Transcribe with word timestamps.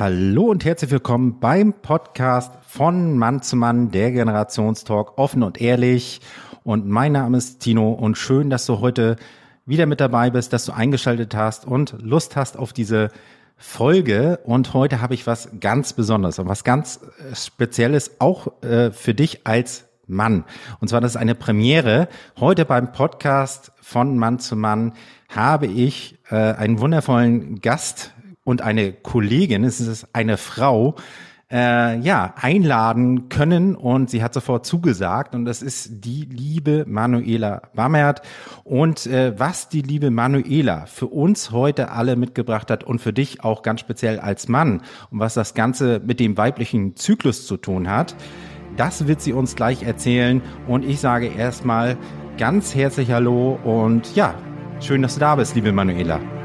Hallo 0.00 0.44
und 0.44 0.64
herzlich 0.64 0.90
willkommen 0.90 1.40
beim 1.40 1.74
Podcast 1.74 2.54
von 2.66 3.18
Mann 3.18 3.42
zu 3.42 3.54
Mann, 3.54 3.90
der 3.90 4.12
Generationstalk, 4.12 5.18
offen 5.18 5.42
und 5.42 5.60
ehrlich. 5.60 6.22
Und 6.64 6.88
mein 6.88 7.12
Name 7.12 7.36
ist 7.36 7.60
Tino 7.60 7.92
und 7.92 8.16
schön, 8.16 8.48
dass 8.48 8.64
du 8.64 8.80
heute 8.80 9.16
wieder 9.66 9.84
mit 9.84 10.00
dabei 10.00 10.30
bist, 10.30 10.54
dass 10.54 10.64
du 10.64 10.72
eingeschaltet 10.72 11.34
hast 11.34 11.66
und 11.66 11.96
Lust 12.00 12.34
hast 12.34 12.56
auf 12.56 12.72
diese 12.72 13.10
Folge. 13.58 14.40
Und 14.44 14.72
heute 14.72 15.02
habe 15.02 15.12
ich 15.12 15.26
was 15.26 15.50
ganz 15.60 15.92
Besonderes 15.92 16.38
und 16.38 16.48
was 16.48 16.64
ganz 16.64 17.00
äh, 17.30 17.36
Spezielles 17.36 18.12
auch 18.20 18.62
äh, 18.62 18.92
für 18.92 19.12
dich 19.12 19.46
als 19.46 19.84
Mann. 20.06 20.44
Und 20.80 20.88
zwar, 20.88 21.02
das 21.02 21.10
ist 21.10 21.16
eine 21.18 21.34
Premiere. 21.34 22.08
Heute 22.38 22.64
beim 22.64 22.92
Podcast 22.92 23.70
von 23.82 24.16
Mann 24.16 24.38
zu 24.38 24.56
Mann 24.56 24.94
habe 25.28 25.66
ich 25.66 26.18
äh, 26.30 26.36
einen 26.36 26.80
wundervollen 26.80 27.60
Gast 27.60 28.14
und 28.50 28.62
eine 28.62 28.92
Kollegin, 28.92 29.64
es 29.64 29.80
ist 29.80 30.08
eine 30.12 30.36
Frau, 30.36 30.96
äh, 31.52 31.98
ja, 31.98 32.34
einladen 32.36 33.28
können 33.28 33.74
und 33.74 34.10
sie 34.10 34.22
hat 34.22 34.34
sofort 34.34 34.66
zugesagt 34.66 35.34
und 35.34 35.44
das 35.44 35.62
ist 35.62 36.04
die 36.04 36.24
liebe 36.24 36.84
Manuela 36.86 37.62
Bammert 37.74 38.22
und 38.62 39.06
äh, 39.06 39.38
was 39.38 39.68
die 39.68 39.82
liebe 39.82 40.10
Manuela 40.10 40.86
für 40.86 41.06
uns 41.06 41.50
heute 41.50 41.90
alle 41.90 42.14
mitgebracht 42.14 42.70
hat 42.70 42.84
und 42.84 43.00
für 43.00 43.12
dich 43.12 43.42
auch 43.42 43.62
ganz 43.62 43.80
speziell 43.80 44.20
als 44.20 44.48
Mann 44.48 44.82
und 45.10 45.18
was 45.18 45.34
das 45.34 45.54
Ganze 45.54 46.00
mit 46.04 46.20
dem 46.20 46.36
weiblichen 46.36 46.94
Zyklus 46.94 47.46
zu 47.46 47.56
tun 47.56 47.88
hat, 47.88 48.14
das 48.76 49.08
wird 49.08 49.20
sie 49.20 49.32
uns 49.32 49.56
gleich 49.56 49.82
erzählen 49.82 50.40
und 50.68 50.84
ich 50.84 51.00
sage 51.00 51.26
erstmal 51.26 51.96
ganz 52.38 52.74
herzlich 52.76 53.10
Hallo 53.10 53.58
und 53.64 54.14
ja, 54.14 54.34
schön, 54.80 55.02
dass 55.02 55.14
du 55.14 55.20
da 55.20 55.34
bist, 55.34 55.56
liebe 55.56 55.72
Manuela. 55.72 56.39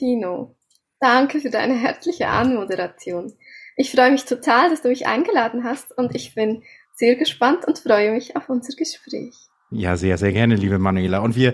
Tino. 0.00 0.56
Danke 0.98 1.40
für 1.40 1.50
deine 1.50 1.74
herzliche 1.74 2.28
Anmoderation. 2.28 3.34
Ich 3.76 3.90
freue 3.90 4.10
mich 4.10 4.24
total, 4.24 4.70
dass 4.70 4.80
du 4.80 4.88
mich 4.88 5.06
eingeladen 5.06 5.62
hast 5.62 5.96
und 5.96 6.14
ich 6.14 6.34
bin 6.34 6.62
sehr 6.94 7.16
gespannt 7.16 7.66
und 7.66 7.78
freue 7.78 8.12
mich 8.12 8.34
auf 8.34 8.48
unser 8.48 8.74
Gespräch. 8.76 9.34
Ja, 9.70 9.96
sehr, 9.96 10.16
sehr 10.16 10.32
gerne, 10.32 10.56
liebe 10.56 10.78
Manuela. 10.78 11.18
Und 11.18 11.36
wir 11.36 11.52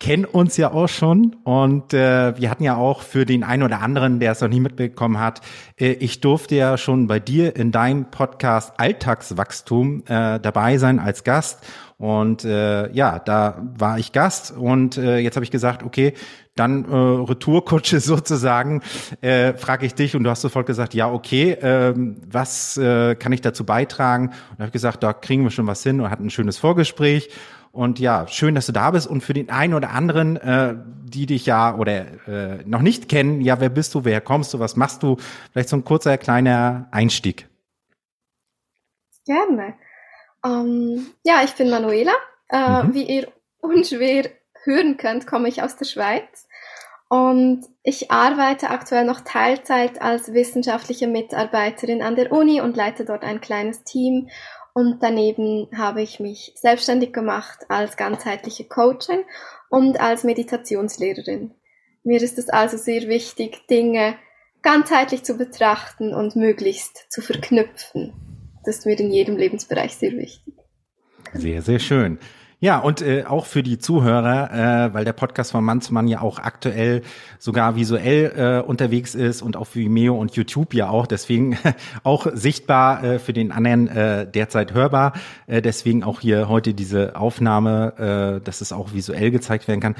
kennen 0.00 0.24
uns 0.26 0.56
ja 0.56 0.70
auch 0.72 0.88
schon 0.88 1.36
und 1.44 1.92
äh, 1.92 2.38
wir 2.38 2.50
hatten 2.50 2.62
ja 2.62 2.76
auch 2.76 3.02
für 3.02 3.26
den 3.26 3.42
einen 3.42 3.64
oder 3.64 3.80
anderen, 3.80 4.20
der 4.20 4.32
es 4.32 4.40
noch 4.40 4.48
nie 4.48 4.60
mitbekommen 4.60 5.18
hat, 5.18 5.40
äh, 5.76 5.92
ich 5.92 6.20
durfte 6.20 6.54
ja 6.54 6.76
schon 6.76 7.08
bei 7.08 7.18
dir 7.18 7.56
in 7.56 7.72
deinem 7.72 8.10
Podcast 8.10 8.78
Alltagswachstum 8.78 10.04
äh, 10.06 10.38
dabei 10.38 10.78
sein 10.78 11.00
als 11.00 11.24
Gast 11.24 11.66
und 11.96 12.44
äh, 12.44 12.92
ja, 12.92 13.18
da 13.18 13.60
war 13.76 13.98
ich 13.98 14.12
Gast 14.12 14.52
und 14.56 14.96
äh, 14.98 15.18
jetzt 15.18 15.34
habe 15.34 15.42
ich 15.42 15.50
gesagt, 15.50 15.82
okay, 15.82 16.14
dann 16.58 16.84
äh, 16.84 16.94
Retourkutsche 16.94 18.00
sozusagen, 18.00 18.82
äh, 19.20 19.54
frage 19.54 19.86
ich 19.86 19.94
dich 19.94 20.16
und 20.16 20.24
du 20.24 20.30
hast 20.30 20.42
sofort 20.42 20.66
gesagt, 20.66 20.94
ja, 20.94 21.10
okay, 21.10 21.52
äh, 21.52 21.94
was 21.96 22.76
äh, 22.76 23.14
kann 23.14 23.32
ich 23.32 23.40
dazu 23.40 23.64
beitragen? 23.64 24.32
Und 24.50 24.60
habe 24.60 24.70
gesagt, 24.70 25.02
da 25.02 25.12
kriegen 25.12 25.44
wir 25.44 25.50
schon 25.50 25.66
was 25.66 25.82
hin 25.82 26.00
und 26.00 26.10
hatten 26.10 26.26
ein 26.26 26.30
schönes 26.30 26.58
Vorgespräch. 26.58 27.30
Und 27.70 27.98
ja, 27.98 28.26
schön, 28.26 28.54
dass 28.54 28.66
du 28.66 28.72
da 28.72 28.90
bist. 28.90 29.06
Und 29.06 29.20
für 29.20 29.34
den 29.34 29.50
einen 29.50 29.74
oder 29.74 29.90
anderen, 29.90 30.36
äh, 30.36 30.74
die 31.04 31.26
dich 31.26 31.46
ja 31.46 31.76
oder 31.76 32.26
äh, 32.26 32.64
noch 32.64 32.82
nicht 32.82 33.08
kennen, 33.08 33.40
ja, 33.40 33.60
wer 33.60 33.68
bist 33.68 33.94
du, 33.94 34.04
wer 34.04 34.20
kommst 34.20 34.54
du, 34.54 34.58
was 34.58 34.76
machst 34.76 35.02
du? 35.02 35.16
Vielleicht 35.52 35.68
so 35.68 35.76
ein 35.76 35.84
kurzer 35.84 36.18
kleiner 36.18 36.88
Einstieg. 36.90 37.48
Gerne. 39.26 39.74
Ähm, 40.44 41.06
ja, 41.22 41.42
ich 41.44 41.54
bin 41.54 41.70
Manuela. 41.70 42.12
Äh, 42.48 42.82
mhm. 42.82 42.94
Wie 42.94 43.02
ihr 43.04 43.28
unschwer 43.60 44.24
hören 44.64 44.96
könnt, 44.96 45.26
komme 45.26 45.48
ich 45.48 45.62
aus 45.62 45.76
der 45.76 45.84
Schweiz. 45.84 46.47
Und 47.08 47.64
ich 47.82 48.10
arbeite 48.10 48.68
aktuell 48.68 49.04
noch 49.04 49.20
Teilzeit 49.20 50.02
als 50.02 50.34
wissenschaftliche 50.34 51.08
Mitarbeiterin 51.08 52.02
an 52.02 52.16
der 52.16 52.32
Uni 52.32 52.60
und 52.60 52.76
leite 52.76 53.06
dort 53.06 53.24
ein 53.24 53.40
kleines 53.40 53.82
Team. 53.84 54.28
Und 54.74 55.02
daneben 55.02 55.68
habe 55.76 56.02
ich 56.02 56.20
mich 56.20 56.52
selbstständig 56.56 57.12
gemacht 57.12 57.64
als 57.68 57.96
ganzheitliche 57.96 58.64
Coachin 58.64 59.24
und 59.70 59.98
als 60.00 60.22
Meditationslehrerin. 60.22 61.54
Mir 62.04 62.22
ist 62.22 62.38
es 62.38 62.50
also 62.50 62.76
sehr 62.76 63.08
wichtig, 63.08 63.66
Dinge 63.68 64.16
ganzheitlich 64.62 65.24
zu 65.24 65.36
betrachten 65.36 66.14
und 66.14 66.36
möglichst 66.36 67.10
zu 67.10 67.22
verknüpfen. 67.22 68.12
Das 68.64 68.78
ist 68.78 68.86
mir 68.86 68.98
in 68.98 69.10
jedem 69.10 69.36
Lebensbereich 69.36 69.94
sehr 69.94 70.12
wichtig. 70.12 70.54
Sehr, 71.32 71.62
sehr 71.62 71.78
schön. 71.78 72.18
Ja, 72.60 72.78
und 72.78 73.02
äh, 73.02 73.24
auch 73.24 73.46
für 73.46 73.62
die 73.62 73.78
Zuhörer, 73.78 74.88
äh, 74.88 74.92
weil 74.92 75.04
der 75.04 75.12
Podcast 75.12 75.52
von 75.52 75.62
Mann 75.62 75.80
zu 75.80 75.94
Mann 75.94 76.08
ja 76.08 76.20
auch 76.20 76.40
aktuell 76.40 77.02
sogar 77.38 77.76
visuell 77.76 78.32
äh, 78.64 78.66
unterwegs 78.66 79.14
ist 79.14 79.42
und 79.42 79.56
auf 79.56 79.76
Vimeo 79.76 80.16
und 80.16 80.34
YouTube 80.34 80.74
ja 80.74 80.88
auch, 80.88 81.06
deswegen 81.06 81.56
auch 82.02 82.26
sichtbar 82.32 83.04
äh, 83.04 83.18
für 83.20 83.32
den 83.32 83.52
anderen 83.52 83.86
äh, 83.86 84.28
derzeit 84.28 84.74
hörbar. 84.74 85.12
Äh, 85.46 85.62
deswegen 85.62 86.02
auch 86.02 86.18
hier 86.18 86.48
heute 86.48 86.74
diese 86.74 87.14
Aufnahme, 87.14 88.40
äh, 88.40 88.44
dass 88.44 88.60
es 88.60 88.72
auch 88.72 88.92
visuell 88.92 89.30
gezeigt 89.30 89.68
werden 89.68 89.80
kann. 89.80 89.94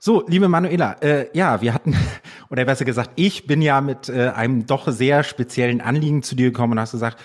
So, 0.00 0.24
liebe 0.26 0.48
Manuela, 0.48 0.96
äh, 1.00 1.28
ja, 1.32 1.62
wir 1.62 1.72
hatten, 1.72 1.96
oder 2.50 2.64
besser 2.64 2.84
gesagt, 2.84 3.12
ich 3.14 3.46
bin 3.46 3.62
ja 3.62 3.80
mit 3.80 4.08
äh, 4.08 4.32
einem 4.34 4.66
doch 4.66 4.88
sehr 4.88 5.22
speziellen 5.22 5.80
Anliegen 5.80 6.24
zu 6.24 6.34
dir 6.34 6.50
gekommen 6.50 6.72
und 6.72 6.80
hast 6.80 6.92
gesagt, 6.92 7.18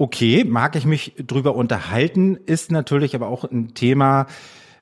okay, 0.00 0.44
mag 0.44 0.76
ich 0.76 0.86
mich 0.86 1.12
drüber 1.18 1.54
unterhalten, 1.54 2.38
ist 2.46 2.72
natürlich 2.72 3.14
aber 3.14 3.28
auch 3.28 3.44
ein 3.44 3.74
Thema, 3.74 4.26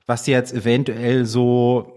was 0.06 0.28
jetzt 0.28 0.54
eventuell 0.54 1.26
so 1.26 1.92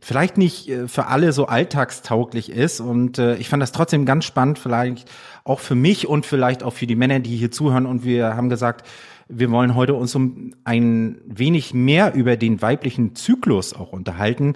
vielleicht 0.00 0.36
nicht 0.36 0.68
äh, 0.68 0.88
für 0.88 1.06
alle 1.06 1.32
so 1.32 1.46
alltagstauglich 1.46 2.50
ist. 2.50 2.80
Und 2.80 3.18
äh, 3.18 3.36
ich 3.36 3.48
fand 3.48 3.62
das 3.62 3.70
trotzdem 3.70 4.04
ganz 4.04 4.24
spannend, 4.24 4.58
vielleicht 4.58 5.08
auch 5.44 5.60
für 5.60 5.76
mich 5.76 6.08
und 6.08 6.26
vielleicht 6.26 6.64
auch 6.64 6.72
für 6.72 6.88
die 6.88 6.96
Männer, 6.96 7.20
die 7.20 7.36
hier 7.36 7.52
zuhören. 7.52 7.86
Und 7.86 8.04
wir 8.04 8.34
haben 8.34 8.48
gesagt, 8.48 8.84
wir 9.28 9.52
wollen 9.52 9.76
heute 9.76 9.94
uns 9.94 10.12
um 10.16 10.52
ein 10.64 11.18
wenig 11.26 11.74
mehr 11.74 12.12
über 12.12 12.36
den 12.36 12.60
weiblichen 12.60 13.14
Zyklus 13.14 13.72
auch 13.72 13.92
unterhalten. 13.92 14.54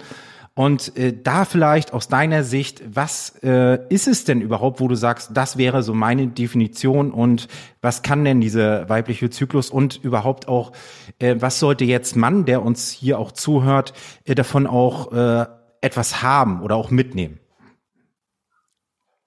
Und 0.59 0.97
äh, 0.97 1.13
da 1.13 1.45
vielleicht 1.45 1.93
aus 1.93 2.09
deiner 2.09 2.43
Sicht, 2.43 2.83
was 2.85 3.33
äh, 3.43 3.79
ist 3.87 4.09
es 4.09 4.25
denn 4.25 4.41
überhaupt, 4.41 4.81
wo 4.81 4.89
du 4.89 4.95
sagst, 4.95 5.29
das 5.33 5.55
wäre 5.55 5.83
so 5.83 5.93
meine 5.93 6.27
Definition 6.27 7.11
und 7.11 7.47
was 7.79 8.01
kann 8.01 8.25
denn 8.25 8.41
dieser 8.41 8.89
weibliche 8.89 9.29
Zyklus 9.29 9.69
und 9.69 10.03
überhaupt 10.03 10.49
auch, 10.49 10.73
äh, 11.19 11.37
was 11.39 11.59
sollte 11.59 11.85
jetzt 11.85 12.17
Mann, 12.17 12.43
der 12.43 12.61
uns 12.61 12.91
hier 12.91 13.19
auch 13.19 13.31
zuhört, 13.31 13.93
äh, 14.25 14.35
davon 14.35 14.67
auch 14.67 15.13
äh, 15.13 15.45
etwas 15.79 16.23
haben 16.23 16.61
oder 16.61 16.75
auch 16.75 16.91
mitnehmen? 16.91 17.39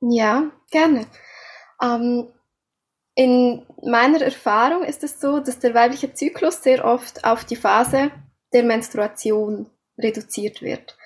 Ja, 0.03 0.51
gerne. 0.71 1.07
Ähm, 1.83 2.27
in 3.15 3.65
meiner 3.83 4.21
Erfahrung 4.21 4.85
ist 4.85 5.03
es 5.03 5.19
so, 5.19 5.41
dass 5.41 5.61
der 5.61 5.73
weibliche 5.73 6.13
Zyklus 6.13 6.63
sehr 6.63 6.85
oft 6.85 7.25
auf 7.25 7.47
die 7.47 7.57
Phase 7.57 8.11
der 8.53 8.65
Menstruation 8.65 9.71
reduziert 9.99 10.61
wird. 10.61 10.99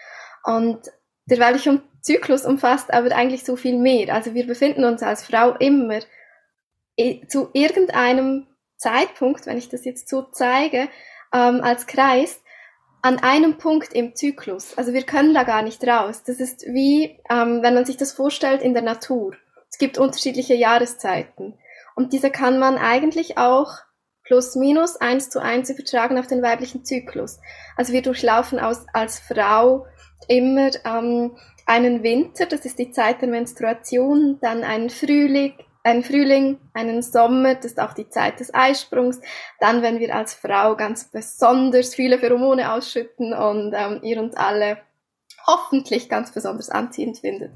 Und 0.47 0.79
der 1.27 1.41
weibliche 1.41 1.83
Zyklus 2.01 2.45
umfasst 2.45 2.95
aber 2.95 3.15
eigentlich 3.15 3.45
so 3.45 3.57
viel 3.57 3.77
mehr. 3.77 4.15
Also 4.15 4.33
wir 4.33 4.47
befinden 4.47 4.85
uns 4.85 5.03
als 5.03 5.25
Frau 5.25 5.57
immer 5.57 5.99
zu 7.29 7.51
irgendeinem 7.53 8.47
Zeitpunkt, 8.77 9.47
wenn 9.47 9.59
ich 9.59 9.69
das 9.69 9.85
jetzt 9.85 10.09
so 10.09 10.23
zeige, 10.23 10.89
ähm, 11.35 11.61
als 11.63 11.87
Kreis, 11.87 12.41
an 13.03 13.19
einem 13.19 13.59
Punkt 13.59 13.93
im 13.93 14.15
Zyklus. 14.15 14.79
Also 14.79 14.93
wir 14.93 15.03
können 15.03 15.35
da 15.35 15.43
gar 15.43 15.63
nicht 15.63 15.87
raus. 15.87 16.23
Das 16.25 16.39
ist 16.39 16.63
wie, 16.67 17.19
ähm, 17.29 17.63
wenn 17.63 17.75
man 17.75 17.85
sich 17.85 17.97
das 17.97 18.13
vorstellt 18.13 18.63
in 18.63 18.73
der 18.73 18.83
Natur. 18.83 19.35
Es 19.69 19.79
gibt 19.79 19.99
unterschiedliche 19.99 20.55
Jahreszeiten. 20.55 21.59
Und 21.97 22.13
diese 22.13 22.31
kann 22.31 22.59
man 22.59 22.79
eigentlich 22.79 23.37
auch 23.37 23.73
plus 24.23 24.55
minus 24.55 24.97
eins 24.97 25.31
zu 25.31 25.41
eins 25.41 25.71
übertragen 25.71 26.19
auf 26.19 26.27
den 26.27 26.43
weiblichen 26.43 26.85
Zyklus. 26.85 27.41
Also 27.77 27.93
wir 27.93 28.03
durchlaufen 28.03 28.59
aus, 28.59 28.87
als 28.93 29.19
Frau 29.19 29.87
immer 30.29 30.71
ähm, 30.85 31.37
einen 31.67 32.03
Winter, 32.03 32.47
das 32.47 32.65
ist 32.65 32.79
die 32.79 32.91
Zeit 32.91 33.21
der 33.23 33.29
Menstruation, 33.29 34.39
dann 34.41 34.65
einen 34.65 34.91
Frühling, 34.91 35.55
einen 35.83 36.03
Frühling, 36.03 36.59
einen 36.75 37.03
Sommer, 37.03 37.55
das 37.55 37.67
ist 37.67 37.81
auch 37.81 37.93
die 37.93 38.09
Zeit 38.09 38.41
des 38.41 38.53
Eisprungs. 38.53 39.21
Dann, 39.61 39.83
wenn 39.83 40.01
wir 40.01 40.15
als 40.15 40.35
Frau 40.35 40.77
ganz 40.77 41.11
besonders 41.11 41.95
viele 41.95 42.19
Pheromone 42.19 42.73
ausschütten 42.73 43.33
und 43.33 43.73
ähm, 43.77 44.01
ihr 44.03 44.21
uns 44.21 44.37
alle 44.37 44.79
hoffentlich 45.47 46.09
ganz 46.09 46.33
besonders 46.33 46.71
anziehend 46.71 47.19
findet. 47.19 47.53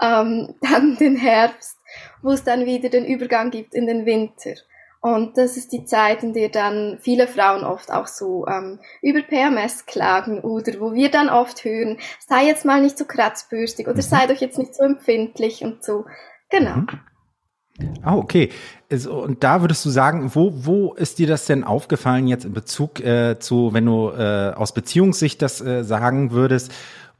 Ähm, 0.00 0.54
dann 0.62 0.96
den 0.96 1.16
Herbst, 1.16 1.76
wo 2.22 2.32
es 2.32 2.44
dann 2.44 2.66
wieder 2.66 2.88
den 2.88 3.04
Übergang 3.04 3.50
gibt 3.50 3.74
in 3.74 3.86
den 3.86 4.06
Winter. 4.06 4.54
Und 5.04 5.36
das 5.36 5.58
ist 5.58 5.74
die 5.74 5.84
Zeit, 5.84 6.22
in 6.22 6.32
der 6.32 6.48
dann 6.48 6.96
viele 6.98 7.26
Frauen 7.28 7.62
oft 7.62 7.92
auch 7.92 8.06
so 8.06 8.46
ähm, 8.46 8.78
über 9.02 9.20
PMS 9.20 9.84
klagen 9.84 10.40
oder 10.40 10.80
wo 10.80 10.94
wir 10.94 11.10
dann 11.10 11.28
oft 11.28 11.62
hören, 11.62 11.98
sei 12.26 12.46
jetzt 12.46 12.64
mal 12.64 12.80
nicht 12.80 12.96
so 12.96 13.04
kratzbürstig 13.04 13.86
oder 13.86 13.98
mhm. 13.98 14.00
sei 14.00 14.26
doch 14.26 14.40
jetzt 14.40 14.56
nicht 14.56 14.74
so 14.74 14.82
empfindlich 14.82 15.62
und 15.62 15.84
so. 15.84 16.06
Genau. 16.48 16.76
Mhm. 16.76 16.86
Ah, 18.00 18.16
okay. 18.16 18.48
Also, 18.90 19.22
und 19.22 19.44
da 19.44 19.60
würdest 19.60 19.84
du 19.84 19.90
sagen, 19.90 20.34
wo, 20.34 20.52
wo 20.54 20.94
ist 20.94 21.18
dir 21.18 21.26
das 21.26 21.44
denn 21.44 21.64
aufgefallen 21.64 22.26
jetzt 22.26 22.46
in 22.46 22.54
Bezug 22.54 23.00
äh, 23.00 23.38
zu, 23.38 23.74
wenn 23.74 23.84
du 23.84 24.08
äh, 24.08 24.54
aus 24.54 24.72
Beziehungssicht 24.72 25.42
das 25.42 25.60
äh, 25.60 25.84
sagen 25.84 26.30
würdest, 26.30 26.72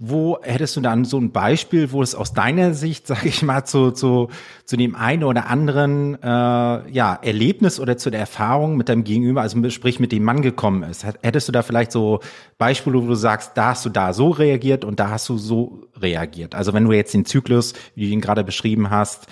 wo 0.09 0.39
hättest 0.43 0.77
du 0.77 0.81
dann 0.81 1.05
so 1.05 1.19
ein 1.19 1.33
Beispiel, 1.33 1.93
wo 1.93 2.03
es 2.03 2.15
aus 2.15 2.33
deiner 2.33 2.75
Sicht, 2.75 3.07
sage 3.09 3.29
ich 3.29 3.43
mal, 3.43 3.65
zu, 3.65 3.91
zu, 3.91 4.29
zu 4.65 4.77
dem 4.77 4.95
einen 4.95 5.25
oder 5.25 5.49
anderen 5.49 6.21
äh, 6.23 6.27
ja, 6.27 7.19
Erlebnis 7.23 7.81
oder 7.81 7.97
zu 7.97 8.11
der 8.11 8.21
Erfahrung 8.21 8.77
mit 8.77 8.89
deinem 8.89 9.05
Gegenüber, 9.05 9.43
also 9.43 9.69
sprich 9.71 10.01
mit 10.01 10.13
dem 10.13 10.25
Mann 10.25 10.43
gekommen 10.43 10.83
ist? 10.83 11.05
Hättest 11.05 11.49
du 11.49 11.53
da 11.53 11.63
vielleicht 11.63 11.93
so 11.93 12.21
Beispiele, 12.59 13.03
wo 13.03 13.07
du 13.07 13.15
sagst, 13.15 13.53
da 13.55 13.71
hast 13.71 13.85
du 13.85 13.91
da 13.91 14.13
so 14.13 14.31
reagiert 14.31 14.85
und 14.85 15.01
da 15.01 15.11
hast 15.11 15.29
du 15.29 15.39
so 15.39 15.87
reagiert? 15.97 16.55
Also 16.55 16.73
wenn 16.73 16.85
du 16.85 16.93
jetzt 16.93 17.15
den 17.15 17.25
Zyklus, 17.25 17.75
wie 17.95 18.07
du 18.07 18.13
ihn 18.13 18.21
gerade 18.21 18.45
beschrieben 18.45 18.91
hast, 18.91 19.27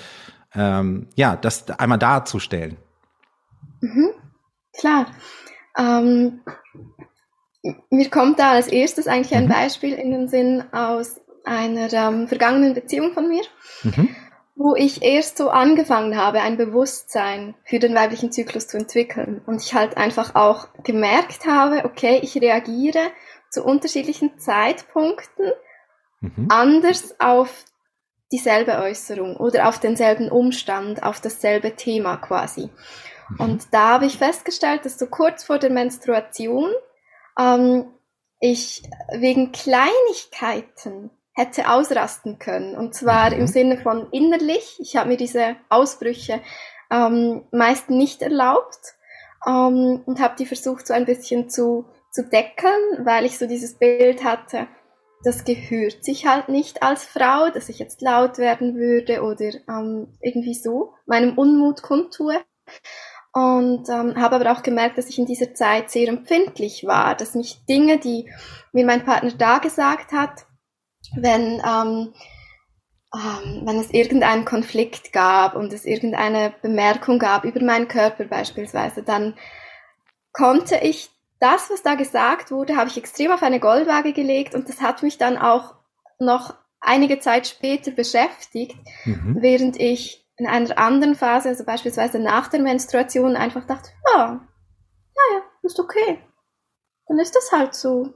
ähm, 0.54 1.08
ja, 1.14 1.36
das 1.36 1.68
einmal 1.70 1.98
darzustellen. 1.98 2.76
Mhm, 3.80 4.10
klar. 4.78 5.06
Ähm, 5.78 6.40
mir 7.90 8.10
kommt 8.10 8.38
da 8.38 8.52
als 8.52 8.68
erstes 8.68 9.06
eigentlich 9.06 9.34
ein 9.34 9.44
mhm. 9.44 9.52
Beispiel 9.52 9.94
in 9.94 10.10
den 10.10 10.28
Sinn 10.28 10.64
aus 10.72 11.20
einer 11.44 11.92
ähm, 11.92 12.28
vergangenen 12.28 12.74
Beziehung 12.74 13.12
von 13.12 13.28
mir, 13.28 13.42
mhm. 13.82 14.14
wo 14.54 14.74
ich 14.74 15.02
erst 15.02 15.38
so 15.38 15.50
angefangen 15.50 16.16
habe, 16.16 16.40
ein 16.40 16.56
Bewusstsein 16.56 17.54
für 17.64 17.78
den 17.78 17.94
weiblichen 17.94 18.32
Zyklus 18.32 18.68
zu 18.68 18.78
entwickeln. 18.78 19.42
Und 19.46 19.62
ich 19.62 19.74
halt 19.74 19.96
einfach 19.96 20.34
auch 20.34 20.68
gemerkt 20.82 21.46
habe, 21.46 21.84
okay, 21.84 22.20
ich 22.22 22.40
reagiere 22.40 23.10
zu 23.50 23.64
unterschiedlichen 23.64 24.38
Zeitpunkten 24.38 25.52
mhm. 26.20 26.46
anders 26.48 27.14
auf 27.20 27.64
dieselbe 28.32 28.78
Äußerung 28.78 29.36
oder 29.36 29.68
auf 29.68 29.78
denselben 29.78 30.30
Umstand, 30.30 31.02
auf 31.02 31.20
dasselbe 31.20 31.76
Thema 31.76 32.16
quasi. 32.16 32.70
Mhm. 33.28 33.40
Und 33.40 33.66
da 33.72 33.90
habe 33.90 34.06
ich 34.06 34.18
festgestellt, 34.18 34.84
dass 34.84 34.98
so 34.98 35.06
kurz 35.06 35.44
vor 35.44 35.58
der 35.58 35.70
Menstruation 35.70 36.70
ähm, 37.38 37.86
ich 38.40 38.82
wegen 39.12 39.52
Kleinigkeiten 39.52 41.10
hätte 41.34 41.70
ausrasten 41.70 42.38
können. 42.38 42.76
Und 42.76 42.94
zwar 42.94 43.30
mhm. 43.30 43.40
im 43.40 43.46
Sinne 43.46 43.78
von 43.78 44.08
innerlich. 44.10 44.78
Ich 44.80 44.96
habe 44.96 45.08
mir 45.08 45.16
diese 45.16 45.56
Ausbrüche 45.68 46.40
ähm, 46.90 47.44
meist 47.52 47.88
nicht 47.88 48.22
erlaubt 48.22 48.94
ähm, 49.46 50.02
und 50.04 50.20
habe 50.20 50.34
die 50.38 50.46
versucht 50.46 50.86
so 50.86 50.94
ein 50.94 51.06
bisschen 51.06 51.48
zu, 51.48 51.86
zu 52.10 52.28
deckeln, 52.28 53.04
weil 53.06 53.24
ich 53.24 53.38
so 53.38 53.46
dieses 53.46 53.78
Bild 53.78 54.24
hatte, 54.24 54.68
das 55.24 55.44
gehört 55.44 56.04
sich 56.04 56.26
halt 56.26 56.48
nicht 56.48 56.82
als 56.82 57.04
Frau, 57.04 57.48
dass 57.50 57.68
ich 57.68 57.78
jetzt 57.78 58.02
laut 58.02 58.38
werden 58.38 58.74
würde 58.74 59.22
oder 59.22 59.52
ähm, 59.68 60.08
irgendwie 60.20 60.54
so 60.54 60.94
meinem 61.06 61.38
Unmut 61.38 61.82
kundtue. 61.82 62.40
Und 63.34 63.88
ähm, 63.88 64.16
habe 64.16 64.36
aber 64.36 64.52
auch 64.52 64.62
gemerkt, 64.62 64.98
dass 64.98 65.08
ich 65.08 65.18
in 65.18 65.24
dieser 65.24 65.54
Zeit 65.54 65.90
sehr 65.90 66.08
empfindlich 66.08 66.84
war, 66.84 67.14
dass 67.14 67.34
mich 67.34 67.64
Dinge, 67.64 67.98
die 67.98 68.30
mir 68.72 68.84
mein 68.84 69.04
Partner 69.04 69.32
da 69.32 69.58
gesagt 69.58 70.12
hat, 70.12 70.46
wenn, 71.16 71.62
ähm, 71.66 72.12
ähm, 73.14 73.62
wenn 73.64 73.78
es 73.78 73.90
irgendeinen 73.90 74.44
Konflikt 74.44 75.12
gab 75.12 75.56
und 75.56 75.72
es 75.72 75.86
irgendeine 75.86 76.52
Bemerkung 76.60 77.18
gab 77.18 77.44
über 77.44 77.62
meinen 77.62 77.88
Körper 77.88 78.24
beispielsweise, 78.24 79.02
dann 79.02 79.34
konnte 80.32 80.76
ich 80.76 81.10
das, 81.40 81.70
was 81.70 81.82
da 81.82 81.94
gesagt 81.94 82.50
wurde, 82.50 82.76
habe 82.76 82.88
ich 82.88 82.96
extrem 82.96 83.32
auf 83.32 83.42
eine 83.42 83.60
Goldwaage 83.60 84.12
gelegt 84.12 84.54
und 84.54 84.68
das 84.68 84.80
hat 84.80 85.02
mich 85.02 85.18
dann 85.18 85.38
auch 85.38 85.74
noch 86.18 86.54
einige 86.80 87.18
Zeit 87.18 87.46
später 87.46 87.90
beschäftigt, 87.90 88.76
mhm. 89.04 89.38
während 89.40 89.80
ich 89.80 90.21
in 90.36 90.46
einer 90.46 90.78
anderen 90.78 91.14
Phase, 91.14 91.48
also 91.48 91.64
beispielsweise 91.64 92.18
nach 92.18 92.48
der 92.48 92.60
Menstruation, 92.60 93.36
einfach 93.36 93.66
dachte, 93.66 93.90
ja, 94.12 94.26
naja, 94.26 95.42
ist 95.62 95.78
okay. 95.78 96.18
Dann 97.06 97.18
ist 97.18 97.34
das 97.36 97.52
halt 97.52 97.74
so. 97.74 98.12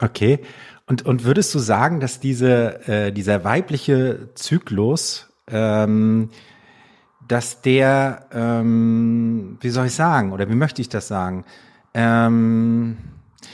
Okay. 0.00 0.40
Und, 0.86 1.04
und 1.04 1.24
würdest 1.24 1.54
du 1.54 1.58
sagen, 1.58 2.00
dass 2.00 2.20
diese, 2.20 2.86
äh, 2.86 3.12
dieser 3.12 3.44
weibliche 3.44 4.30
Zyklus, 4.34 5.32
ähm, 5.48 6.30
dass 7.26 7.60
der, 7.60 8.28
ähm, 8.32 9.58
wie 9.60 9.70
soll 9.70 9.86
ich 9.86 9.94
sagen, 9.94 10.32
oder 10.32 10.48
wie 10.48 10.54
möchte 10.54 10.80
ich 10.80 10.88
das 10.88 11.08
sagen, 11.08 11.44
ähm, 11.94 12.98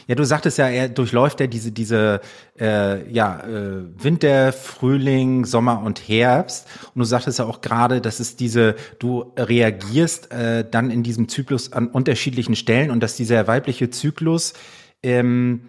ja, 0.07 0.15
du 0.15 0.25
sagtest 0.25 0.59
ja, 0.59 0.69
er 0.69 0.89
durchläuft 0.89 1.41
ja 1.41 1.47
diese, 1.47 1.73
diese 1.73 2.21
äh, 2.59 3.11
ja, 3.11 3.41
äh, 3.41 3.85
Winter, 4.03 4.53
Frühling, 4.53 5.45
Sommer 5.45 5.83
und 5.83 6.09
Herbst. 6.09 6.69
Und 6.95 7.01
du 7.01 7.05
sagtest 7.05 7.39
ja 7.39 7.45
auch 7.45 7.61
gerade, 7.61 8.01
dass 8.01 8.21
es 8.21 8.37
diese, 8.37 8.75
du 8.99 9.33
reagierst 9.37 10.33
äh, 10.33 10.65
dann 10.69 10.91
in 10.91 11.03
diesem 11.03 11.29
Zyklus 11.29 11.73
an 11.73 11.89
unterschiedlichen 11.89 12.57
Stellen 12.57 12.91
und 12.91 13.01
dass 13.01 13.17
dieser 13.17 13.47
weibliche 13.47 13.91
Zyklus 13.91 14.55
ähm, 15.03 15.69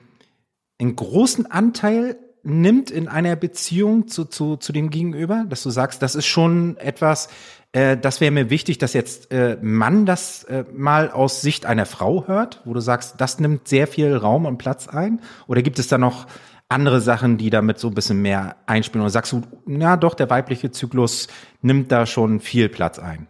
einen 0.79 0.95
großen 0.95 1.49
Anteil 1.49 2.17
nimmt 2.43 2.91
in 2.91 3.07
einer 3.07 3.35
Beziehung 3.35 4.07
zu, 4.07 4.25
zu, 4.25 4.57
zu 4.57 4.73
dem 4.73 4.89
Gegenüber, 4.89 5.45
dass 5.47 5.63
du 5.63 5.69
sagst, 5.69 6.01
das 6.01 6.13
ist 6.13 6.25
schon 6.25 6.77
etwas, 6.77 7.29
äh, 7.71 7.97
das 7.97 8.21
wäre 8.21 8.31
mir 8.31 8.49
wichtig, 8.49 8.77
dass 8.77 8.93
jetzt 8.93 9.31
äh, 9.31 9.57
Mann 9.61 10.05
das 10.05 10.43
äh, 10.43 10.65
mal 10.73 11.09
aus 11.09 11.41
Sicht 11.41 11.65
einer 11.65 11.85
Frau 11.85 12.27
hört, 12.27 12.61
wo 12.65 12.73
du 12.73 12.81
sagst, 12.81 13.15
das 13.19 13.39
nimmt 13.39 13.67
sehr 13.67 13.87
viel 13.87 14.15
Raum 14.15 14.45
und 14.45 14.57
Platz 14.57 14.87
ein? 14.87 15.21
Oder 15.47 15.61
gibt 15.61 15.79
es 15.79 15.87
da 15.87 15.97
noch 15.97 16.27
andere 16.67 17.01
Sachen, 17.01 17.37
die 17.37 17.49
damit 17.49 17.79
so 17.79 17.87
ein 17.87 17.93
bisschen 17.93 18.21
mehr 18.21 18.57
einspielen? 18.65 19.03
Oder 19.03 19.11
sagst 19.11 19.31
du, 19.31 19.41
na 19.65 19.95
doch, 19.95 20.13
der 20.13 20.29
weibliche 20.29 20.71
Zyklus 20.71 21.27
nimmt 21.61 21.91
da 21.91 22.05
schon 22.05 22.41
viel 22.41 22.67
Platz 22.67 22.99
ein? 22.99 23.27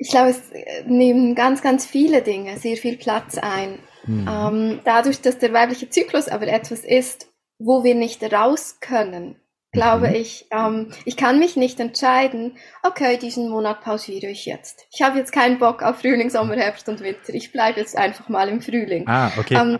Ich 0.00 0.10
glaube, 0.10 0.30
es 0.30 0.40
nehmen 0.86 1.34
ganz, 1.34 1.60
ganz 1.60 1.84
viele 1.84 2.22
Dinge 2.22 2.56
sehr 2.56 2.76
viel 2.76 2.96
Platz 2.96 3.36
ein. 3.36 3.80
Mhm. 4.08 4.28
Ähm, 4.28 4.80
dadurch, 4.84 5.20
dass 5.20 5.38
der 5.38 5.52
weibliche 5.52 5.90
Zyklus 5.90 6.28
aber 6.28 6.48
etwas 6.48 6.80
ist, 6.80 7.28
wo 7.58 7.84
wir 7.84 7.94
nicht 7.94 8.22
raus 8.32 8.78
können, 8.80 9.36
glaube 9.72 10.08
mhm. 10.08 10.14
ich, 10.14 10.46
ähm, 10.50 10.90
ich 11.04 11.16
kann 11.16 11.38
mich 11.38 11.56
nicht 11.56 11.78
entscheiden, 11.78 12.56
okay, 12.82 13.18
diesen 13.18 13.50
Monat 13.50 13.82
pausiere 13.82 14.28
ich 14.28 14.46
jetzt. 14.46 14.86
Ich 14.90 15.02
habe 15.02 15.18
jetzt 15.18 15.32
keinen 15.32 15.58
Bock 15.58 15.82
auf 15.82 16.00
Frühling, 16.00 16.30
Sommer, 16.30 16.56
Herbst 16.56 16.88
und 16.88 17.00
Winter. 17.00 17.34
Ich 17.34 17.52
bleibe 17.52 17.78
jetzt 17.80 17.96
einfach 17.96 18.28
mal 18.28 18.48
im 18.48 18.62
Frühling. 18.62 19.06
Ah, 19.06 19.30
okay. 19.38 19.56
Ähm, 19.56 19.78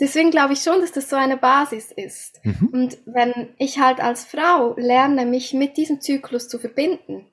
deswegen 0.00 0.30
glaube 0.30 0.54
ich 0.54 0.60
schon, 0.62 0.80
dass 0.80 0.92
das 0.92 1.10
so 1.10 1.16
eine 1.16 1.36
Basis 1.36 1.92
ist. 1.92 2.40
Mhm. 2.44 2.68
Und 2.72 2.98
wenn 3.06 3.50
ich 3.58 3.78
halt 3.78 4.00
als 4.00 4.24
Frau 4.24 4.74
lerne, 4.78 5.26
mich 5.26 5.52
mit 5.52 5.76
diesem 5.76 6.00
Zyklus 6.00 6.48
zu 6.48 6.58
verbinden, 6.58 7.26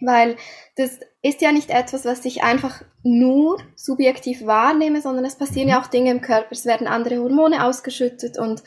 weil 0.00 0.36
das 0.76 1.00
ist 1.22 1.40
ja 1.40 1.52
nicht 1.52 1.70
etwas, 1.70 2.04
was 2.04 2.24
ich 2.24 2.42
einfach 2.42 2.82
nur 3.02 3.58
subjektiv 3.74 4.46
wahrnehme, 4.46 5.00
sondern 5.00 5.24
es 5.24 5.36
passieren 5.36 5.68
ja 5.68 5.78
mhm. 5.78 5.84
auch 5.84 5.88
Dinge 5.88 6.10
im 6.10 6.20
Körper, 6.20 6.48
es 6.52 6.66
werden 6.66 6.86
andere 6.86 7.18
Hormone 7.18 7.64
ausgeschüttet 7.64 8.38
und 8.38 8.62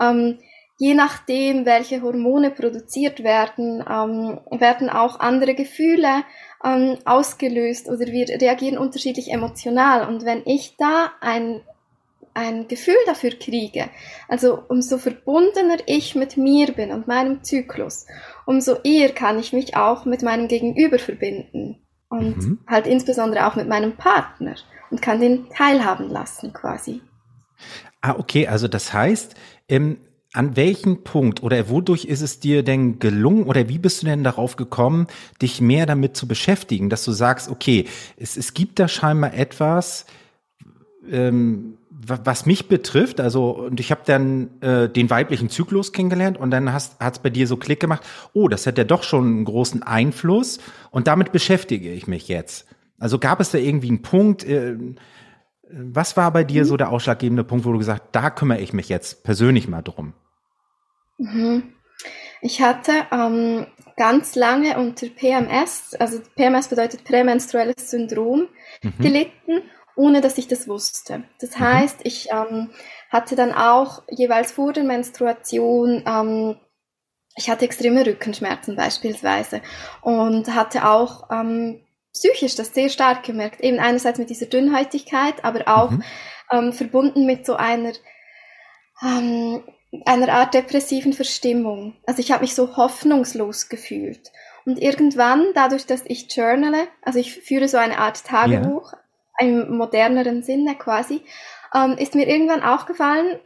ähm, 0.00 0.38
je 0.80 0.94
nachdem, 0.94 1.66
welche 1.66 2.00
Hormone 2.00 2.50
produziert 2.50 3.22
werden, 3.22 3.84
ähm, 3.86 4.40
werden 4.58 4.88
auch 4.88 5.20
andere 5.20 5.54
Gefühle 5.54 6.24
ähm, 6.64 6.96
ausgelöst 7.04 7.86
oder 7.88 8.06
wir 8.06 8.28
reagieren 8.28 8.78
unterschiedlich 8.78 9.30
emotional. 9.30 10.08
Und 10.08 10.24
wenn 10.24 10.42
ich 10.46 10.76
da 10.78 11.12
ein, 11.20 11.60
ein 12.32 12.66
Gefühl 12.66 12.96
dafür 13.04 13.32
kriege, 13.32 13.90
also 14.26 14.62
umso 14.68 14.96
verbundener 14.96 15.76
ich 15.84 16.14
mit 16.14 16.38
mir 16.38 16.72
bin 16.72 16.92
und 16.92 17.06
meinem 17.06 17.44
Zyklus, 17.44 18.06
umso 18.50 18.78
eher 18.82 19.10
kann 19.10 19.38
ich 19.38 19.52
mich 19.52 19.76
auch 19.76 20.04
mit 20.06 20.22
meinem 20.22 20.48
Gegenüber 20.48 20.98
verbinden 20.98 21.76
und 22.08 22.36
mhm. 22.36 22.58
halt 22.66 22.88
insbesondere 22.88 23.46
auch 23.46 23.54
mit 23.54 23.68
meinem 23.68 23.92
Partner 23.92 24.56
und 24.90 25.00
kann 25.00 25.20
den 25.20 25.48
teilhaben 25.50 26.08
lassen 26.08 26.52
quasi. 26.52 27.00
Ah, 28.00 28.16
okay, 28.18 28.48
also 28.48 28.66
das 28.66 28.92
heißt, 28.92 29.36
ähm, 29.68 29.98
an 30.32 30.56
welchem 30.56 31.04
Punkt 31.04 31.44
oder 31.44 31.68
wodurch 31.68 32.06
ist 32.06 32.22
es 32.22 32.40
dir 32.40 32.64
denn 32.64 32.98
gelungen 32.98 33.44
oder 33.44 33.68
wie 33.68 33.78
bist 33.78 34.02
du 34.02 34.06
denn 34.06 34.24
darauf 34.24 34.56
gekommen, 34.56 35.06
dich 35.40 35.60
mehr 35.60 35.86
damit 35.86 36.16
zu 36.16 36.26
beschäftigen, 36.26 36.90
dass 36.90 37.04
du 37.04 37.12
sagst, 37.12 37.48
okay, 37.50 37.84
es, 38.16 38.36
es 38.36 38.52
gibt 38.52 38.80
da 38.80 38.88
scheinbar 38.88 39.32
etwas, 39.32 40.06
ähm, 41.08 41.78
was 41.90 42.46
mich 42.46 42.68
betrifft, 42.68 43.20
also 43.20 43.50
und 43.50 43.80
ich 43.80 43.90
habe 43.90 44.02
dann 44.06 44.60
äh, 44.60 44.88
den 44.88 45.10
weiblichen 45.10 45.50
Zyklus 45.50 45.92
kennengelernt 45.92 46.38
und 46.38 46.50
dann 46.50 46.72
hat 46.72 46.96
es 47.00 47.18
bei 47.18 47.30
dir 47.30 47.46
so 47.46 47.56
Klick 47.56 47.80
gemacht, 47.80 48.02
oh, 48.32 48.48
das 48.48 48.66
hat 48.66 48.78
ja 48.78 48.84
doch 48.84 49.02
schon 49.02 49.26
einen 49.26 49.44
großen 49.44 49.82
Einfluss 49.82 50.60
und 50.92 51.08
damit 51.08 51.32
beschäftige 51.32 51.92
ich 51.92 52.06
mich 52.06 52.28
jetzt. 52.28 52.66
Also 52.98 53.18
gab 53.18 53.40
es 53.40 53.50
da 53.50 53.58
irgendwie 53.58 53.88
einen 53.88 54.02
Punkt, 54.02 54.44
äh, 54.44 54.76
was 55.72 56.16
war 56.16 56.32
bei 56.32 56.44
dir 56.44 56.62
mhm. 56.62 56.68
so 56.68 56.76
der 56.76 56.90
ausschlaggebende 56.90 57.44
Punkt, 57.44 57.64
wo 57.64 57.72
du 57.72 57.78
gesagt, 57.78 58.08
da 58.12 58.30
kümmere 58.30 58.60
ich 58.60 58.72
mich 58.72 58.88
jetzt 58.88 59.24
persönlich 59.24 59.68
mal 59.68 59.82
drum? 59.82 60.14
Mhm. 61.18 61.74
Ich 62.40 62.62
hatte 62.62 62.92
ähm, 63.12 63.66
ganz 63.96 64.34
lange 64.34 64.78
unter 64.78 65.06
PMS, 65.08 65.94
also 65.98 66.20
PMS 66.36 66.68
bedeutet 66.68 67.04
prämenstruelles 67.04 67.90
Syndrom, 67.90 68.48
mhm. 68.82 68.94
gelitten, 68.98 69.62
ohne 70.00 70.22
dass 70.22 70.38
ich 70.38 70.48
das 70.48 70.66
wusste. 70.66 71.24
Das 71.40 71.58
mhm. 71.58 71.60
heißt, 71.60 72.00
ich 72.04 72.30
ähm, 72.32 72.70
hatte 73.10 73.36
dann 73.36 73.52
auch 73.52 74.02
jeweils 74.08 74.50
vor 74.50 74.72
der 74.72 74.84
Menstruation, 74.84 76.02
ähm, 76.06 76.56
ich 77.36 77.50
hatte 77.50 77.66
extreme 77.66 78.06
Rückenschmerzen 78.06 78.76
beispielsweise 78.76 79.60
und 80.00 80.54
hatte 80.54 80.88
auch 80.88 81.28
ähm, 81.30 81.84
psychisch 82.14 82.54
das 82.54 82.72
sehr 82.72 82.88
stark 82.88 83.24
gemerkt. 83.24 83.60
Eben 83.60 83.78
einerseits 83.78 84.18
mit 84.18 84.30
dieser 84.30 84.46
Dünnhäutigkeit, 84.46 85.44
aber 85.44 85.68
auch 85.68 85.90
mhm. 85.90 86.02
ähm, 86.50 86.72
verbunden 86.72 87.26
mit 87.26 87.44
so 87.44 87.56
einer, 87.56 87.92
ähm, 89.02 89.62
einer 90.06 90.32
Art 90.32 90.54
depressiven 90.54 91.12
Verstimmung. 91.12 91.94
Also 92.06 92.20
ich 92.20 92.32
habe 92.32 92.42
mich 92.42 92.54
so 92.54 92.74
hoffnungslos 92.78 93.68
gefühlt. 93.68 94.32
Und 94.64 94.80
irgendwann, 94.80 95.46
dadurch, 95.54 95.84
dass 95.84 96.02
ich 96.06 96.34
journale, 96.34 96.88
also 97.02 97.18
ich 97.18 97.34
führe 97.34 97.68
so 97.68 97.76
eine 97.76 97.98
Art 97.98 98.24
Tagebuch, 98.24 98.92
ja. 98.92 98.98
Im 99.40 99.76
moderneren 99.76 100.42
Sinne 100.42 100.76
quasi, 100.76 101.22
ähm, 101.74 101.96
ist 101.98 102.14
mir 102.14 102.28
irgendwann 102.28 102.62
auch 102.62 102.86
gefallen, 102.86 103.38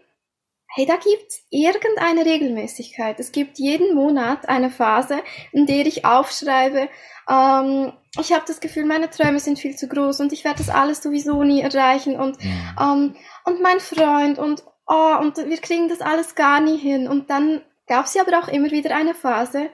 hey, 0.74 0.86
da 0.86 0.96
gibt's 0.96 1.44
irgendeine 1.50 2.24
Regelmäßigkeit. 2.24 3.20
Es 3.20 3.30
gibt 3.30 3.58
jeden 3.58 3.94
Monat 3.94 4.48
eine 4.48 4.70
Phase, 4.70 5.22
in 5.52 5.66
der 5.66 5.86
ich 5.86 6.04
aufschreibe, 6.04 6.88
ähm, 7.28 7.92
ich 8.18 8.32
habe 8.32 8.44
das 8.46 8.60
Gefühl, 8.60 8.84
meine 8.84 9.10
Träume 9.10 9.40
sind 9.40 9.58
viel 9.58 9.76
zu 9.76 9.88
groß 9.88 10.20
und 10.20 10.32
ich 10.32 10.44
werde 10.44 10.58
das 10.58 10.68
alles 10.68 11.02
sowieso 11.02 11.42
nie 11.42 11.60
erreichen 11.60 12.16
und, 12.16 12.42
mhm. 12.42 12.76
ähm, 12.80 13.16
und 13.44 13.60
mein 13.60 13.80
Freund 13.80 14.38
und, 14.38 14.62
oh, 14.86 15.16
und 15.20 15.36
wir 15.36 15.58
kriegen 15.58 15.88
das 15.88 16.00
alles 16.00 16.34
gar 16.34 16.60
nie 16.60 16.76
hin. 16.76 17.08
Und 17.08 17.30
dann 17.30 17.62
gab 17.86 18.06
es 18.06 18.14
ja 18.14 18.22
aber 18.22 18.38
auch 18.38 18.48
immer 18.48 18.70
wieder 18.70 18.94
eine 18.94 19.14
Phase, 19.14 19.70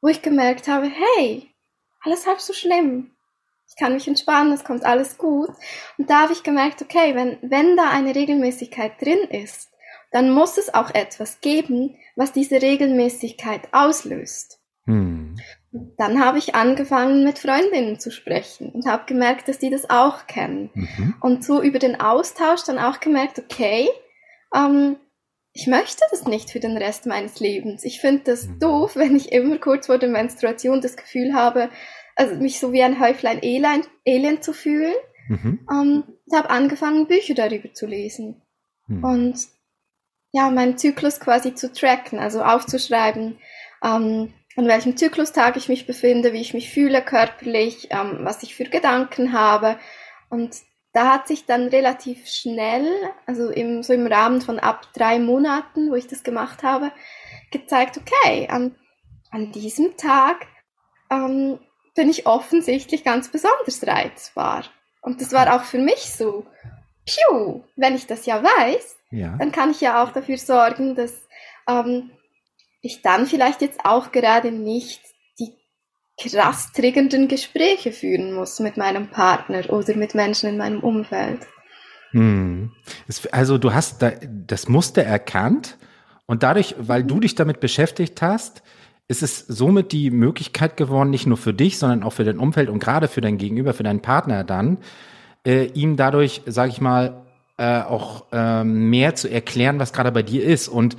wo 0.00 0.08
ich 0.08 0.22
gemerkt 0.22 0.68
habe, 0.68 0.86
hey, 0.86 1.50
alles 2.02 2.26
halb 2.26 2.40
so 2.40 2.52
schlimm. 2.52 3.11
Ich 3.72 3.80
kann 3.82 3.94
mich 3.94 4.06
entspannen, 4.06 4.52
es 4.52 4.64
kommt 4.64 4.84
alles 4.84 5.16
gut. 5.16 5.48
Und 5.96 6.10
da 6.10 6.22
habe 6.22 6.34
ich 6.34 6.42
gemerkt, 6.42 6.82
okay, 6.82 7.14
wenn, 7.14 7.38
wenn 7.40 7.74
da 7.76 7.88
eine 7.88 8.14
Regelmäßigkeit 8.14 9.00
drin 9.00 9.20
ist, 9.30 9.70
dann 10.10 10.30
muss 10.30 10.58
es 10.58 10.74
auch 10.74 10.90
etwas 10.94 11.40
geben, 11.40 11.96
was 12.14 12.32
diese 12.32 12.60
Regelmäßigkeit 12.60 13.72
auslöst. 13.72 14.60
Hm. 14.84 15.36
Dann 15.96 16.22
habe 16.22 16.36
ich 16.36 16.54
angefangen, 16.54 17.24
mit 17.24 17.38
Freundinnen 17.38 17.98
zu 17.98 18.10
sprechen 18.10 18.70
und 18.72 18.84
habe 18.84 19.06
gemerkt, 19.06 19.48
dass 19.48 19.58
die 19.58 19.70
das 19.70 19.88
auch 19.88 20.26
kennen. 20.26 20.68
Mhm. 20.74 21.14
Und 21.20 21.44
so 21.44 21.62
über 21.62 21.78
den 21.78 21.98
Austausch 21.98 22.64
dann 22.64 22.78
auch 22.78 23.00
gemerkt, 23.00 23.38
okay, 23.38 23.88
ähm, 24.54 24.96
ich 25.54 25.66
möchte 25.66 26.04
das 26.10 26.24
nicht 26.24 26.50
für 26.50 26.60
den 26.60 26.76
Rest 26.76 27.06
meines 27.06 27.40
Lebens. 27.40 27.84
Ich 27.84 28.02
finde 28.02 28.24
das 28.24 28.46
mhm. 28.46 28.58
doof, 28.58 28.96
wenn 28.96 29.16
ich 29.16 29.32
immer 29.32 29.56
kurz 29.58 29.86
vor 29.86 29.96
der 29.96 30.10
Menstruation 30.10 30.82
das 30.82 30.96
Gefühl 30.96 31.32
habe, 31.32 31.70
also 32.16 32.34
mich 32.36 32.58
so 32.58 32.72
wie 32.72 32.82
ein 32.82 33.00
Häuflein 33.00 33.42
Elend, 33.42 33.88
Elend 34.04 34.44
zu 34.44 34.52
fühlen. 34.52 34.94
Mhm. 35.28 35.66
Ähm, 35.70 36.04
ich 36.26 36.36
habe 36.36 36.50
angefangen, 36.50 37.06
Bücher 37.06 37.34
darüber 37.34 37.72
zu 37.72 37.86
lesen. 37.86 38.42
Mhm. 38.86 39.04
Und 39.04 39.48
ja, 40.32 40.50
meinen 40.50 40.78
Zyklus 40.78 41.20
quasi 41.20 41.54
zu 41.54 41.72
tracken, 41.72 42.18
also 42.18 42.42
aufzuschreiben, 42.42 43.38
ähm, 43.82 44.32
an 44.56 44.66
welchem 44.66 44.96
Zyklustag 44.96 45.56
ich 45.56 45.68
mich 45.68 45.86
befinde, 45.86 46.32
wie 46.32 46.40
ich 46.40 46.54
mich 46.54 46.70
fühle 46.70 47.02
körperlich, 47.02 47.88
ähm, 47.90 48.20
was 48.20 48.42
ich 48.42 48.54
für 48.54 48.64
Gedanken 48.64 49.32
habe. 49.32 49.78
Und 50.28 50.56
da 50.92 51.14
hat 51.14 51.26
sich 51.26 51.46
dann 51.46 51.68
relativ 51.68 52.26
schnell, 52.28 52.86
also 53.26 53.50
im, 53.50 53.82
so 53.82 53.92
im 53.92 54.06
Rahmen 54.06 54.40
von 54.40 54.58
ab 54.58 54.88
drei 54.94 55.18
Monaten, 55.18 55.90
wo 55.90 55.94
ich 55.94 56.06
das 56.06 56.22
gemacht 56.22 56.62
habe, 56.62 56.92
gezeigt, 57.50 57.98
okay, 57.98 58.48
an, 58.48 58.74
an 59.30 59.52
diesem 59.52 59.96
Tag 59.96 60.46
ähm, 61.10 61.58
bin 61.94 62.08
ich 62.08 62.26
offensichtlich 62.26 63.04
ganz 63.04 63.30
besonders 63.30 63.86
reizbar. 63.86 64.64
Und 65.00 65.20
das 65.20 65.32
war 65.32 65.54
auch 65.54 65.64
für 65.64 65.78
mich 65.78 66.12
so, 66.12 66.46
piu, 67.04 67.64
wenn 67.76 67.94
ich 67.94 68.06
das 68.06 68.26
ja 68.26 68.42
weiß, 68.42 68.96
ja. 69.10 69.36
dann 69.38 69.52
kann 69.52 69.70
ich 69.70 69.80
ja 69.80 70.02
auch 70.02 70.12
dafür 70.12 70.38
sorgen, 70.38 70.94
dass 70.94 71.12
ähm, 71.68 72.10
ich 72.80 73.02
dann 73.02 73.26
vielleicht 73.26 73.62
jetzt 73.62 73.84
auch 73.84 74.12
gerade 74.12 74.52
nicht 74.52 75.00
die 75.38 75.52
krass 76.20 76.72
triggernden 76.72 77.28
Gespräche 77.28 77.92
führen 77.92 78.32
muss 78.32 78.60
mit 78.60 78.76
meinem 78.76 79.10
Partner 79.10 79.70
oder 79.70 79.94
mit 79.96 80.14
Menschen 80.14 80.48
in 80.48 80.56
meinem 80.56 80.80
Umfeld. 80.80 81.40
Hm. 82.10 82.72
Also 83.30 83.58
du 83.58 83.72
hast 83.72 84.02
da 84.02 84.12
das 84.28 84.68
Muster 84.68 85.02
erkannt 85.02 85.78
und 86.26 86.42
dadurch, 86.42 86.74
weil 86.78 87.04
du 87.04 87.20
dich 87.20 87.34
damit 87.34 87.60
beschäftigt 87.60 88.20
hast, 88.22 88.62
ist 89.08 89.22
es 89.22 89.40
somit 89.46 89.92
die 89.92 90.10
Möglichkeit 90.10 90.76
geworden, 90.76 91.10
nicht 91.10 91.26
nur 91.26 91.36
für 91.36 91.52
dich, 91.52 91.78
sondern 91.78 92.02
auch 92.02 92.12
für 92.12 92.24
dein 92.24 92.38
Umfeld 92.38 92.68
und 92.68 92.78
gerade 92.78 93.08
für 93.08 93.20
dein 93.20 93.38
Gegenüber, 93.38 93.74
für 93.74 93.82
deinen 93.82 94.00
Partner 94.00 94.44
dann, 94.44 94.78
äh, 95.46 95.66
ihm 95.72 95.96
dadurch, 95.96 96.42
sage 96.46 96.70
ich 96.70 96.80
mal, 96.80 97.22
äh, 97.58 97.82
auch 97.82 98.26
äh, 98.32 98.64
mehr 98.64 99.14
zu 99.14 99.28
erklären, 99.30 99.78
was 99.78 99.92
gerade 99.92 100.12
bei 100.12 100.22
dir 100.22 100.44
ist. 100.44 100.68
Und 100.68 100.96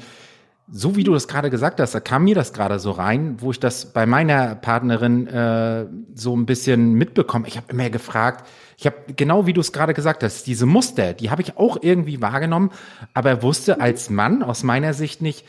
so 0.72 0.96
wie 0.96 1.04
du 1.04 1.14
das 1.14 1.28
gerade 1.28 1.50
gesagt 1.50 1.80
hast, 1.80 1.94
da 1.94 2.00
kam 2.00 2.24
mir 2.24 2.36
das 2.36 2.54
gerade 2.54 2.80
so 2.80 2.92
rein, 2.92 3.38
wo 3.40 3.52
ich 3.52 3.60
das 3.60 3.92
bei 3.92 4.06
meiner 4.06 4.56
Partnerin 4.56 5.28
äh, 5.28 5.86
so 6.16 6.36
ein 6.36 6.46
bisschen 6.46 6.94
mitbekomme. 6.94 7.48
Ich 7.48 7.58
habe 7.58 7.68
immer 7.72 7.90
gefragt, 7.90 8.48
ich 8.78 8.86
habe 8.86 8.96
genau 9.16 9.46
wie 9.46 9.54
du 9.54 9.62
es 9.62 9.72
gerade 9.72 9.94
gesagt 9.94 10.24
hast, 10.24 10.48
diese 10.48 10.66
Muster, 10.66 11.14
die 11.14 11.32
habe 11.32 11.42
ich 11.42 11.58
auch 11.58 11.78
irgendwie 11.82 12.22
wahrgenommen, 12.22 12.72
aber 13.14 13.44
wusste 13.44 13.82
als 13.82 14.10
Mann 14.10 14.42
aus 14.42 14.64
meiner 14.64 14.94
Sicht 14.94 15.22
nicht, 15.22 15.46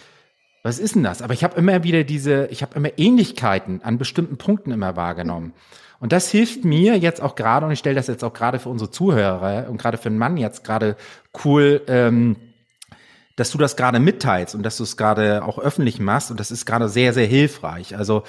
was 0.65 0.79
ist 0.79 0.95
denn 0.95 1.03
das? 1.03 1.21
Aber 1.21 1.35
ich 1.35 1.45
habe 1.45 1.57
immer 1.57 1.85
wieder 1.85 2.05
diese, 2.05 2.47
ich 2.47 2.63
habe 2.63 2.75
immer 2.75 2.89
Ähnlichkeiten 2.97 3.83
an 3.83 3.99
bestimmten 3.99 4.39
Punkten 4.39 4.73
immer 4.73 4.97
wahrgenommen. 4.97 5.53
Und 6.01 6.13
das 6.13 6.31
hilft 6.31 6.65
mir 6.65 6.97
jetzt 6.99 7.23
auch 7.23 7.35
gerade, 7.35 7.67
und 7.67 7.73
ich 7.73 7.79
stelle 7.79 7.95
das 7.95 8.07
jetzt 8.07 8.25
auch 8.25 8.33
gerade 8.33 8.59
für 8.59 8.71
unsere 8.71 8.91
Zuhörer 8.91 9.69
und 9.69 9.77
gerade 9.77 9.99
für 9.99 10.09
einen 10.09 10.19
Mann 10.19 10.39
jetzt 10.39 10.65
gerade 10.65 10.97
cool. 11.45 11.83
Ähm, 11.87 12.37
dass 13.37 13.51
du 13.51 13.59
das 13.59 13.77
gerade 13.77 13.99
mitteilst 13.99 14.55
und 14.55 14.63
dass 14.63 14.77
du 14.77 14.85
es 14.85 14.97
gerade 14.97 15.45
auch 15.45 15.59
öffentlich 15.59 15.99
machst 15.99 16.31
und 16.31 16.39
das 16.39 16.53
ist 16.53 16.67
gerade 16.67 16.89
sehr, 16.89 17.13
sehr 17.13 17.27
hilfreich. 17.27 17.97
Also, 17.97 18.23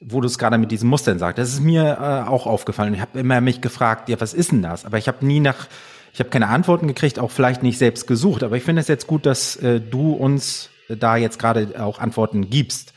wo 0.00 0.20
du 0.20 0.26
es 0.26 0.38
gerade 0.38 0.58
mit 0.58 0.70
diesen 0.70 0.88
Mustern 0.88 1.18
sagst, 1.18 1.38
das 1.38 1.48
ist 1.48 1.60
mir 1.60 1.98
äh, 1.98 2.28
auch 2.28 2.46
aufgefallen. 2.46 2.92
Ich 2.92 3.00
habe 3.00 3.18
immer 3.18 3.40
mich 3.40 3.62
gefragt, 3.62 4.10
ja, 4.10 4.20
was 4.20 4.34
ist 4.34 4.52
denn 4.52 4.62
das? 4.62 4.84
Aber 4.84 4.98
ich 4.98 5.08
habe 5.08 5.24
nie 5.24 5.40
nach, 5.40 5.66
ich 6.12 6.20
habe 6.20 6.30
keine 6.30 6.48
Antworten 6.48 6.88
gekriegt, 6.88 7.18
auch 7.18 7.30
vielleicht 7.30 7.62
nicht 7.62 7.78
selbst 7.78 8.06
gesucht. 8.06 8.42
Aber 8.42 8.56
ich 8.56 8.62
finde 8.62 8.82
es 8.82 8.88
jetzt 8.88 9.06
gut, 9.06 9.24
dass 9.24 9.56
äh, 9.56 9.80
du 9.80 10.12
uns 10.12 10.68
da 10.96 11.16
jetzt 11.16 11.38
gerade 11.38 11.74
auch 11.78 11.98
Antworten 11.98 12.50
gibst. 12.50 12.94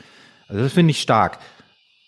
Also 0.48 0.64
das 0.64 0.74
finde 0.74 0.92
ich 0.92 1.02
stark. 1.02 1.40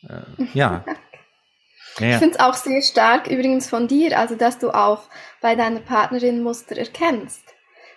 Äh, 0.07 0.43
ja. 0.53 0.85
ja. 1.99 2.09
Ich 2.09 2.17
finde 2.17 2.35
es 2.35 2.39
auch 2.39 2.53
sehr 2.53 2.81
stark 2.81 3.27
übrigens 3.27 3.69
von 3.69 3.87
dir, 3.87 4.17
also 4.19 4.35
dass 4.35 4.59
du 4.59 4.71
auch 4.71 5.03
bei 5.41 5.55
deiner 5.55 5.79
Partnerin 5.79 6.43
Muster 6.43 6.77
erkennst. 6.77 7.43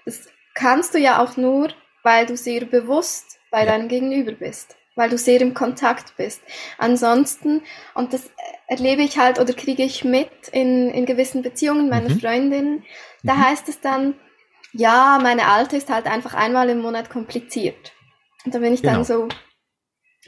Das 0.04 0.28
kannst 0.54 0.94
du 0.94 0.98
ja 0.98 1.22
auch 1.22 1.36
nur, 1.36 1.68
weil 2.02 2.26
du 2.26 2.36
sehr 2.36 2.64
bewusst 2.64 3.38
bei 3.50 3.64
deinem 3.64 3.88
Gegenüber 3.88 4.32
bist, 4.32 4.76
weil 4.94 5.10
du 5.10 5.18
sehr 5.18 5.40
im 5.40 5.54
Kontakt 5.54 6.16
bist. 6.16 6.42
Ansonsten, 6.78 7.62
und 7.94 8.12
das 8.12 8.30
erlebe 8.66 9.02
ich 9.02 9.18
halt 9.18 9.38
oder 9.38 9.52
kriege 9.52 9.82
ich 9.82 10.04
mit 10.04 10.30
in, 10.52 10.90
in 10.90 11.06
gewissen 11.06 11.42
Beziehungen 11.42 11.88
meiner 11.88 12.10
mhm. 12.10 12.20
Freundinnen, 12.20 12.84
da 13.22 13.34
mhm. 13.34 13.44
heißt 13.46 13.68
es 13.68 13.80
dann, 13.80 14.14
ja, 14.72 15.18
meine 15.22 15.46
Alte 15.46 15.76
ist 15.76 15.90
halt 15.90 16.06
einfach 16.06 16.34
einmal 16.34 16.68
im 16.68 16.80
Monat 16.80 17.10
kompliziert. 17.10 17.92
Und 18.44 18.54
da 18.54 18.58
bin 18.58 18.72
ich 18.72 18.82
genau. 18.82 18.94
dann 18.94 19.04
so, 19.04 19.28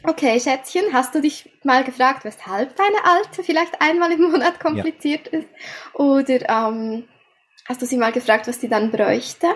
okay, 0.04 0.40
Schätzchen, 0.40 0.92
hast 0.92 1.14
du 1.14 1.20
dich 1.20 1.50
mal 1.64 1.84
gefragt, 1.84 2.24
weshalb 2.24 2.74
deine 2.76 3.04
Alte 3.04 3.42
vielleicht 3.42 3.80
einmal 3.80 4.12
im 4.12 4.22
Monat 4.30 4.60
kompliziert 4.60 5.30
ja. 5.32 5.40
ist? 5.40 5.48
Oder 5.94 6.48
ähm, 6.48 7.08
hast 7.68 7.82
du 7.82 7.86
sie 7.86 7.96
mal 7.96 8.12
gefragt, 8.12 8.48
was 8.48 8.60
sie 8.60 8.68
dann 8.68 8.90
bräuchte? 8.90 9.46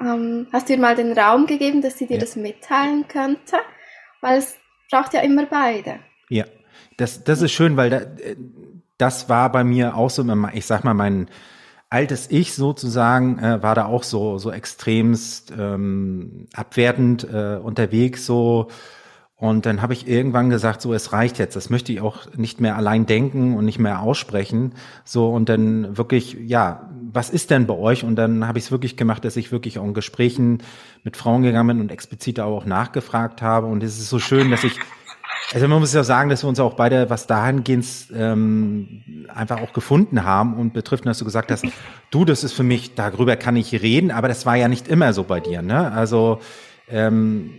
Ähm, 0.00 0.48
hast 0.52 0.68
du 0.68 0.74
ihr 0.74 0.78
mal 0.78 0.96
den 0.96 1.16
Raum 1.16 1.46
gegeben, 1.46 1.82
dass 1.82 1.98
sie 1.98 2.06
dir 2.06 2.14
ja. 2.14 2.20
das 2.20 2.36
mitteilen 2.36 3.08
könnte? 3.08 3.56
Weil 4.20 4.38
es 4.38 4.56
braucht 4.90 5.14
ja 5.14 5.20
immer 5.20 5.46
beide. 5.46 6.00
Ja, 6.28 6.44
das, 6.96 7.24
das 7.24 7.42
ist 7.42 7.52
schön, 7.52 7.76
weil 7.76 7.90
da, 7.90 8.00
das 8.96 9.28
war 9.28 9.50
bei 9.50 9.64
mir 9.64 9.96
auch 9.96 10.10
so, 10.10 10.24
ich 10.52 10.66
sag 10.66 10.84
mal, 10.84 10.94
mein 10.94 11.28
altes 11.90 12.30
Ich 12.30 12.54
sozusagen 12.54 13.38
äh, 13.38 13.62
war 13.62 13.74
da 13.74 13.86
auch 13.86 14.02
so 14.02 14.38
so 14.38 14.50
extremst 14.50 15.52
ähm, 15.56 16.46
abwertend 16.54 17.24
äh, 17.24 17.58
unterwegs 17.62 18.26
so 18.26 18.68
und 19.40 19.66
dann 19.66 19.82
habe 19.82 19.92
ich 19.92 20.08
irgendwann 20.08 20.50
gesagt, 20.50 20.82
so 20.82 20.92
es 20.92 21.12
reicht 21.12 21.38
jetzt, 21.38 21.54
das 21.54 21.70
möchte 21.70 21.92
ich 21.92 22.00
auch 22.00 22.26
nicht 22.34 22.60
mehr 22.60 22.74
allein 22.74 23.06
denken 23.06 23.56
und 23.56 23.66
nicht 23.66 23.78
mehr 23.78 24.02
aussprechen. 24.02 24.74
So 25.04 25.28
und 25.28 25.48
dann 25.48 25.96
wirklich, 25.96 26.36
ja, 26.44 26.90
was 27.12 27.30
ist 27.30 27.50
denn 27.50 27.68
bei 27.68 27.74
euch? 27.74 28.02
Und 28.02 28.16
dann 28.16 28.48
habe 28.48 28.58
ich 28.58 28.64
es 28.64 28.72
wirklich 28.72 28.96
gemacht, 28.96 29.24
dass 29.24 29.36
ich 29.36 29.52
wirklich 29.52 29.78
auch 29.78 29.84
in 29.84 29.94
Gesprächen 29.94 30.64
mit 31.04 31.16
Frauen 31.16 31.42
gegangen 31.42 31.68
bin 31.68 31.80
und 31.80 31.92
explizit 31.92 32.40
auch 32.40 32.64
nachgefragt 32.64 33.40
habe. 33.40 33.68
Und 33.68 33.84
es 33.84 34.00
ist 34.00 34.10
so 34.10 34.18
schön, 34.18 34.50
dass 34.50 34.64
ich, 34.64 34.76
also 35.52 35.68
man 35.68 35.80
muss 35.80 35.94
ja 35.94 36.04
sagen, 36.04 36.28
dass 36.28 36.44
wir 36.44 36.48
uns 36.48 36.60
auch 36.60 36.74
beide 36.74 37.08
was 37.10 37.26
dahingehend 37.26 37.86
ähm, 38.14 39.26
einfach 39.34 39.60
auch 39.60 39.72
gefunden 39.72 40.24
haben 40.24 40.54
und 40.54 40.72
betrifft, 40.72 41.06
dass 41.06 41.18
du 41.18 41.24
gesagt 41.24 41.50
hast, 41.50 41.64
du, 42.10 42.24
das 42.24 42.44
ist 42.44 42.52
für 42.52 42.62
mich, 42.62 42.94
darüber 42.94 43.36
kann 43.36 43.56
ich 43.56 43.72
reden, 43.72 44.10
aber 44.10 44.28
das 44.28 44.46
war 44.46 44.56
ja 44.56 44.68
nicht 44.68 44.88
immer 44.88 45.12
so 45.12 45.24
bei 45.24 45.40
dir, 45.40 45.62
ne? 45.62 45.90
Also 45.92 46.40
ähm, 46.88 47.54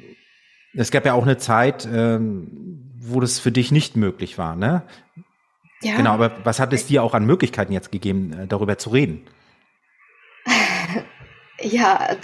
es 0.73 0.91
gab 0.91 1.05
ja 1.05 1.13
auch 1.13 1.23
eine 1.23 1.37
Zeit, 1.37 1.87
ähm, 1.91 2.93
wo 2.99 3.19
das 3.19 3.39
für 3.39 3.51
dich 3.51 3.71
nicht 3.71 3.95
möglich 3.95 4.37
war, 4.37 4.55
ne? 4.55 4.83
Ja. 5.81 5.95
Genau, 5.95 6.11
aber 6.11 6.31
was 6.43 6.59
hat 6.59 6.73
es 6.73 6.85
dir 6.85 7.03
auch 7.03 7.13
an 7.13 7.25
Möglichkeiten 7.25 7.71
jetzt 7.71 7.91
gegeben, 7.91 8.33
äh, 8.33 8.47
darüber 8.47 8.77
zu 8.77 8.89
reden? 8.89 9.21
Ja, 11.61 12.15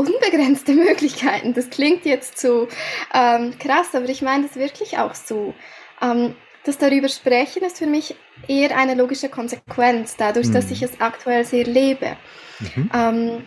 unbegrenzte 0.00 0.72
Möglichkeiten. 0.86 1.54
Das 1.54 1.70
klingt 1.70 2.04
jetzt 2.04 2.38
so 2.38 2.68
ähm, 3.14 3.54
krass, 3.58 3.94
aber 3.94 4.08
ich 4.08 4.22
meine 4.22 4.46
das 4.46 4.56
wirklich 4.56 4.98
auch 4.98 5.14
so. 5.14 5.54
Ähm, 6.02 6.34
das 6.64 6.76
darüber 6.76 7.08
sprechen 7.08 7.62
ist 7.62 7.78
für 7.78 7.86
mich 7.86 8.14
eher 8.46 8.76
eine 8.76 8.94
logische 8.94 9.30
Konsequenz, 9.30 10.16
dadurch, 10.16 10.48
mhm. 10.48 10.52
dass 10.52 10.70
ich 10.70 10.82
es 10.82 11.00
aktuell 11.00 11.44
sehr 11.44 11.64
lebe. 11.64 12.16
Mhm. 12.58 12.90
Ähm, 12.92 13.44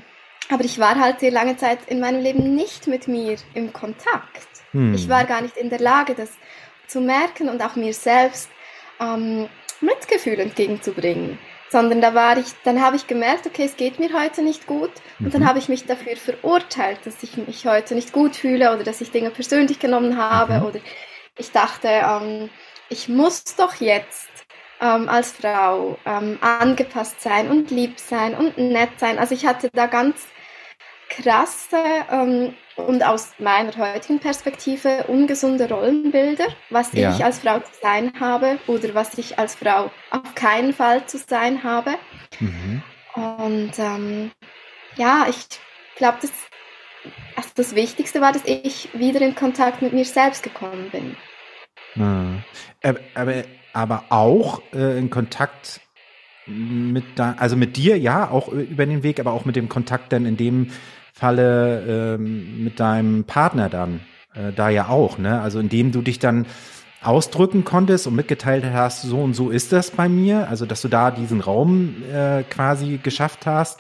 aber 0.50 0.66
ich 0.66 0.80
war 0.80 1.00
halt 1.00 1.20
sehr 1.20 1.32
lange 1.32 1.58
Zeit 1.58 1.80
in 1.88 2.00
meinem 2.00 2.22
Leben 2.22 2.56
nicht 2.56 2.88
mit 2.88 3.08
mir 3.08 3.38
im 3.54 3.72
Kontakt. 3.72 4.48
Hm. 4.72 4.94
Ich 4.94 5.08
war 5.08 5.24
gar 5.24 5.42
nicht 5.42 5.56
in 5.56 5.70
der 5.70 5.80
Lage, 5.80 6.16
das 6.16 6.32
zu 6.88 7.00
merken 7.00 7.50
und 7.50 7.62
auch 7.62 7.76
mir 7.76 7.94
selbst 7.94 8.50
ähm, 9.00 9.48
Mitgefühl 9.80 10.40
entgegenzubringen. 10.40 11.40
Sondern 11.74 12.02
da 12.02 12.14
war 12.14 12.38
ich, 12.38 12.46
dann 12.66 12.84
habe 12.84 12.98
ich 12.98 13.08
gemerkt, 13.08 13.48
okay, 13.48 13.66
es 13.66 13.78
geht 13.78 13.98
mir 13.98 14.14
heute 14.14 14.44
nicht 14.44 14.68
gut. 14.68 14.92
Und 15.18 15.26
mhm. 15.26 15.32
dann 15.32 15.48
habe 15.48 15.58
ich 15.58 15.70
mich 15.70 15.88
dafür 15.88 16.16
verurteilt, 16.16 17.00
dass 17.04 17.24
ich 17.24 17.36
mich 17.36 17.66
heute 17.66 17.96
nicht 17.96 18.14
gut 18.14 18.36
fühle 18.36 18.72
oder 18.76 18.84
dass 18.84 19.02
ich 19.02 19.10
Dinge 19.10 19.32
persönlich 19.32 19.80
genommen 19.80 20.16
habe. 20.16 20.60
Mhm. 20.60 20.66
Oder 20.66 20.80
ich 21.36 21.52
dachte, 21.52 21.88
ähm, 21.88 22.52
ich 22.90 23.10
muss 23.10 23.56
doch 23.56 23.74
jetzt 23.82 24.30
ähm, 24.82 25.10
als 25.10 25.32
Frau 25.32 25.98
ähm, 26.06 26.38
angepasst 26.42 27.20
sein 27.22 27.50
und 27.50 27.72
lieb 27.72 28.00
sein 28.00 28.36
und 28.36 28.60
nett 28.60 29.00
sein. 29.00 29.18
Also 29.18 29.34
ich 29.34 29.48
hatte 29.48 29.72
da 29.74 29.88
ganz 29.88 30.28
krasse 31.10 31.82
ähm, 32.12 32.54
und 32.76 33.04
aus 33.04 33.34
meiner 33.40 33.76
heutigen 33.78 34.20
Perspektive 34.20 35.06
ungesunde 35.08 35.70
Rollenbilder, 35.70 36.48
was 36.70 36.92
ja. 36.94 37.14
ich 37.14 37.24
als 37.24 37.40
Frau 37.40 37.60
zu 37.60 37.72
sein 37.82 38.14
habe 38.20 38.60
oder 38.68 38.94
was 38.94 39.18
ich 39.18 39.38
als 39.38 39.56
Frau 39.56 39.92
auf 40.10 40.36
keinen 40.36 40.74
Fall 40.74 41.06
zu 41.06 41.18
sein 41.18 41.64
habe. 41.64 41.96
Mhm. 42.40 42.82
Und 43.16 43.72
ähm, 43.78 44.32
ja, 44.96 45.28
ich 45.30 45.46
glaube, 45.96 46.18
das, 46.22 46.32
also 47.36 47.50
das 47.56 47.76
Wichtigste 47.76 48.22
war, 48.22 48.32
dass 48.32 48.44
ich 48.46 48.90
wieder 48.94 49.22
in 49.22 49.36
Kontakt 49.36 49.82
mit 49.82 49.94
mir 49.94 50.06
selbst 50.06 50.42
gekommen 50.42 50.90
bin. 50.92 51.16
Mhm. 51.96 52.44
Aber, 53.16 53.44
aber 53.74 54.04
auch 54.10 54.62
äh, 54.74 54.98
in 54.98 55.10
Kontakt 55.10 55.82
mit 56.46 57.06
da, 57.16 57.36
also 57.38 57.56
mit 57.56 57.78
dir, 57.78 57.98
ja, 57.98 58.30
auch 58.30 58.50
über 58.50 58.86
den 58.86 59.04
Weg, 59.04 59.20
aber 59.20 59.32
auch 59.32 59.46
mit 59.46 59.56
dem 59.56 59.70
Kontakt 59.70 60.12
dann 60.12 60.26
in 60.26 60.36
dem 60.36 60.72
Falle 61.14 62.16
ähm, 62.16 62.64
mit 62.64 62.80
deinem 62.80 63.24
Partner 63.24 63.70
dann 63.70 64.02
äh, 64.34 64.52
da 64.52 64.70
ja 64.70 64.90
auch, 64.90 65.20
ne? 65.20 65.40
Also 65.42 65.60
indem 65.60 65.92
du 65.92 66.02
dich 66.02 66.18
dann 66.18 66.48
ausdrücken 67.04 67.64
konntest 67.64 68.08
und 68.08 68.16
mitgeteilt 68.16 68.66
hast, 68.74 69.04
so 69.04 69.20
und 69.20 69.36
so 69.36 69.52
ist 69.52 69.72
das 69.72 69.92
bei 69.92 70.10
mir, 70.10 70.50
also 70.50 70.66
dass 70.66 70.82
du 70.82 70.88
da 70.88 71.12
diesen 71.12 71.42
Raum 71.42 71.96
äh, 72.12 72.44
quasi 72.44 73.00
geschafft 73.02 73.46
hast, 73.46 73.80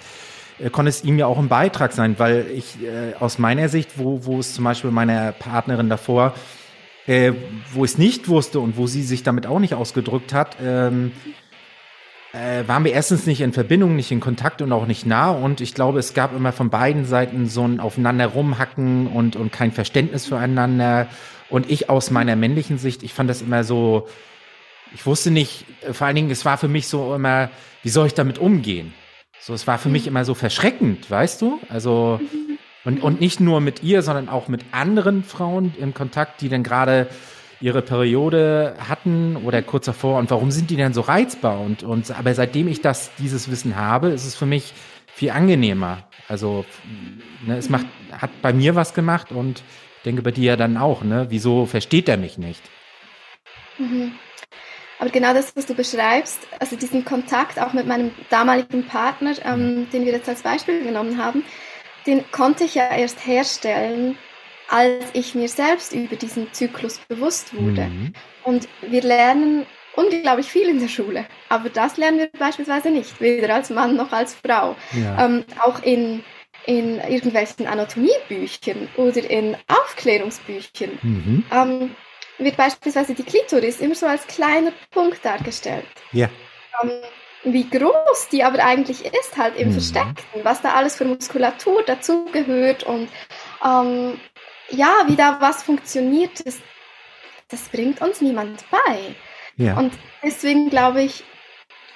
äh, 0.60 0.70
konnte 0.70 0.90
es 0.90 1.04
ihm 1.04 1.18
ja 1.18 1.26
auch 1.26 1.40
ein 1.40 1.48
Beitrag 1.48 1.94
sein, 1.94 2.16
weil 2.20 2.46
ich 2.54 2.84
äh, 2.84 3.16
aus 3.20 3.40
meiner 3.40 3.68
Sicht, 3.68 3.98
wo, 3.98 4.26
wo 4.26 4.40
es 4.40 4.54
zum 4.54 4.66
Beispiel 4.66 4.92
meiner 4.92 5.32
Partnerin 5.32 5.90
davor, 5.90 6.36
äh, 7.08 7.34
wo 7.74 7.84
ich 7.84 7.92
es 7.92 7.98
nicht 7.98 8.28
wusste 8.28 8.60
und 8.60 8.78
wo 8.78 8.86
sie 8.86 9.02
sich 9.02 9.24
damit 9.24 9.48
auch 9.48 9.60
nicht 9.60 9.74
ausgedrückt 9.74 10.34
hat, 10.34 10.58
ähm, 10.64 11.14
äh, 12.34 12.68
waren 12.68 12.84
wir 12.84 12.92
erstens 12.92 13.26
nicht 13.28 13.42
in 13.42 13.54
Verbindung, 13.54 13.96
nicht 13.96 14.12
in 14.12 14.20
Kontakt 14.20 14.62
und 14.62 14.72
auch 14.72 14.88
nicht 14.88 15.06
nah. 15.06 15.30
Und 15.30 15.62
ich 15.62 15.74
glaube, 15.74 16.00
es 16.00 16.14
gab 16.14 16.36
immer 16.36 16.52
von 16.52 16.70
beiden 16.70 17.06
Seiten 17.06 17.48
so 17.48 17.64
ein 17.64 17.80
Aufeinander 17.80 18.28
rumhacken 18.28 19.08
und, 19.08 19.36
und 19.36 19.52
kein 19.52 19.72
Verständnis 19.72 20.26
füreinander. 20.26 21.08
Und 21.50 21.70
ich 21.70 21.90
aus 21.90 22.10
meiner 22.10 22.36
männlichen 22.36 22.80
Sicht, 22.80 23.04
ich 23.04 23.14
fand 23.14 23.30
das 23.30 23.44
immer 23.44 23.64
so, 23.64 24.08
ich 24.96 25.06
wusste 25.06 25.30
nicht, 25.30 25.66
vor 25.92 26.08
allen 26.08 26.16
Dingen, 26.16 26.32
es 26.32 26.44
war 26.44 26.58
für 26.58 26.68
mich 26.68 26.88
so 26.88 27.14
immer, 27.14 27.50
wie 27.84 27.90
soll 27.90 28.08
ich 28.08 28.16
damit 28.16 28.40
umgehen? 28.40 28.94
So, 29.40 29.54
es 29.54 29.68
war 29.68 29.78
für 29.78 29.90
mich 29.90 30.08
immer 30.08 30.26
so 30.26 30.34
verschreckend, 30.34 31.12
weißt 31.12 31.42
du? 31.42 31.60
Also, 31.70 32.20
und, 32.86 33.04
und 33.04 33.22
nicht 33.22 33.40
nur 33.40 33.62
mit 33.62 33.84
ihr, 33.84 34.02
sondern 34.02 34.30
auch 34.30 34.48
mit 34.48 34.66
anderen 34.72 35.24
Frauen 35.24 35.74
im 35.80 35.94
Kontakt, 35.94 36.42
die 36.42 36.50
dann 36.50 36.64
gerade 36.64 37.08
ihre 37.64 37.82
Periode 37.82 38.76
hatten 38.90 39.38
oder 39.38 39.62
kurz 39.62 39.86
davor 39.86 40.20
und 40.20 40.30
warum 40.32 40.52
sind 40.52 40.70
die 40.70 40.76
denn 40.76 40.94
so 40.94 41.00
reizbar? 41.00 41.62
Und, 41.62 41.82
und 41.82 42.12
aber 42.12 42.34
seitdem 42.36 42.68
ich 42.68 42.82
das, 42.82 43.12
dieses 43.20 43.50
Wissen 43.50 43.78
habe, 43.78 44.10
ist 44.10 44.26
es 44.26 44.36
für 44.36 44.46
mich 44.46 44.74
viel 45.08 45.30
angenehmer. 45.30 46.04
Also 46.28 46.66
ne, 47.48 47.56
es 47.56 47.70
macht, 47.70 47.86
hat 48.12 48.32
bei 48.42 48.52
mir 48.52 48.76
was 48.76 48.94
gemacht 48.94 49.32
und 49.32 49.64
denke 50.04 50.22
bei 50.22 50.32
dir 50.32 50.44
ja 50.44 50.56
dann 50.58 50.76
auch, 50.76 51.04
ne? 51.04 51.28
Wieso 51.30 51.66
versteht 51.66 52.10
er 52.10 52.18
mich 52.18 52.38
nicht? 52.38 52.62
Mhm. 53.78 54.12
Aber 55.00 55.10
genau 55.10 55.34
das, 55.34 55.56
was 55.56 55.66
du 55.66 55.74
beschreibst, 55.74 56.46
also 56.60 56.76
diesen 56.76 57.06
Kontakt 57.06 57.62
auch 57.62 57.72
mit 57.72 57.88
meinem 57.88 58.12
damaligen 58.30 58.86
Partner, 58.88 59.36
ähm, 59.46 59.76
mhm. 59.76 59.90
den 59.90 60.06
wir 60.06 60.12
jetzt 60.12 60.28
als 60.28 60.42
Beispiel 60.42 60.84
genommen 60.84 61.18
haben, 61.18 61.46
den 62.08 62.30
konnte 62.32 62.66
ich 62.66 62.76
ja 62.76 62.94
erst 62.94 63.26
herstellen, 63.26 64.18
als 64.74 65.06
ich 65.14 65.36
mir 65.36 65.48
selbst 65.48 65.94
über 65.94 66.16
diesen 66.16 66.52
Zyklus 66.52 66.98
bewusst 67.08 67.54
wurde. 67.54 67.84
Mhm. 67.84 68.14
Und 68.44 68.68
wir 68.82 69.04
lernen 69.04 69.68
unglaublich 69.96 70.48
viel 70.48 70.68
in 70.68 70.80
der 70.80 70.88
Schule, 70.88 71.26
aber 71.48 71.70
das 71.70 71.98
lernen 71.98 72.18
wir 72.18 72.30
beispielsweise 72.40 72.90
nicht, 72.90 73.22
weder 73.22 73.54
als 73.54 73.70
Mann 73.70 73.96
noch 73.96 74.12
als 74.12 74.34
Frau. 74.34 74.76
Ja. 74.94 75.26
Ähm, 75.26 75.46
auch 75.64 75.84
in, 75.84 76.24
in 76.66 77.00
irgendwelchen 77.02 77.68
Anatomiebüchern 77.68 78.90
oder 78.98 79.30
in 79.30 79.56
Aufklärungsbüchern 79.68 80.98
mhm. 81.04 81.46
ähm, 81.52 81.96
wird 82.40 82.58
beispielsweise 82.58 83.14
die 83.14 83.24
Klitoris 83.24 83.80
immer 83.80 83.94
so 83.94 84.08
als 84.08 84.26
kleiner 84.26 84.72
Punkt 84.90 85.24
dargestellt. 85.24 85.86
Ja. 86.14 86.30
Ähm, 86.82 86.90
wie 87.44 87.70
groß 87.70 88.30
die 88.32 88.44
aber 88.44 88.64
eigentlich 88.64 89.06
ist, 89.06 89.38
halt 89.38 89.56
im 89.58 89.68
mhm. 89.68 89.74
Versteckten, 89.74 90.44
was 90.44 90.64
da 90.64 90.74
alles 90.74 90.96
für 90.96 91.06
Muskulatur 91.06 91.84
dazugehört 91.84 92.84
und 92.84 93.10
ähm, 93.64 94.20
ja, 94.70 95.04
wie 95.08 95.16
da 95.16 95.40
was 95.40 95.64
funktioniert, 95.64 96.46
das, 96.46 96.58
das 97.50 97.70
bringt 97.70 98.02
uns 98.02 98.22
niemand 98.22 98.64
bei. 98.70 99.16
Ja. 99.58 99.78
Und 99.78 99.94
deswegen 100.24 100.70
glaube 100.70 101.04
ich, 101.04 101.24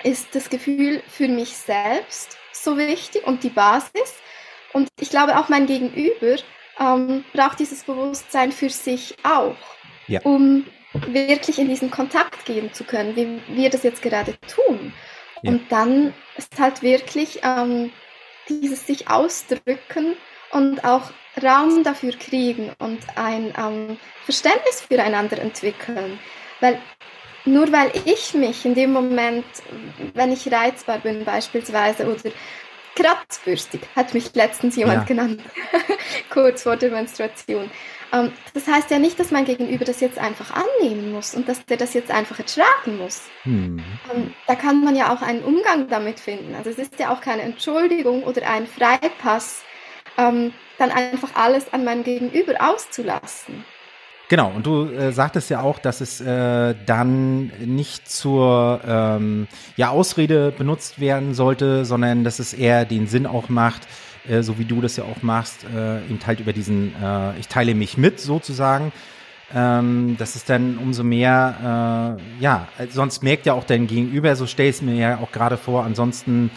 ist 0.04 0.36
das 0.36 0.50
Gefühl 0.50 1.02
für 1.08 1.28
mich 1.28 1.58
selbst 1.58 2.38
so 2.52 2.78
wichtig 2.78 3.26
und 3.26 3.44
die 3.44 3.50
Basis. 3.50 4.16
Und 4.74 4.90
ich 5.00 5.10
glaube 5.10 5.38
auch 5.38 5.50
mein 5.50 5.66
Gegenüber 5.66 6.38
ähm, 6.80 7.24
braucht 7.34 7.60
dieses 7.60 7.84
Bewusstsein 7.84 8.52
für 8.52 8.70
sich 8.70 9.16
auch, 9.24 9.56
ja. 10.08 10.22
um 10.22 10.66
wirklich 11.08 11.60
in 11.60 11.68
diesen 11.68 11.92
Kontakt 11.92 12.46
gehen 12.46 12.74
zu 12.74 12.84
können, 12.84 13.16
wie 13.16 13.42
wir 13.56 13.70
das 13.70 13.84
jetzt 13.84 14.02
gerade 14.02 14.36
tun. 14.42 14.94
Ja. 15.42 15.52
Und 15.52 15.72
dann 15.72 16.14
ist 16.36 16.60
halt 16.60 16.82
wirklich 16.82 17.42
ähm, 17.44 17.92
dieses 18.50 18.86
sich 18.88 19.10
ausdrücken 19.10 20.16
und 20.52 20.84
auch 20.84 21.12
Raum 21.44 21.84
dafür 21.84 22.14
kriegen 22.14 22.72
und 22.80 23.00
ein 23.16 23.54
ähm, 23.58 23.98
Verständnis 24.26 24.82
füreinander 24.82 25.40
entwickeln. 25.40 26.20
Weil 26.60 26.80
nur 27.46 27.72
weil 27.72 27.92
ich 28.06 28.34
mich 28.34 28.66
in 28.66 28.76
dem 28.76 28.92
Moment, 28.92 29.46
wenn 30.14 30.32
ich 30.32 30.52
reizbar 30.52 31.00
bin 31.00 31.24
beispielsweise 31.24 32.06
oder 32.06 32.32
kratzbürstig, 32.96 33.82
hat 33.96 34.14
mich 34.14 34.34
letztens 34.34 34.76
jemand 34.76 35.02
ja. 35.02 35.04
genannt, 35.04 35.42
kurz 36.30 36.64
vor 36.64 36.76
der 36.76 36.92
Menstruation. 36.92 37.70
Ähm, 38.12 38.32
das 38.54 38.68
heißt 38.68 38.90
ja 38.92 39.00
nicht, 39.00 39.20
dass 39.20 39.32
mein 39.32 39.46
Gegenüber 39.46 39.86
das 39.86 40.02
jetzt 40.02 40.18
einfach 40.18 40.52
annehmen 40.52 41.12
muss 41.12 41.36
und 41.36 41.48
dass 41.48 41.64
der 41.66 41.78
das 41.78 41.94
jetzt 41.94 42.12
einfach 42.12 42.40
ertragen 42.40 42.98
muss. 42.98 43.24
Hm. 43.44 43.82
Ähm, 44.14 44.34
da 44.48 44.56
kann 44.56 44.84
man 44.84 44.96
ja 44.96 45.14
auch 45.14 45.22
einen 45.22 45.44
Umgang 45.44 45.88
damit 45.88 46.20
finden. 46.20 46.56
Also 46.56 46.70
es 46.70 46.80
ist 46.80 47.00
ja 47.00 47.14
auch 47.14 47.22
keine 47.22 47.44
Entschuldigung 47.44 48.24
oder 48.24 48.50
ein 48.50 48.68
Freipass, 48.68 49.64
ähm, 50.18 50.54
dann 50.78 50.92
einfach 50.92 51.36
alles 51.36 51.72
an 51.74 51.84
mein 51.84 52.04
Gegenüber 52.04 52.54
auszulassen. 52.60 53.66
Genau, 54.30 54.52
und 54.54 54.66
du 54.66 54.90
äh, 54.90 55.14
sagtest 55.14 55.50
ja 55.50 55.62
auch, 55.62 55.80
dass 55.80 56.02
es 56.02 56.20
äh, 56.20 56.76
dann 56.86 57.48
nicht 57.66 58.10
zur 58.10 58.82
ähm, 58.86 59.48
ja, 59.78 59.90
Ausrede 59.90 60.52
benutzt 60.52 61.00
werden 61.00 61.34
sollte, 61.34 61.86
sondern 61.86 62.26
dass 62.26 62.40
es 62.40 62.54
eher 62.54 62.84
den 62.84 63.08
Sinn 63.08 63.26
auch 63.26 63.48
macht, 63.48 63.88
äh, 64.28 64.42
so 64.44 64.60
wie 64.60 64.66
du 64.66 64.82
das 64.82 64.98
ja 64.98 65.06
auch 65.06 65.22
machst, 65.22 65.66
äh, 65.74 66.00
eben 66.00 66.20
halt 66.28 66.42
über 66.42 66.52
diesen, 66.52 66.94
äh, 67.02 67.40
ich 67.40 67.48
teile 67.48 67.74
mich 67.74 67.98
mit 67.98 68.20
sozusagen. 68.20 68.92
Ähm, 69.56 70.18
das 70.20 70.36
ist 70.36 70.50
dann 70.50 70.78
umso 70.78 71.06
mehr, 71.06 72.18
äh, 72.40 72.44
ja, 72.44 72.68
sonst 72.90 73.24
merkt 73.24 73.46
ja 73.46 73.54
auch 73.54 73.64
dein 73.64 73.88
Gegenüber, 73.88 74.36
so 74.36 74.46
stell 74.46 74.70
es 74.70 74.82
mir 74.82 74.96
ja 74.96 75.18
auch 75.20 75.32
gerade 75.32 75.56
vor, 75.56 75.86
ansonsten 75.86 76.52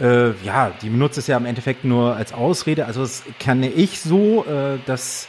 äh, 0.00 0.30
ja, 0.44 0.70
die 0.82 0.90
benutzt 0.90 1.18
es 1.18 1.26
ja 1.26 1.36
im 1.36 1.46
Endeffekt 1.46 1.84
nur 1.84 2.14
als 2.14 2.32
Ausrede. 2.32 2.86
Also 2.86 3.02
das 3.02 3.24
kenne 3.38 3.68
ich 3.68 4.00
so, 4.00 4.44
äh, 4.44 4.78
dass 4.86 5.28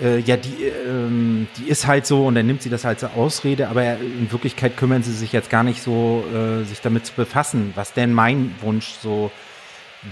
äh, 0.00 0.18
ja, 0.20 0.36
die, 0.36 0.64
ähm, 0.64 1.48
die 1.56 1.68
ist 1.68 1.86
halt 1.86 2.06
so 2.06 2.26
und 2.26 2.34
dann 2.34 2.46
nimmt 2.46 2.62
sie 2.62 2.70
das 2.70 2.84
als 2.84 3.02
Ausrede, 3.04 3.68
aber 3.68 3.98
in 3.98 4.30
Wirklichkeit 4.30 4.76
kümmern 4.76 5.02
sie 5.02 5.12
sich 5.12 5.32
jetzt 5.32 5.50
gar 5.50 5.64
nicht 5.64 5.82
so, 5.82 6.24
äh, 6.32 6.64
sich 6.64 6.80
damit 6.80 7.06
zu 7.06 7.14
befassen, 7.14 7.72
was 7.74 7.92
denn 7.92 8.12
mein 8.12 8.54
Wunsch 8.60 8.94
so 9.02 9.30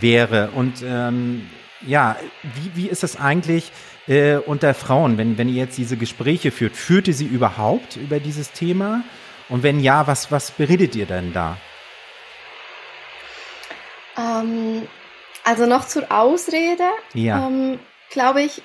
wäre. 0.01 0.51
Und 0.55 0.83
ähm, 0.85 1.49
ja, 1.87 2.17
wie, 2.43 2.83
wie 2.83 2.89
ist 2.89 3.03
das 3.03 3.21
eigentlich 3.21 3.71
äh, 4.09 4.37
unter 4.37 4.75
Frauen, 4.75 5.19
wenn, 5.19 5.39
wenn 5.39 5.49
ihr 5.49 5.63
jetzt 5.63 5.79
diese 5.79 5.97
Gespräche 5.97 6.51
führt? 6.51 6.77
Führt 6.77 7.09
ihr 7.09 7.15
sie 7.15 7.27
überhaupt 7.27 7.97
über 7.97 8.19
dieses 8.19 8.53
Thema? 8.53 9.05
Und 9.49 9.63
wenn 9.63 9.79
ja, 9.79 10.07
was, 10.09 10.33
was 10.33 10.51
beredet 10.51 10.97
ihr 10.97 11.07
denn 11.07 11.33
da? 11.33 11.57
Ähm, 14.17 14.87
also 15.45 15.67
noch 15.67 15.87
zur 15.87 16.11
Ausrede. 16.11 16.85
Ja. 17.15 17.47
Ähm, 17.47 17.79
glaube 18.11 18.43
ich, 18.43 18.63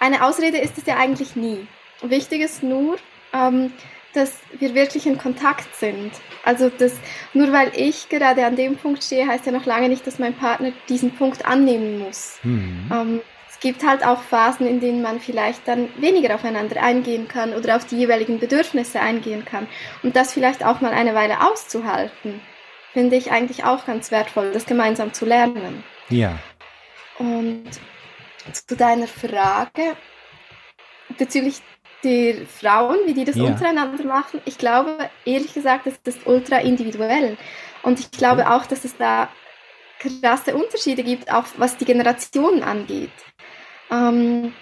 eine 0.00 0.24
Ausrede 0.24 0.58
ist 0.58 0.78
es 0.78 0.86
ja 0.86 0.96
eigentlich 0.96 1.36
nie. 1.36 1.66
Wichtig 2.02 2.42
ist 2.42 2.62
nur, 2.62 2.96
ähm, 3.32 3.72
dass 4.12 4.34
wir 4.58 4.74
wirklich 4.74 5.06
in 5.06 5.18
Kontakt 5.18 5.74
sind. 5.76 6.12
Also 6.44 6.70
das, 6.70 6.92
nur 7.32 7.52
weil 7.52 7.72
ich 7.74 8.08
gerade 8.08 8.44
an 8.44 8.56
dem 8.56 8.76
Punkt 8.76 9.02
stehe, 9.02 9.26
heißt 9.26 9.46
ja 9.46 9.52
noch 9.52 9.66
lange 9.66 9.88
nicht, 9.88 10.06
dass 10.06 10.18
mein 10.18 10.34
Partner 10.34 10.72
diesen 10.88 11.12
Punkt 11.16 11.46
annehmen 11.46 11.98
muss. 11.98 12.38
Mhm. 12.42 12.90
Ähm, 12.92 13.20
es 13.50 13.60
gibt 13.60 13.86
halt 13.86 14.04
auch 14.04 14.20
Phasen, 14.22 14.66
in 14.66 14.80
denen 14.80 15.00
man 15.00 15.20
vielleicht 15.20 15.66
dann 15.66 15.88
weniger 15.98 16.34
aufeinander 16.34 16.82
eingehen 16.82 17.26
kann 17.28 17.54
oder 17.54 17.76
auf 17.76 17.86
die 17.86 17.96
jeweiligen 17.96 18.38
Bedürfnisse 18.38 19.00
eingehen 19.00 19.44
kann. 19.44 19.66
Und 20.02 20.16
das 20.16 20.32
vielleicht 20.32 20.64
auch 20.64 20.80
mal 20.80 20.92
eine 20.92 21.14
Weile 21.14 21.40
auszuhalten, 21.40 22.40
finde 22.94 23.16
ich 23.16 23.30
eigentlich 23.30 23.64
auch 23.64 23.84
ganz 23.84 24.10
wertvoll, 24.10 24.52
das 24.52 24.64
gemeinsam 24.64 25.12
zu 25.12 25.26
lernen. 25.26 25.84
Ja. 26.08 26.38
Und 27.18 27.68
zu 28.52 28.76
deiner 28.76 29.08
Frage 29.08 29.96
bezüglich 31.18 31.60
der 32.02 32.46
Frauen, 32.46 32.98
wie 33.06 33.14
die 33.14 33.24
das 33.24 33.36
ja. 33.36 33.44
untereinander 33.44 34.04
machen. 34.04 34.40
Ich 34.44 34.58
glaube, 34.58 35.10
ehrlich 35.24 35.52
gesagt, 35.52 35.86
das 35.86 35.98
ist 36.04 36.26
ultra 36.26 36.58
individuell. 36.58 37.36
Und 37.82 37.98
ich 37.98 38.10
glaube 38.10 38.50
auch, 38.50 38.64
dass 38.66 38.84
es 38.84 38.96
da 38.96 39.28
krasse 39.98 40.54
Unterschiede 40.54 41.02
gibt, 41.02 41.32
auch 41.32 41.44
was 41.56 41.76
die 41.76 41.84
Generationen 41.84 42.62
angeht. 42.62 43.10
Ähm, 43.90 44.52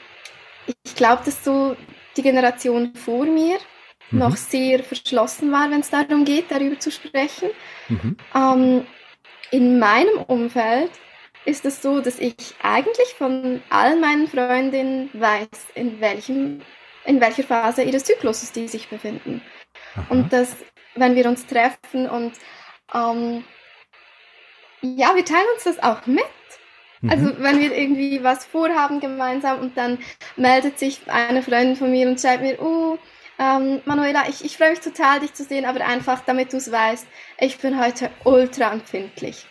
ich 0.84 0.94
glaube, 0.94 1.22
dass 1.24 1.44
so 1.44 1.76
die 2.16 2.22
Generation 2.22 2.94
vor 2.94 3.24
mir 3.24 3.58
mhm. 4.12 4.18
noch 4.18 4.36
sehr 4.36 4.82
verschlossen 4.84 5.52
war, 5.52 5.70
wenn 5.70 5.80
es 5.80 5.90
darum 5.90 6.24
geht, 6.24 6.50
darüber 6.50 6.78
zu 6.78 6.90
sprechen. 6.90 7.50
Mhm. 7.88 8.16
Ähm, 8.34 8.86
in 9.50 9.78
meinem 9.78 10.18
Umfeld 10.26 10.90
ist 11.44 11.64
es 11.64 11.82
so, 11.82 12.00
dass 12.00 12.18
ich 12.18 12.34
eigentlich 12.62 13.14
von 13.18 13.62
all 13.68 13.98
meinen 13.98 14.28
Freundinnen 14.28 15.10
weiß, 15.12 15.48
in, 15.74 16.00
welchem, 16.00 16.62
in 17.04 17.20
welcher 17.20 17.42
Phase 17.42 17.82
ihres 17.82 18.04
Zykluses 18.04 18.52
die 18.52 18.68
sich 18.68 18.88
befinden. 18.88 19.42
Aha. 19.94 20.06
Und 20.08 20.32
dass, 20.32 20.56
wenn 20.94 21.16
wir 21.16 21.26
uns 21.26 21.46
treffen 21.46 22.08
und 22.08 22.32
ähm, 22.94 23.44
ja, 24.82 25.14
wir 25.14 25.24
teilen 25.24 25.46
uns 25.54 25.64
das 25.64 25.82
auch 25.82 26.06
mit. 26.06 26.24
Mhm. 27.00 27.10
Also 27.10 27.32
wenn 27.38 27.60
wir 27.60 27.76
irgendwie 27.76 28.22
was 28.22 28.44
vorhaben 28.44 29.00
gemeinsam 29.00 29.60
und 29.60 29.76
dann 29.76 29.98
meldet 30.36 30.78
sich 30.78 31.00
eine 31.08 31.42
Freundin 31.42 31.76
von 31.76 31.90
mir 31.90 32.08
und 32.08 32.20
schreibt 32.20 32.42
mir, 32.42 32.60
oh, 32.60 32.98
ähm, 33.42 33.80
Manuela, 33.84 34.28
ich, 34.28 34.44
ich 34.44 34.56
freue 34.56 34.70
mich 34.70 34.80
total, 34.80 35.20
dich 35.20 35.34
zu 35.34 35.42
sehen, 35.42 35.64
aber 35.64 35.84
einfach, 35.84 36.20
damit 36.24 36.52
du 36.52 36.58
es 36.58 36.70
weißt, 36.70 37.06
ich 37.38 37.58
bin 37.58 37.80
heute 37.80 38.10
ultra 38.24 38.72
empfindlich. 38.72 39.46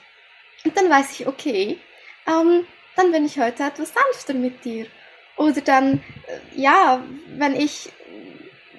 Und 0.64 0.78
dann 0.78 0.90
weiß 0.90 1.20
ich, 1.20 1.28
okay, 1.28 1.78
ähm, 2.26 2.66
dann 2.96 3.12
bin 3.12 3.26
ich 3.26 3.40
heute 3.40 3.64
etwas 3.64 3.94
sanfter 3.94 4.34
mit 4.34 4.64
dir. 4.64 4.86
Oder 5.36 5.62
dann, 5.62 5.96
äh, 5.96 6.62
ja, 6.62 7.04
wenn 7.36 7.56
ich 7.56 7.90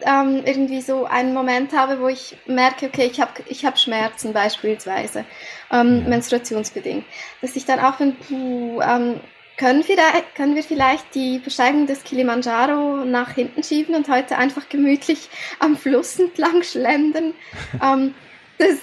ähm, 0.05 0.42
irgendwie 0.46 0.81
so 0.81 1.05
einen 1.05 1.35
Moment 1.35 1.72
habe, 1.72 2.01
wo 2.01 2.09
ich 2.09 2.37
merke, 2.46 2.87
okay, 2.87 3.09
ich 3.11 3.20
habe 3.20 3.33
ich 3.46 3.64
hab 3.64 3.79
Schmerzen 3.79 4.33
beispielsweise, 4.33 5.25
ähm, 5.70 6.09
menstruationsbedingt, 6.09 7.05
dass 7.40 7.57
ich 7.57 7.66
dann 7.66 7.81
auch 7.81 7.96
bin, 7.96 8.16
puh, 8.16 8.81
ähm, 8.81 9.20
können, 9.62 9.87
wir, 9.87 9.96
können 10.35 10.57
wir 10.57 10.64
vielleicht 10.64 11.14
die 11.14 11.38
Besteigung 11.38 11.87
des 11.87 12.03
Kilimanjaro 12.03 13.05
nach 13.05 13.31
hinten 13.31 13.62
schieben 13.62 13.94
und 13.94 14.09
heute 14.09 14.37
einfach 14.37 14.68
gemütlich 14.68 15.29
am 15.61 15.77
Fluss 15.77 16.18
entlang 16.18 16.64
schlendern? 16.64 17.33
ähm, 17.83 18.12
dass, 18.59 18.79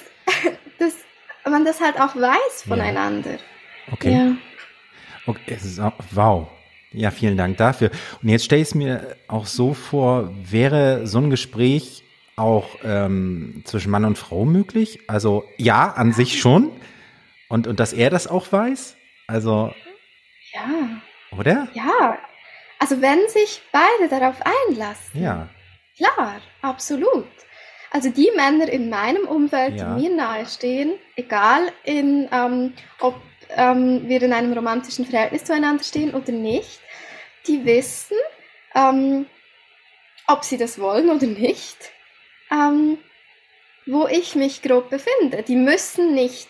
dass 0.77 0.93
man 1.49 1.65
das 1.65 1.81
halt 1.81 1.99
auch 1.99 2.15
weiß 2.15 2.63
voneinander. 2.65 3.31
Ja. 3.31 3.37
Okay. 3.91 4.13
Ja. 4.13 4.35
okay. 5.25 5.57
Wow. 6.11 6.47
Ja, 6.93 7.11
vielen 7.11 7.35
Dank 7.35 7.57
dafür. 7.57 7.91
Und 8.23 8.29
jetzt 8.29 8.45
stelle 8.45 8.61
ich 8.61 8.69
es 8.69 8.75
mir 8.75 9.17
auch 9.27 9.47
so 9.47 9.73
vor, 9.73 10.33
wäre 10.41 11.05
so 11.07 11.17
ein 11.17 11.29
Gespräch 11.29 12.05
auch 12.37 12.77
ähm, 12.85 13.63
zwischen 13.65 13.91
Mann 13.91 14.05
und 14.05 14.17
Frau 14.17 14.45
möglich? 14.45 15.01
Also 15.07 15.43
ja, 15.57 15.91
an 15.91 16.13
sich 16.13 16.39
schon. 16.39 16.71
Und, 17.49 17.67
und 17.67 17.81
dass 17.81 17.91
er 17.91 18.09
das 18.09 18.27
auch 18.27 18.49
weiß? 18.49 18.95
Also. 19.27 19.73
Ja. 20.67 21.37
Oder? 21.37 21.67
Ja. 21.73 22.17
Also 22.79 23.01
wenn 23.01 23.27
sich 23.27 23.61
beide 23.71 24.09
darauf 24.09 24.35
einlassen. 24.69 25.21
Ja. 25.21 25.49
Klar, 25.97 26.41
absolut. 26.61 27.27
Also 27.91 28.09
die 28.09 28.31
Männer 28.35 28.69
in 28.69 28.89
meinem 28.89 29.27
Umfeld, 29.27 29.75
ja. 29.75 29.95
die 29.95 30.03
mir 30.03 30.15
nahestehen, 30.15 30.93
egal 31.15 31.71
in, 31.83 32.29
ähm, 32.31 32.73
ob 32.99 33.15
ähm, 33.49 34.07
wir 34.07 34.21
in 34.21 34.31
einem 34.31 34.53
romantischen 34.53 35.05
Verhältnis 35.05 35.43
zueinander 35.43 35.83
stehen 35.83 36.13
oder 36.13 36.31
nicht, 36.31 36.79
die 37.47 37.65
wissen, 37.65 38.17
ähm, 38.75 39.25
ob 40.27 40.43
sie 40.43 40.57
das 40.57 40.79
wollen 40.79 41.09
oder 41.09 41.25
nicht, 41.25 41.91
ähm, 42.51 42.99
wo 43.87 44.07
ich 44.07 44.35
mich 44.35 44.61
grob 44.61 44.89
befinde. 44.89 45.43
Die 45.43 45.55
müssen 45.55 46.13
nicht 46.13 46.47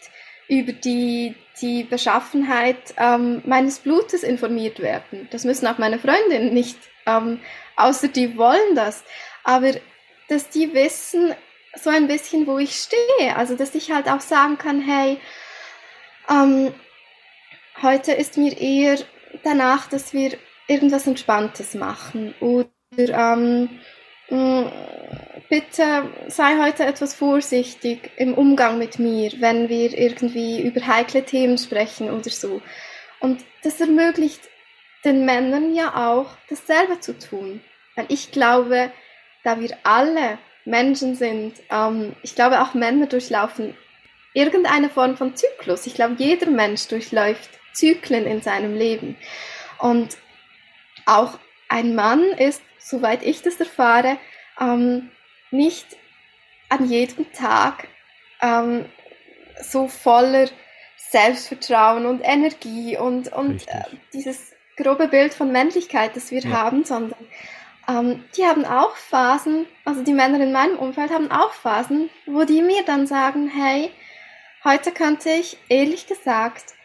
über 0.50 0.74
die, 0.74 1.36
die 1.62 1.84
Beschaffenheit 1.84 2.93
ähm, 2.98 3.41
meines 3.45 3.80
Blutes 3.80 4.24
informiert 4.24 4.80
werden. 4.80 5.28
Das 5.32 5.43
müssen 5.43 5.67
auch 5.67 5.78
meine 5.78 6.00
Freundinnen 6.00 6.54
nicht, 6.54 6.78
ähm, 7.06 7.39
außer 7.76 8.08
die 8.08 8.38
wollen 8.38 8.76
das. 8.76 9.04
Aber 9.43 9.72
dass 10.28 10.50
die 10.50 10.74
wissen 10.74 11.34
so 11.76 11.89
ein 11.89 12.08
bisschen, 12.08 12.48
wo 12.48 12.58
ich 12.58 12.76
stehe. 12.76 13.36
Also 13.36 13.56
dass 13.56 13.76
ich 13.76 13.91
halt 13.91 14.08
auch 14.08 14.22
sagen 14.22 14.58
kann, 14.58 14.82
hey, 14.82 15.17
ähm, 16.30 16.74
Heute 17.82 18.12
ist 18.12 18.38
mir 18.38 18.60
eher 18.60 18.98
danach, 19.45 19.88
dass 19.88 20.13
wir 20.13 20.38
irgendwas 20.67 21.08
Entspanntes 21.08 21.76
machen 21.76 22.36
oder 22.41 22.67
ähm, 22.98 23.69
mm, 24.30 24.68
bitte 25.50 26.10
sei 26.28 26.58
heute 26.60 26.86
etwas 26.86 27.16
vorsichtig 27.16 28.12
im 28.18 28.34
Umgang 28.36 28.78
mit 28.78 29.00
mir, 29.00 29.32
wenn 29.40 29.68
wir 29.68 29.98
irgendwie 29.98 30.62
über 30.62 30.86
heikle 30.86 31.24
Themen 31.24 31.58
sprechen 31.58 32.10
oder 32.10 32.30
so. 32.30 32.62
Und 33.20 33.44
das 33.64 33.82
ermöglicht 33.82 34.42
den 35.04 35.26
Männern 35.26 35.74
ja 35.74 36.10
auch, 36.10 36.38
dasselbe 36.50 37.00
zu 37.00 37.18
tun. 37.18 37.62
Weil 37.96 38.06
ich 38.10 38.32
glaube, 38.32 38.92
da 39.44 39.60
wir 39.60 39.76
alle 39.84 40.38
Menschen 40.66 41.16
sind, 41.16 41.56
ähm, 41.72 42.16
ich 42.22 42.36
glaube 42.36 42.62
auch 42.62 42.74
Männer 42.74 43.08
durchlaufen 43.08 43.76
irgendeine 44.34 44.90
Form 44.90 45.18
von 45.18 45.36
Zyklus. 45.36 45.88
Ich 45.88 45.96
glaube, 45.96 46.16
jeder 46.18 46.50
Mensch 46.50 46.88
durchläuft 46.88 47.50
Zyklen 47.74 48.26
in 48.26 48.42
seinem 48.42 48.76
Leben. 48.76 49.18
Und 49.80 50.18
auch 51.06 51.40
ein 51.68 51.96
Mann 51.96 52.24
ist, 52.24 52.62
soweit 52.78 53.24
ich 53.24 53.42
das 53.42 53.60
erfahre, 53.60 54.18
ähm, 54.60 55.10
nicht 55.52 55.98
an 56.70 56.90
jedem 56.90 57.32
Tag 57.34 57.88
ähm, 58.42 58.86
so 59.62 59.88
voller 59.88 60.50
Selbstvertrauen 60.98 62.06
und 62.06 62.22
Energie 62.22 62.98
und, 62.98 63.32
und 63.34 63.68
äh, 63.68 63.84
dieses 64.14 64.54
grobe 64.78 65.08
Bild 65.08 65.34
von 65.34 65.52
Männlichkeit, 65.52 66.16
das 66.16 66.32
wir 66.32 66.42
ja. 66.42 66.52
haben, 66.52 66.86
sondern 66.86 67.20
ähm, 67.88 68.24
die 68.38 68.46
haben 68.46 68.66
auch 68.66 68.96
Phasen, 68.96 69.66
also 69.86 70.04
die 70.04 70.14
Männer 70.14 70.40
in 70.40 70.52
meinem 70.52 70.78
Umfeld 70.78 71.12
haben 71.12 71.32
auch 71.32 71.54
Phasen, 71.54 72.10
wo 72.28 72.44
die 72.44 72.62
mir 72.62 72.84
dann 72.86 73.08
sagen, 73.08 73.50
hey, 73.50 73.92
heute 74.64 74.92
könnte 74.92 75.30
ich 75.30 75.58
ehrlich 75.68 76.08
gesagt 76.08 76.76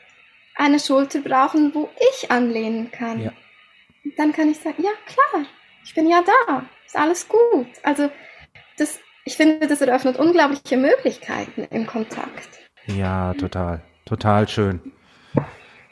eine 0.55 0.81
Schulter 0.81 1.21
brauchen, 1.21 1.75
wo 1.75 1.91
ich 2.13 2.31
anlehnen 2.31 2.91
kann. 2.91 3.23
Ja. 3.23 3.33
dann 4.17 4.33
kann 4.33 4.51
ich 4.51 4.61
sagen, 4.61 4.83
ja 4.83 4.93
klar, 5.07 5.45
ich 5.85 5.95
bin 5.95 6.09
ja 6.09 6.23
da, 6.23 6.65
ist 6.87 6.97
alles 6.97 7.29
gut. 7.29 7.69
Also 7.83 8.11
das, 8.79 8.99
ich 9.25 9.37
finde, 9.37 9.67
das 9.67 9.81
eröffnet 9.81 10.19
unglaubliche 10.19 10.77
Möglichkeiten 10.77 11.65
im 11.71 11.87
Kontakt. 11.87 12.49
Ja, 12.87 13.35
total, 13.35 13.83
total 14.05 14.49
schön. 14.49 14.81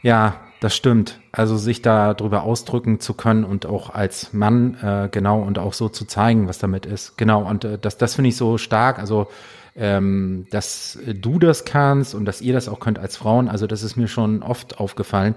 Ja, 0.02 0.40
das 0.60 0.76
stimmt. 0.76 1.20
Also 1.30 1.56
sich 1.56 1.82
da 1.82 2.14
drüber 2.14 2.42
ausdrücken 2.42 3.00
zu 3.00 3.14
können 3.14 3.44
und 3.44 3.66
auch 3.66 3.90
als 3.90 4.32
Mann 4.32 4.76
äh, 4.82 5.08
genau 5.10 5.40
und 5.40 5.58
auch 5.58 5.72
so 5.72 5.88
zu 5.88 6.04
zeigen, 6.04 6.48
was 6.48 6.58
damit 6.58 6.86
ist. 6.86 7.16
Genau. 7.16 7.48
Und 7.48 7.64
äh, 7.64 7.78
das, 7.78 7.98
das 7.98 8.14
finde 8.14 8.28
ich 8.28 8.36
so 8.36 8.58
stark. 8.58 8.98
Also 8.98 9.28
ähm, 9.74 10.46
dass 10.50 10.98
du 11.04 11.38
das 11.38 11.64
kannst 11.64 12.14
und 12.14 12.26
dass 12.26 12.40
ihr 12.40 12.52
das 12.52 12.68
auch 12.68 12.80
könnt 12.80 12.98
als 12.98 13.16
Frauen. 13.16 13.48
Also 13.48 13.66
das 13.66 13.82
ist 13.82 13.96
mir 13.96 14.08
schon 14.08 14.42
oft 14.42 14.78
aufgefallen. 14.78 15.34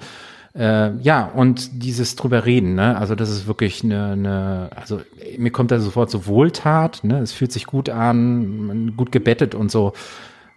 Äh, 0.55 0.95
ja, 1.01 1.25
und 1.25 1.83
dieses 1.83 2.15
drüber 2.15 2.45
reden, 2.45 2.75
ne? 2.75 2.97
Also 2.97 3.15
das 3.15 3.29
ist 3.29 3.45
wirklich 3.45 3.83
eine, 3.83 4.11
eine 4.13 4.69
also 4.73 5.01
mir 5.37 5.51
kommt 5.51 5.71
da 5.71 5.79
sofort 5.79 6.09
so 6.09 6.27
Wohltat, 6.27 7.03
ne? 7.03 7.19
Es 7.19 7.33
fühlt 7.33 7.51
sich 7.51 7.65
gut 7.65 7.89
an, 7.89 8.93
gut 8.95 9.11
gebettet 9.11 9.53
und 9.53 9.69
so. 9.69 9.93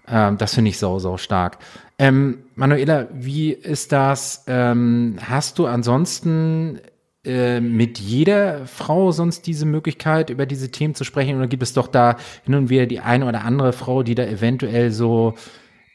Ähm, 0.06 0.38
das 0.38 0.54
finde 0.54 0.70
ich 0.70 0.78
sau, 0.78 1.00
sau 1.00 1.16
stark. 1.16 1.58
Ähm, 1.98 2.44
Manuela, 2.54 3.08
wie 3.12 3.50
ist 3.50 3.90
das? 3.90 4.44
Ähm, 4.46 5.16
hast 5.20 5.58
du 5.58 5.66
ansonsten 5.66 6.78
äh, 7.24 7.60
mit 7.60 7.98
jeder 7.98 8.66
Frau 8.66 9.10
sonst 9.10 9.48
diese 9.48 9.66
Möglichkeit, 9.66 10.30
über 10.30 10.46
diese 10.46 10.70
Themen 10.70 10.94
zu 10.94 11.02
sprechen? 11.02 11.36
Oder 11.38 11.48
gibt 11.48 11.64
es 11.64 11.72
doch 11.72 11.88
da 11.88 12.16
hin 12.44 12.54
und 12.54 12.70
wieder 12.70 12.86
die 12.86 13.00
eine 13.00 13.26
oder 13.26 13.44
andere 13.44 13.72
Frau, 13.72 14.04
die 14.04 14.14
da 14.14 14.24
eventuell 14.24 14.92
so, 14.92 15.34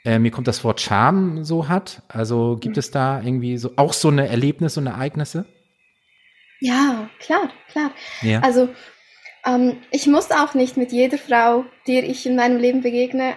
äh, 0.06 0.20
mir 0.20 0.32
kommt 0.32 0.48
das 0.48 0.64
Wort 0.64 0.82
Charme 0.82 1.44
so 1.44 1.70
hat? 1.70 2.02
Also 2.08 2.58
gibt 2.60 2.78
es 2.78 2.92
da 2.92 3.22
irgendwie 3.22 3.58
so 3.58 3.72
auch 3.78 3.94
so 3.94 4.10
eine 4.10 4.28
Erlebnisse 4.28 4.80
und 4.80 4.88
Ereignisse? 4.88 5.46
Ja, 6.60 7.10
klar, 7.20 7.50
klar. 7.72 7.92
Ja. 8.22 8.40
Also 8.40 8.70
ähm, 9.46 9.78
ich 9.92 10.08
muss 10.08 10.32
auch 10.32 10.54
nicht 10.54 10.78
mit 10.78 10.92
jeder 10.92 11.18
Frau, 11.18 11.66
der 11.88 12.04
ich 12.04 12.26
in 12.26 12.36
meinem 12.36 12.58
Leben 12.58 12.82
begegne, 12.82 13.36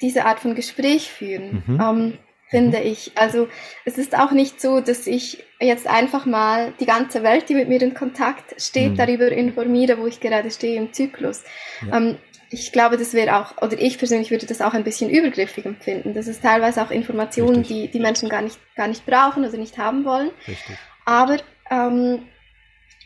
diese 0.00 0.24
Art 0.24 0.40
von 0.40 0.54
Gespräch 0.54 1.10
führen. 1.10 1.62
Mhm. 1.66 1.80
Ähm, 1.80 2.18
finde 2.48 2.80
ich. 2.80 3.12
Also 3.14 3.48
es 3.84 3.98
ist 3.98 4.16
auch 4.16 4.32
nicht 4.32 4.60
so, 4.60 4.80
dass 4.80 5.06
ich 5.06 5.44
jetzt 5.60 5.86
einfach 5.86 6.24
mal 6.24 6.72
die 6.80 6.86
ganze 6.86 7.22
Welt, 7.22 7.48
die 7.48 7.54
mit 7.54 7.68
mir 7.68 7.80
in 7.82 7.94
Kontakt 7.94 8.60
steht, 8.60 8.92
mhm. 8.92 8.96
darüber 8.96 9.30
informiere, 9.30 9.98
wo 9.98 10.06
ich 10.06 10.20
gerade 10.20 10.50
stehe 10.50 10.76
im 10.76 10.92
Zyklus. 10.92 11.44
Ja. 11.86 11.96
Ähm, 11.96 12.16
ich 12.50 12.72
glaube, 12.72 12.96
das 12.96 13.12
wäre 13.12 13.36
auch, 13.36 13.60
oder 13.60 13.78
ich 13.78 13.98
persönlich 13.98 14.30
würde 14.30 14.46
das 14.46 14.60
auch 14.60 14.72
ein 14.72 14.84
bisschen 14.84 15.10
übergriffig 15.10 15.66
empfinden. 15.66 16.14
Das 16.14 16.26
ist 16.26 16.42
teilweise 16.42 16.82
auch 16.82 16.90
Informationen, 16.90 17.62
die 17.62 17.88
die 17.88 18.00
Menschen 18.00 18.28
gar 18.28 18.42
nicht, 18.42 18.58
gar 18.74 18.88
nicht 18.88 19.04
brauchen 19.04 19.44
oder 19.44 19.58
nicht 19.58 19.76
haben 19.78 20.04
wollen. 20.04 20.30
Richtig. 20.46 20.76
Aber 21.04 21.38
ähm, 21.70 22.26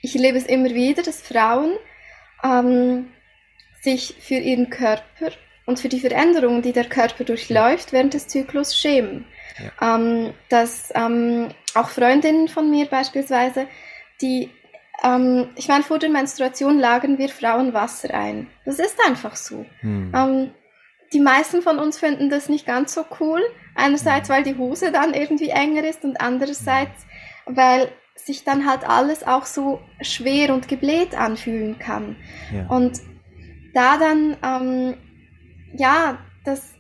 ich 0.01 0.15
erlebe 0.15 0.39
es 0.39 0.47
immer 0.47 0.71
wieder, 0.71 1.03
dass 1.03 1.23
Frauen 1.23 1.77
ähm, 2.45 3.09
sich 3.81 4.17
für 4.21 4.35
ihren 4.35 4.71
Körper 4.71 5.33
und 5.67 5.79
für 5.79 5.89
die 5.89 6.01
Veränderungen, 6.01 6.63
die 6.63 6.73
der 6.73 6.85
Körper 6.85 7.25
durchläuft 7.25 7.93
während 7.93 8.15
des 8.15 8.29
Zyklus, 8.29 8.77
schämen. 8.77 9.25
Ja. 9.59 9.97
Ähm, 9.97 10.35
dass 10.49 10.93
ähm, 10.95 11.49
auch 11.75 11.89
Freundinnen 11.89 12.49
von 12.49 12.71
mir 12.71 12.87
beispielsweise, 12.87 13.67
die, 14.21 14.51
ähm, 15.03 15.49
ich 15.57 15.69
meine, 15.69 15.83
vor 15.83 15.99
der 15.99 16.11
Menstruation 16.11 16.79
lagern 16.79 17.19
wir 17.19 17.29
Frauen 17.29 17.75
Wasser 17.75 18.15
ein. 18.15 18.47
Das 18.65 18.79
ist 18.79 18.99
einfach 19.07 19.37
so. 19.37 19.67
Hm. 19.81 20.13
Ähm, 20.15 20.51
die 21.13 21.21
meisten 21.21 21.63
von 21.63 21.79
uns 21.79 21.99
finden 21.99 22.31
das 22.31 22.49
nicht 22.49 22.67
ganz 22.67 22.95
so 22.95 23.05
cool. 23.21 23.43
Einerseits, 23.75 24.29
hm. 24.29 24.37
weil 24.37 24.43
die 24.45 24.57
Hose 24.57 24.93
dann 24.93 25.15
irgendwie 25.15 25.51
enger 25.51 25.85
ist 25.85 26.05
und 26.05 26.21
andererseits, 26.21 27.07
weil 27.47 27.91
sich 28.15 28.45
dann 28.45 28.67
halt 28.67 28.89
alles 28.89 29.27
auch 29.27 29.47
so 29.47 29.81
schwer 30.01 30.55
und 30.55 30.69
gebläht 30.69 31.15
anfühlen 31.15 31.79
kann. 31.79 32.17
Ja. 32.55 32.67
Und 32.69 33.01
da 33.75 33.97
dann, 33.99 34.37
ähm, 34.45 34.95
ja, 35.77 36.19
das 36.45 36.75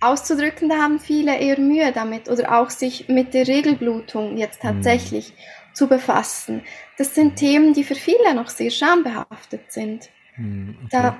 auszudrücken, 0.00 0.68
da 0.68 0.78
haben 0.78 0.98
viele 0.98 1.38
eher 1.38 1.60
Mühe 1.60 1.92
damit 1.92 2.28
oder 2.28 2.58
auch 2.58 2.70
sich 2.70 3.08
mit 3.08 3.34
der 3.34 3.46
Regelblutung 3.46 4.36
jetzt 4.38 4.64
mhm. 4.64 4.68
tatsächlich 4.68 5.30
mhm. 5.30 5.59
Zu 5.72 5.88
befassen. 5.88 6.62
Das 6.98 7.14
sind 7.14 7.36
Themen, 7.36 7.74
die 7.74 7.84
für 7.84 7.94
viele 7.94 8.34
noch 8.34 8.48
sehr 8.48 8.70
schambehaftet 8.70 9.72
sind. 9.72 10.10
Mhm, 10.36 10.76
okay. 10.84 10.88
Da 10.90 11.16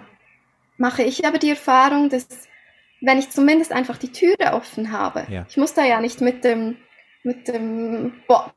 mache 0.77 1.03
ich 1.03 1.27
aber 1.27 1.39
die 1.39 1.51
Erfahrung, 1.51 2.09
dass 2.09 2.27
wenn 3.01 3.19
ich 3.19 3.31
zumindest 3.31 3.73
einfach 3.73 3.97
die 3.97 4.13
Türe 4.13 4.53
offen 4.53 4.93
habe, 4.93 5.27
ja. 5.31 5.47
ich 5.49 5.57
muss 5.57 5.75
da 5.75 5.85
ja 5.85 6.01
nicht 6.01 6.21
mit 6.21 6.45
dem, 6.45 6.77
mit 7.23 7.49
dem, 7.49 8.13
boah, 8.27 8.53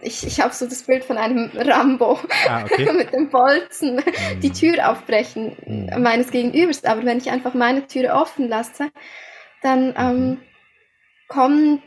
ich, 0.00 0.26
ich 0.26 0.40
habe 0.40 0.54
so 0.54 0.66
das 0.66 0.84
Bild 0.84 1.04
von 1.04 1.18
einem 1.18 1.50
Rambo 1.54 2.18
ah, 2.48 2.62
okay. 2.64 2.90
mit 2.96 3.12
dem 3.12 3.28
Bolzen 3.28 3.96
mhm. 3.96 4.40
die 4.40 4.52
Tür 4.52 4.90
aufbrechen 4.90 5.56
mhm. 5.66 6.02
meines 6.02 6.30
Gegenübers. 6.30 6.84
Aber 6.84 7.04
wenn 7.04 7.18
ich 7.18 7.30
einfach 7.30 7.52
meine 7.52 7.86
Türe 7.86 8.14
offen 8.14 8.48
lasse, 8.48 8.90
dann 9.60 9.94
ähm, 9.96 10.28
mhm. 10.28 10.40
kommen 11.28 11.82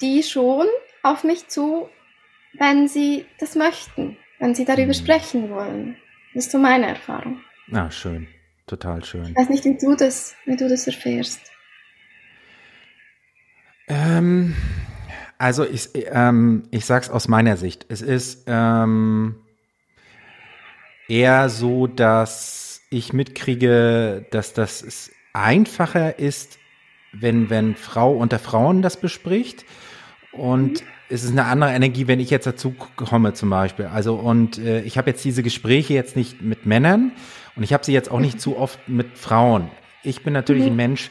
die 0.00 0.22
schon 0.22 0.66
auf 1.02 1.22
mich 1.22 1.48
zu, 1.48 1.88
wenn 2.58 2.88
sie 2.88 3.26
das 3.38 3.54
möchten, 3.54 4.16
wenn 4.38 4.54
sie 4.54 4.64
darüber 4.64 4.88
mhm. 4.88 4.94
sprechen 4.94 5.50
wollen. 5.50 5.96
Das 6.34 6.46
ist 6.46 6.52
so 6.52 6.58
meine 6.58 6.88
Erfahrung. 6.88 7.40
Ah, 7.72 7.90
schön. 7.90 8.28
Total 8.66 9.04
schön. 9.04 9.26
Ich 9.26 9.36
weiß 9.36 9.48
nicht, 9.50 9.64
wie 9.64 9.76
du 9.76 9.94
das, 9.94 10.34
wie 10.46 10.56
du 10.56 10.68
das 10.68 10.86
erfährst. 10.86 11.40
Ähm, 13.88 14.56
also 15.36 15.64
ich, 15.64 15.90
ähm, 15.94 16.62
ich 16.70 16.86
sag's 16.86 17.10
aus 17.10 17.28
meiner 17.28 17.56
Sicht. 17.56 17.84
Es 17.88 18.00
ist 18.00 18.44
ähm, 18.46 19.36
eher 21.08 21.50
so, 21.50 21.86
dass 21.86 22.80
ich 22.90 23.12
mitkriege, 23.12 24.26
dass 24.30 24.54
das 24.54 25.10
einfacher 25.34 26.18
ist, 26.18 26.58
wenn, 27.12 27.50
wenn 27.50 27.76
Frau 27.76 28.16
unter 28.16 28.38
Frauen 28.38 28.80
das 28.80 28.96
bespricht. 28.98 29.64
Und 30.32 30.82
mhm. 30.82 30.86
Es 31.08 31.24
ist 31.24 31.32
eine 31.32 31.44
andere 31.44 31.72
Energie, 31.72 32.06
wenn 32.06 32.20
ich 32.20 32.30
jetzt 32.30 32.46
dazu 32.46 32.74
komme 32.96 33.34
zum 33.34 33.50
Beispiel. 33.50 33.86
Also 33.86 34.14
und 34.14 34.58
äh, 34.58 34.80
ich 34.82 34.98
habe 34.98 35.10
jetzt 35.10 35.24
diese 35.24 35.42
Gespräche 35.42 35.94
jetzt 35.94 36.16
nicht 36.16 36.42
mit 36.42 36.66
Männern 36.66 37.12
und 37.56 37.62
ich 37.62 37.72
habe 37.72 37.84
sie 37.84 37.92
jetzt 37.92 38.10
auch 38.10 38.20
nicht 38.20 38.40
zu 38.40 38.56
oft 38.56 38.88
mit 38.88 39.18
Frauen. 39.18 39.70
Ich 40.02 40.22
bin 40.22 40.32
natürlich 40.32 40.64
mhm. 40.64 40.70
ein 40.70 40.76
Mensch, 40.76 41.10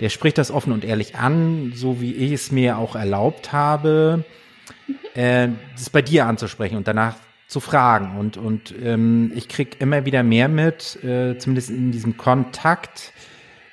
der 0.00 0.10
spricht 0.10 0.38
das 0.38 0.50
offen 0.50 0.72
und 0.72 0.84
ehrlich 0.84 1.16
an, 1.16 1.72
so 1.74 2.00
wie 2.00 2.14
ich 2.14 2.32
es 2.32 2.52
mir 2.52 2.78
auch 2.78 2.96
erlaubt 2.96 3.52
habe, 3.52 4.24
mhm. 4.86 4.94
äh, 5.14 5.48
das 5.76 5.90
bei 5.90 6.02
dir 6.02 6.26
anzusprechen 6.26 6.76
und 6.76 6.86
danach 6.86 7.16
zu 7.48 7.60
fragen. 7.60 8.18
Und, 8.18 8.36
und 8.36 8.74
ähm, 8.82 9.32
ich 9.34 9.48
krieg 9.48 9.80
immer 9.80 10.04
wieder 10.04 10.22
mehr 10.22 10.48
mit, 10.48 11.02
äh, 11.04 11.38
zumindest 11.38 11.70
in 11.70 11.92
diesem 11.92 12.16
Kontakt, 12.16 13.12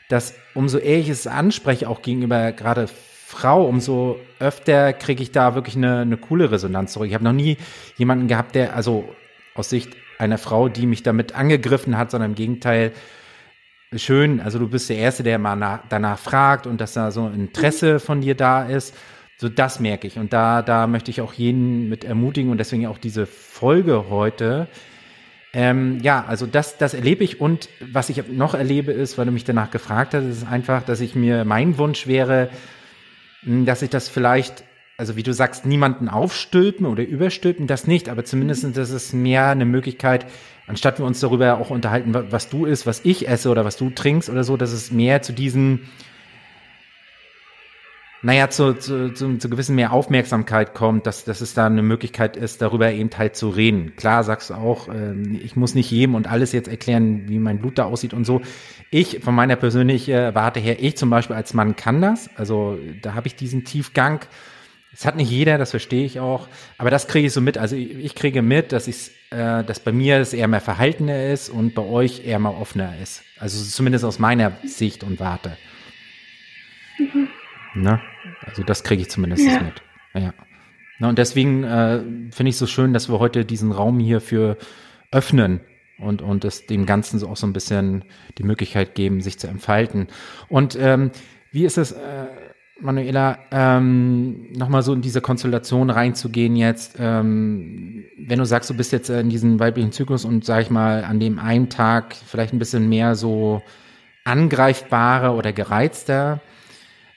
dass 0.10 0.36
umso 0.54 0.78
eher 0.78 1.00
ich 1.00 1.10
es 1.10 1.26
anspreche, 1.26 1.89
auch 1.89 2.02
gegenüber 2.02 2.52
gerade 2.52 2.88
Frau, 3.34 3.65
umso 3.65 4.19
öfter 4.39 4.93
kriege 4.93 5.22
ich 5.22 5.32
da 5.32 5.56
wirklich 5.56 5.76
eine, 5.76 6.00
eine 6.00 6.17
coole 6.17 6.52
Resonanz 6.52 6.93
zurück. 6.93 7.08
Ich 7.08 7.13
habe 7.13 7.24
noch 7.24 7.34
nie 7.34 7.58
jemanden 7.98 8.28
gehabt, 8.28 8.56
der, 8.56 8.76
also 8.76 9.10
aus 9.56 9.69
Sicht 9.69 9.96
einer 10.19 10.38
Frau, 10.38 10.69
die 10.69 10.86
mich 10.86 11.04
damit 11.04 11.36
angegriffen 11.36 11.98
hat, 11.98 12.12
sondern 12.12 12.32
im 12.32 12.36
Gegenteil, 12.36 12.91
schön, 13.96 14.39
also 14.39 14.60
du 14.60 14.67
bist 14.67 14.89
der 14.89 14.98
Erste, 14.98 15.24
der 15.24 15.39
mal 15.39 15.56
nach, 15.56 15.80
danach 15.89 16.19
fragt 16.19 16.67
und 16.67 16.80
dass 16.80 16.93
da 16.93 17.12
so 17.12 17.28
Interesse 17.28 18.00
von 18.00 18.22
dir 18.22 18.36
da 18.36 18.63
ist. 18.63 18.96
So, 19.38 19.50
das 19.50 19.80
merke 19.80 20.08
ich. 20.08 20.17
Und 20.17 20.32
da, 20.32 20.62
da 20.62 20.88
möchte 20.88 21.12
ich 21.12 21.22
auch 21.22 21.34
jeden 21.34 21.89
mit 21.89 22.04
ermutigen 22.04 22.52
und 22.52 22.60
deswegen 22.60 22.88
auch 22.88 22.98
diese 22.98 23.26
Folge 23.26 24.06
heute, 24.10 24.67
ähm, 25.56 26.00
ja, 26.02 26.26
also 26.28 26.48
das, 26.48 26.78
das 26.78 26.96
erlebe 26.96 27.24
ich 27.24 27.39
und 27.39 27.69
was 27.80 28.10
ich 28.10 28.28
noch 28.30 28.56
erlebe 28.56 28.91
ist, 28.91 29.17
weil 29.17 29.28
du 29.28 29.32
mich 29.32 29.43
danach 29.43 29.69
gefragt 29.69 30.15
hast, 30.15 30.24
ist 30.24 30.48
einfach, 30.48 30.82
dass 30.82 31.00
ich 31.00 31.13
mir, 31.13 31.46
mein 31.46 31.78
Wunsch 31.78 32.08
wäre, 32.08 32.50
dass 33.45 33.82
ich 33.82 33.89
das 33.89 34.10
vielleicht, 34.10 34.63
also 34.97 35.15
wie 35.15 35.23
du 35.23 35.34
sagst, 35.34 35.65
niemanden 35.65 36.10
aufstülpen 36.10 36.86
oder 36.86 37.03
überstülpen, 37.03 37.67
das 37.67 37.88
nicht, 37.88 38.10
aber 38.10 38.25
zumindest 38.25 38.77
das 38.77 38.91
ist 38.91 39.13
mehr 39.13 39.47
eine 39.47 39.65
Möglichkeit, 39.65 40.25
anstatt 40.67 40.99
wir 40.99 41.06
uns 41.06 41.19
darüber 41.19 41.58
auch 41.60 41.69
unterhalten, 41.69 42.13
was 42.13 42.49
du 42.49 42.65
isst, 42.65 42.86
was 42.86 43.01
ich 43.03 43.27
esse 43.27 43.49
oder 43.49 43.65
was 43.65 43.77
du 43.77 43.89
trinkst 43.89 44.29
oder 44.29 44.43
so, 44.43 44.58
dass 44.58 44.71
es 44.71 44.91
mehr 44.91 45.21
zu 45.21 45.34
diesen 45.34 45.89
naja, 48.24 48.50
zu, 48.50 48.74
zu, 48.74 49.14
zu, 49.14 49.38
zu 49.38 49.50
gewissen 49.50 49.76
mehr 49.76 49.92
Aufmerksamkeit 49.92 50.74
kommt, 50.74 51.06
dass, 51.06 51.26
dass 51.26 51.42
es 51.42 51.54
da 51.54 51.66
eine 51.66 51.82
Möglichkeit 51.82 52.38
ist, 52.38 52.62
darüber 52.62 52.92
eben 52.92 53.10
halt 53.18 53.36
zu 53.36 53.50
reden. 53.50 53.96
Klar 53.98 54.24
sagst 54.24 54.50
du 54.50 54.54
auch, 54.54 54.88
äh, 54.88 55.14
ich 55.44 55.56
muss 55.58 55.76
nicht 55.76 55.92
jedem 55.92 56.16
und 56.16 56.32
alles 56.32 56.54
jetzt 56.54 56.70
erklären, 56.70 57.28
wie 57.28 57.38
mein 57.38 57.60
Blut 57.60 57.78
da 57.78 57.84
aussieht 57.84 58.14
und 58.14 58.24
so. 58.24 58.42
Ich, 58.92 59.20
von 59.22 59.36
meiner 59.36 59.58
persönlichen 59.58 60.14
äh, 60.14 60.34
Warte 60.34 60.62
her, 60.62 60.82
ich 60.82 60.96
zum 60.96 61.10
Beispiel 61.10 61.36
als 61.36 61.54
Mann 61.54 61.76
kann 61.76 62.02
das. 62.02 62.30
Also 62.38 62.80
da 63.02 63.14
habe 63.14 63.28
ich 63.28 63.36
diesen 63.36 63.66
Tiefgang. 63.66 64.22
Das 64.92 65.06
hat 65.06 65.18
nicht 65.18 65.30
jeder, 65.30 65.58
das 65.58 65.72
verstehe 65.72 66.06
ich 66.06 66.20
auch. 66.22 66.48
Aber 66.78 66.90
das 66.90 67.08
kriege 67.08 67.28
ich 67.28 67.34
so 67.34 67.42
mit. 67.42 67.58
Also 67.58 67.76
ich, 67.76 67.94
ich 67.98 68.16
kriege 68.16 68.42
mit, 68.42 68.72
dass 68.72 68.88
ich 68.88 69.12
äh, 69.32 69.64
dass 69.64 69.80
bei 69.80 69.92
mir 69.92 70.18
es 70.20 70.32
eher 70.32 70.48
mehr 70.48 70.62
verhaltener 70.62 71.26
ist 71.26 71.50
und 71.50 71.74
bei 71.74 71.82
euch 71.82 72.26
eher 72.26 72.40
mal 72.40 72.52
offener 72.52 72.94
ist. 73.02 73.24
Also 73.40 73.64
zumindest 73.66 74.06
aus 74.06 74.20
meiner 74.20 74.54
Sicht 74.64 75.04
und 75.04 75.20
Warte. 75.20 75.58
Na? 77.76 78.02
Also 78.46 78.64
das 78.64 78.84
kriege 78.84 79.02
ich 79.02 79.10
zumindest 79.10 79.46
ja. 79.46 79.62
mit. 79.62 79.82
Ja. 80.14 80.34
Na, 81.00 81.10
und 81.10 81.18
deswegen 81.18 81.64
äh, 81.64 82.00
finde 82.32 82.50
ich 82.50 82.58
so 82.58 82.68
schön, 82.68 82.94
dass 82.94 83.10
wir 83.10 83.20
heute 83.20 83.46
diesen 83.46 83.72
Raum 83.72 84.00
hier 84.00 84.22
für 84.22 84.58
öffnen 85.12 85.62
und, 86.00 86.22
und 86.22 86.46
es 86.46 86.66
dem 86.66 86.86
Ganzen 86.86 87.20
so 87.20 87.28
auch 87.28 87.38
so 87.38 87.48
ein 87.48 87.54
bisschen 87.54 88.06
die 88.38 88.44
Möglichkeit 88.44 88.96
geben, 88.96 89.22
sich 89.22 89.40
zu 89.40 89.48
entfalten. 89.48 90.08
Und 90.50 90.78
ähm, 90.80 91.12
wie 91.52 91.66
ist 91.66 91.78
es, 91.78 91.92
äh, 91.92 92.28
Manuela, 92.80 93.38
ähm, 93.52 94.52
nochmal 94.54 94.82
so 94.82 94.94
in 94.94 95.02
diese 95.02 95.22
Konstellation 95.22 95.90
reinzugehen 95.90 96.56
jetzt, 96.56 96.96
ähm, 97.00 98.06
wenn 98.18 98.40
du 98.40 98.46
sagst, 98.46 98.70
du 98.70 98.74
bist 98.74 98.92
jetzt 98.92 99.10
in 99.10 99.30
diesem 99.30 99.60
weiblichen 99.60 99.92
Zyklus 99.92 100.26
und 100.26 100.44
sag 100.44 100.64
ich 100.64 100.70
mal, 100.70 101.04
an 101.04 101.20
dem 101.20 101.40
einen 101.40 101.70
Tag 101.70 102.16
vielleicht 102.16 102.54
ein 102.54 102.60
bisschen 102.60 102.90
mehr 102.90 103.16
so 103.16 103.62
angreifbarer 104.26 105.36
oder 105.36 105.54
gereizter, 105.54 106.42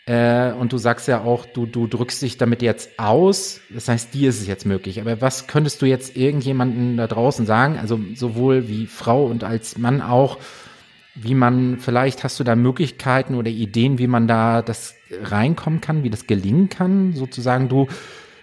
äh, 0.06 0.52
und 0.52 0.72
du 0.72 0.78
sagst 0.78 1.08
ja 1.08 1.22
auch, 1.22 1.46
du, 1.46 1.66
du 1.66 1.88
drückst 1.88 2.22
dich 2.22 2.38
damit 2.38 2.62
jetzt 2.62 2.98
aus. 2.98 3.60
Das 3.70 3.88
heißt, 3.88 4.14
dir 4.14 4.28
ist 4.28 4.40
es 4.40 4.46
jetzt 4.46 4.64
möglich. 4.64 5.00
Aber 5.00 5.20
was 5.20 5.48
könntest 5.48 5.82
du 5.82 5.86
jetzt 5.86 6.16
irgendjemanden 6.16 6.96
da 6.96 7.08
draußen 7.08 7.44
sagen? 7.44 7.76
Also 7.76 7.98
sowohl 8.14 8.68
wie 8.68 8.86
Frau 8.86 9.26
und 9.26 9.42
als 9.42 9.78
Mann 9.78 10.00
auch, 10.00 10.38
wie 11.16 11.34
man, 11.34 11.78
vielleicht 11.80 12.22
hast 12.22 12.38
du 12.38 12.44
da 12.44 12.54
Möglichkeiten 12.54 13.34
oder 13.34 13.50
Ideen, 13.50 13.98
wie 13.98 14.06
man 14.06 14.28
da 14.28 14.62
das 14.62 14.94
reinkommen 15.22 15.80
kann, 15.80 16.04
wie 16.04 16.10
das 16.10 16.26
gelingen 16.26 16.68
kann, 16.68 17.14
sozusagen 17.14 17.68
du, 17.68 17.88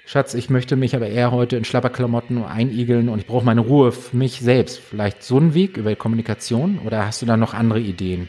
Schatz, 0.05 0.33
ich 0.33 0.49
möchte 0.49 0.75
mich 0.75 0.97
aber 0.97 1.07
eher 1.07 1.31
heute 1.31 1.55
in 1.55 1.63
Schlapperklamotten 1.63 2.43
einigeln 2.43 3.07
und 3.07 3.19
ich 3.19 3.27
brauche 3.27 3.45
meine 3.45 3.61
Ruhe 3.61 3.93
für 3.93 4.17
mich 4.17 4.41
selbst. 4.41 4.79
Vielleicht 4.79 5.23
so 5.23 5.37
ein 5.37 5.53
Weg 5.53 5.77
über 5.77 5.95
Kommunikation 5.95 6.79
oder 6.79 7.05
hast 7.05 7.21
du 7.21 7.25
da 7.25 7.37
noch 7.37 7.53
andere 7.53 7.79
Ideen? 7.79 8.27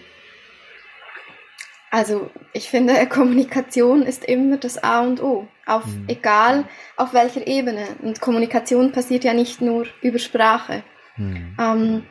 Also 1.95 2.29
ich 2.53 2.69
finde, 2.71 3.07
Kommunikation 3.09 4.03
ist 4.03 4.25
immer 4.25 4.57
das 4.57 4.83
A 4.83 5.03
und 5.03 5.23
O, 5.23 5.47
auf 5.65 5.87
mhm. 5.87 6.07
egal 6.09 6.65
auf 6.97 7.15
welcher 7.15 7.47
Ebene. 7.47 7.87
Und 8.03 8.21
Kommunikation 8.21 8.91
passiert 8.91 9.23
ja 9.23 9.33
nicht 9.33 9.61
nur 9.61 9.87
über 10.03 10.19
Sprache, 10.19 10.83
mhm. 11.17 11.57
ähm, 11.57 12.07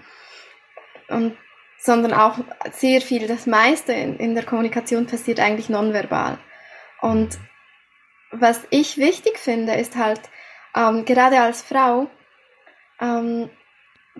und, 1.09 1.37
sondern 1.77 2.13
auch 2.13 2.37
sehr 2.71 3.01
viel, 3.01 3.27
das 3.27 3.45
meiste 3.45 3.91
in, 3.91 4.15
in 4.19 4.35
der 4.35 4.45
Kommunikation 4.45 5.05
passiert 5.05 5.41
eigentlich 5.41 5.67
nonverbal. 5.67 6.37
Und 7.01 7.37
was 8.31 8.61
ich 8.69 8.97
wichtig 8.97 9.37
finde, 9.37 9.73
ist 9.73 9.97
halt, 9.97 10.21
ähm, 10.77 11.03
gerade 11.03 11.41
als 11.41 11.61
Frau, 11.61 12.07
ähm, 13.01 13.49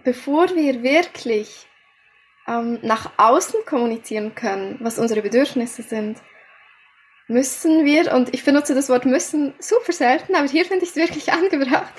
bevor 0.03 0.49
wir 0.57 0.83
wirklich 0.83 1.67
ähm, 2.47 2.79
nach 2.81 3.11
außen 3.17 3.65
kommunizieren 3.65 4.35
können, 4.35 4.77
was 4.79 4.99
unsere 4.99 5.21
Bedürfnisse 5.21 5.81
sind, 5.81 6.17
müssen 7.27 7.85
wir, 7.85 8.13
und 8.13 8.33
ich 8.33 8.43
benutze 8.43 8.75
das 8.75 8.89
Wort 8.89 9.05
müssen 9.05 9.53
super 9.59 9.93
selten, 9.93 10.35
aber 10.35 10.47
hier 10.47 10.65
finde 10.65 10.83
ich 10.83 10.91
es 10.91 10.95
wirklich 10.95 11.31
angebracht, 11.33 11.93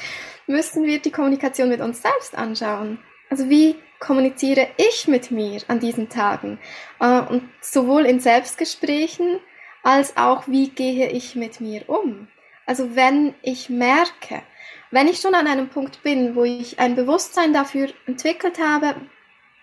müssen 0.47 0.85
wir 0.85 1.01
die 1.01 1.11
Kommunikation 1.11 1.69
mit 1.69 1.81
uns 1.81 2.03
selbst 2.03 2.37
anschauen. 2.37 2.99
Also 3.31 3.49
wie 3.49 3.77
kommuniziere 4.01 4.69
ich 4.77 5.09
mit 5.09 5.31
mir 5.31 5.63
an 5.69 5.81
diesen 5.81 6.09
Tagen? 6.09 6.59
Äh, 7.01 7.21
und 7.21 7.49
sowohl 7.61 8.05
in 8.05 8.21
Selbstgesprächen 8.21 9.41
als 9.83 10.17
auch 10.17 10.47
wie 10.47 10.69
gehe 10.69 11.11
ich 11.11 11.35
mit 11.35 11.61
mir 11.61 11.89
um? 11.89 12.29
Also 12.67 12.95
wenn 12.97 13.35
ich 13.43 13.69
merke, 13.69 14.43
wenn 14.91 15.09
ich 15.09 15.21
schon 15.21 15.35
an 15.35 15.47
einem 15.47 15.69
Punkt 15.69 16.03
bin, 16.03 16.37
wo 16.37 16.45
ich 16.45 16.79
ein 16.79 16.95
Bewusstsein 16.95 17.53
dafür 17.53 17.89
entwickelt 18.07 18.59
habe, 18.59 18.95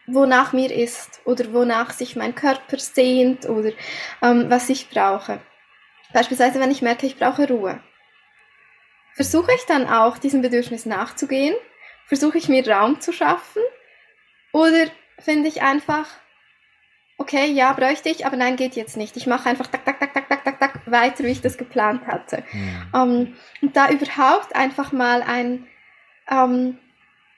wonach 0.07 0.53
mir 0.53 0.71
ist 0.71 1.21
oder 1.25 1.53
wonach 1.53 1.91
sich 1.91 2.15
mein 2.15 2.35
Körper 2.35 2.77
sehnt 2.77 3.47
oder 3.47 3.71
ähm, 4.21 4.49
was 4.49 4.69
ich 4.69 4.89
brauche. 4.89 5.39
Beispielsweise, 6.13 6.59
wenn 6.59 6.71
ich 6.71 6.81
merke, 6.81 7.05
ich 7.05 7.17
brauche 7.17 7.47
Ruhe. 7.47 7.81
Versuche 9.13 9.51
ich 9.55 9.65
dann 9.65 9.87
auch, 9.87 10.17
diesem 10.17 10.41
Bedürfnis 10.41 10.85
nachzugehen? 10.85 11.55
Versuche 12.05 12.37
ich 12.37 12.49
mir 12.49 12.67
Raum 12.67 12.99
zu 12.99 13.13
schaffen? 13.13 13.61
Oder 14.51 14.87
finde 15.19 15.47
ich 15.47 15.61
einfach, 15.61 16.07
okay, 17.17 17.45
ja, 17.51 17.71
bräuchte 17.73 18.09
ich, 18.09 18.25
aber 18.25 18.35
nein, 18.35 18.55
geht 18.55 18.75
jetzt 18.75 18.97
nicht. 18.97 19.15
Ich 19.15 19.27
mache 19.27 19.49
einfach 19.49 19.67
tak, 19.67 19.85
tak, 19.85 19.99
tak, 19.99 20.13
tak, 20.13 20.27
tak, 20.27 20.43
tak, 20.43 20.59
tak 20.59 20.91
weiter, 20.91 21.23
wie 21.23 21.31
ich 21.31 21.41
das 21.41 21.57
geplant 21.57 22.05
hatte. 22.07 22.43
Mhm. 22.51 22.87
Um, 22.93 23.35
und 23.61 23.75
da 23.75 23.89
überhaupt 23.89 24.55
einfach 24.55 24.91
mal 24.91 25.21
ein 25.21 25.67
ähm, 26.29 26.77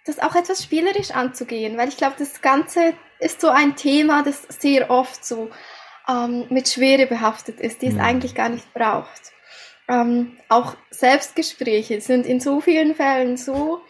das 0.06 0.20
auch 0.20 0.36
etwas 0.36 0.64
spielerisch 0.64 1.12
anzugehen, 1.12 1.78
weil 1.78 1.90
ich 1.90 1.98
glaube, 1.98 2.16
das 2.20 2.42
Ganze 2.42 2.94
ist 3.20 3.42
so 3.42 3.50
ein 3.50 3.76
Thema, 3.76 4.24
das 4.24 4.44
sehr 4.50 4.90
oft 4.90 5.24
so 5.24 5.50
ähm, 6.10 6.46
mit 6.50 6.68
Schwere 6.68 7.08
behaftet 7.08 7.60
ist, 7.60 7.82
die 7.82 7.88
es 7.88 7.96
ja. 7.96 8.04
eigentlich 8.04 8.36
gar 8.36 8.50
nicht 8.50 8.74
braucht. 8.74 9.32
Ähm, 9.88 10.38
auch 10.50 10.76
Selbstgespräche 10.92 12.02
sind 12.02 12.26
in 12.26 12.40
so 12.40 12.62
vielen 12.62 12.96
Fällen 12.96 13.38
so, 13.38 13.82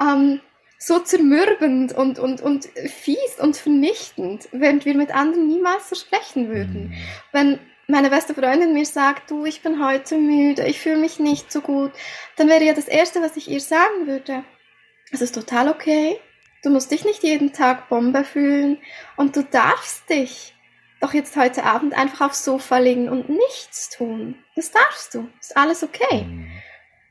ähm, 0.00 0.40
so 0.78 1.00
zermürbend 1.00 1.92
und, 1.92 2.18
und, 2.18 2.40
und 2.40 2.66
fies 2.66 3.38
und 3.40 3.56
vernichtend, 3.56 4.48
während 4.52 4.84
wir 4.84 4.94
mit 4.94 5.14
anderen 5.14 5.48
niemals 5.48 5.88
so 5.88 5.96
sprechen 5.96 6.48
würden. 6.48 6.88
Mhm. 6.88 6.94
Wenn 7.32 7.58
meine 7.88 8.10
beste 8.10 8.34
Freundin 8.34 8.74
mir 8.74 8.84
sagt, 8.84 9.30
du, 9.30 9.44
ich 9.44 9.62
bin 9.62 9.84
heute 9.84 10.18
müde, 10.18 10.66
ich 10.66 10.78
fühle 10.78 10.98
mich 10.98 11.18
nicht 11.18 11.50
so 11.50 11.60
gut, 11.60 11.90
dann 12.36 12.48
wäre 12.48 12.62
ja 12.62 12.74
das 12.74 12.86
Erste, 12.86 13.22
was 13.22 13.36
ich 13.36 13.50
ihr 13.50 13.60
sagen 13.60 14.06
würde, 14.06 14.44
es 15.10 15.20
ist 15.20 15.34
total 15.34 15.68
okay. 15.68 16.18
Du 16.62 16.70
musst 16.70 16.90
dich 16.90 17.04
nicht 17.04 17.22
jeden 17.22 17.52
Tag 17.52 17.88
Bombe 17.88 18.24
fühlen 18.24 18.78
und 19.16 19.36
du 19.36 19.44
darfst 19.44 20.08
dich 20.10 20.54
doch 21.00 21.14
jetzt 21.14 21.36
heute 21.36 21.64
Abend 21.64 21.94
einfach 21.94 22.26
aufs 22.26 22.44
Sofa 22.44 22.78
legen 22.78 23.08
und 23.08 23.28
nichts 23.28 23.90
tun. 23.90 24.34
Das 24.56 24.72
darfst 24.72 25.14
du. 25.14 25.28
Ist 25.40 25.56
alles 25.56 25.84
okay. 25.84 26.24
Mhm. 26.24 26.50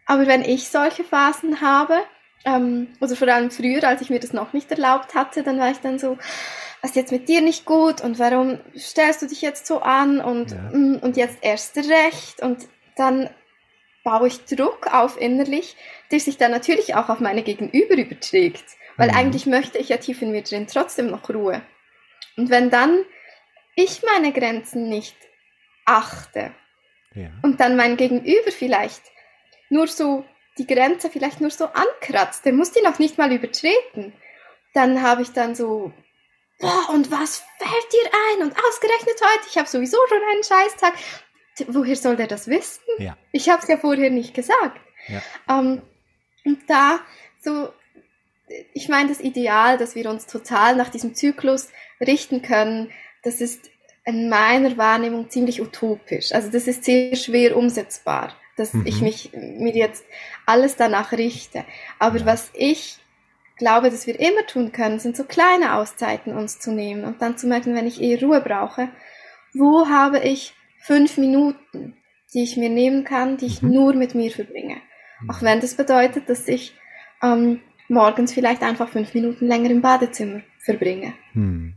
Aber 0.06 0.28
wenn 0.28 0.42
ich 0.42 0.68
solche 0.70 1.04
Phasen 1.04 1.62
habe, 1.62 2.04
ähm, 2.46 2.88
oder 3.02 3.16
vor 3.16 3.28
allem 3.28 3.52
früher, 3.52 3.84
als 3.84 4.02
ich 4.02 4.10
mir 4.10 4.20
das 4.20 4.34
noch 4.34 4.54
nicht 4.54 4.72
erlaubt 4.72 5.16
hatte, 5.16 5.44
dann 5.44 5.60
war 5.60 5.72
ich 5.72 5.80
dann 5.80 6.00
so, 6.00 6.18
was 6.82 6.92
ist 6.92 6.96
jetzt 6.96 7.12
mit 7.12 7.28
dir 7.28 7.42
nicht 7.42 7.66
gut 7.66 8.02
und 8.02 8.20
warum 8.20 8.60
stellst 8.78 9.22
du 9.22 9.28
dich 9.28 9.42
jetzt 9.42 9.68
so 9.68 9.82
an 9.82 10.20
und, 10.22 10.52
ja. 10.52 10.58
Mm, 10.72 11.00
und 11.02 11.18
jetzt 11.18 11.38
erst 11.42 11.78
recht 11.78 12.42
und 12.42 12.68
dann 12.96 13.30
baue 14.08 14.30
ich 14.30 14.46
Druck 14.46 14.88
auf 14.88 15.20
innerlich, 15.20 15.76
der 16.12 16.22
sich 16.22 16.38
dann 16.38 16.52
natürlich 16.52 16.96
auch 16.96 17.10
auf 17.10 17.20
meine 17.20 17.44
Gegenüber 17.44 17.96
überträgt. 17.96 18.64
Weil 18.96 19.10
mhm. 19.10 19.18
eigentlich 19.18 19.46
möchte 19.46 19.80
ich 19.80 19.90
ja 19.90 19.98
tief 19.98 20.22
in 20.22 20.32
mir 20.32 20.44
drin 20.44 20.66
trotzdem 20.66 21.08
noch 21.08 21.28
Ruhe. 21.28 21.62
Und 22.38 22.50
wenn 22.50 22.70
dann 22.70 23.04
ich 23.76 24.04
meine 24.04 24.32
Grenzen 24.32 24.88
nicht 24.88 25.18
achte 25.86 26.54
ja. 27.16 27.32
und 27.42 27.60
dann 27.60 27.76
mein 27.76 27.98
Gegenüber 27.98 28.50
vielleicht 28.50 29.02
nur 29.70 29.88
so 29.88 30.24
die 30.58 30.68
Grenze 30.68 31.10
vielleicht 31.10 31.42
nur 31.42 31.52
so 31.52 31.66
ankratzt, 31.66 32.46
der 32.46 32.54
muss 32.54 32.72
die 32.72 32.82
noch 32.82 33.00
nicht 33.00 33.18
mal 33.18 33.34
übertreten, 33.34 34.14
dann 34.74 35.02
habe 35.02 35.22
ich 35.22 35.34
dann 35.34 35.54
so, 35.54 35.92
boah, 36.60 36.90
und 36.94 37.12
was 37.12 37.44
fällt 37.58 37.92
dir 37.92 38.10
ein? 38.30 38.48
Und 38.48 38.54
ausgerechnet 38.58 39.20
heute, 39.22 39.48
ich 39.50 39.58
habe 39.58 39.68
sowieso 39.68 39.98
schon 40.08 40.22
einen 40.32 40.44
Scheißtag 40.44 40.94
woher 41.68 41.96
soll 41.96 42.16
der 42.16 42.28
das 42.28 42.48
wissen? 42.48 42.84
Ja. 42.98 43.18
Ich 43.32 43.50
habe 43.50 43.62
es 43.62 43.68
ja 43.68 43.78
vorher 43.78 44.10
nicht 44.10 44.34
gesagt. 44.34 44.80
Ja. 45.08 45.22
Ähm, 45.50 45.82
und 46.46 46.60
da 46.68 47.00
so, 47.40 47.70
ich 48.74 48.90
meine, 48.90 49.10
das 49.10 49.20
Ideal, 49.20 49.78
dass 49.78 49.96
wir 49.96 50.10
uns 50.10 50.26
total 50.26 50.76
nach 50.76 50.90
diesem 50.90 51.16
Zyklus 51.16 51.70
richten 52.00 52.42
können, 52.42 52.92
das 53.24 53.42
ist 53.42 53.70
in 54.06 54.30
meiner 54.30 54.78
Wahrnehmung 54.78 55.30
ziemlich 55.30 55.62
utopisch. 55.62 56.32
Also 56.32 56.50
das 56.50 56.68
ist 56.68 56.86
sehr 56.86 57.16
schwer 57.16 57.58
umsetzbar, 57.58 58.34
dass 58.56 58.74
mhm. 58.74 58.86
ich 58.86 59.02
mich 59.02 59.32
mir 59.34 59.76
jetzt 59.76 60.06
alles 60.46 60.78
danach 60.78 61.12
richte. 61.12 61.66
Aber 62.00 62.20
ja. 62.20 62.26
was 62.26 62.50
ich 62.54 63.00
glaube, 63.58 63.90
dass 63.90 64.08
wir 64.08 64.20
immer 64.20 64.46
tun 64.46 64.72
können, 64.72 65.00
sind 65.00 65.18
so 65.18 65.24
kleine 65.24 65.76
Auszeiten 65.76 66.36
uns 66.36 66.60
zu 66.60 66.72
nehmen 66.72 67.04
und 67.04 67.22
dann 67.22 67.38
zu 67.38 67.48
merken, 67.48 67.76
wenn 67.76 67.88
ich 67.88 68.02
eher 68.02 68.22
Ruhe 68.22 68.40
brauche, 68.40 68.90
wo 69.54 69.88
habe 69.88 70.20
ich 70.20 70.54
fünf 70.88 71.18
Minuten, 71.18 71.96
die 72.34 72.44
ich 72.44 72.58
mir 72.58 72.70
nehmen 72.70 73.04
kann, 73.04 73.38
die 73.38 73.46
ich 73.46 73.62
mhm. 73.62 73.72
nur 73.72 73.94
mit 73.94 74.16
mir 74.16 74.32
verbringe. 74.32 74.78
Mhm. 75.22 75.30
Auch 75.30 75.42
wenn 75.42 75.60
das 75.60 75.76
bedeutet, 75.76 76.30
dass 76.30 76.48
ich 76.48 76.74
ähm, 77.22 77.60
morgens 77.90 78.34
vielleicht 78.34 78.64
einfach 78.64 78.88
fünf 78.88 79.14
Minuten 79.14 79.48
länger 79.48 79.70
im 79.70 79.82
Badezimmer 79.82 80.42
verbringe. 80.60 81.14
Mhm. 81.34 81.74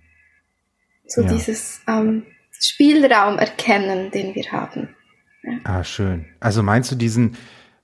So 1.06 1.22
ja. 1.22 1.28
dieses 1.28 1.80
ähm, 1.88 2.24
Spielraum 2.52 3.38
erkennen, 3.38 4.12
den 4.12 4.34
wir 4.34 4.52
haben. 4.52 4.94
Ja. 5.42 5.52
Ah, 5.64 5.84
schön. 5.84 6.26
Also 6.38 6.62
meinst 6.62 6.92
du 6.92 6.94
diesen 6.94 7.36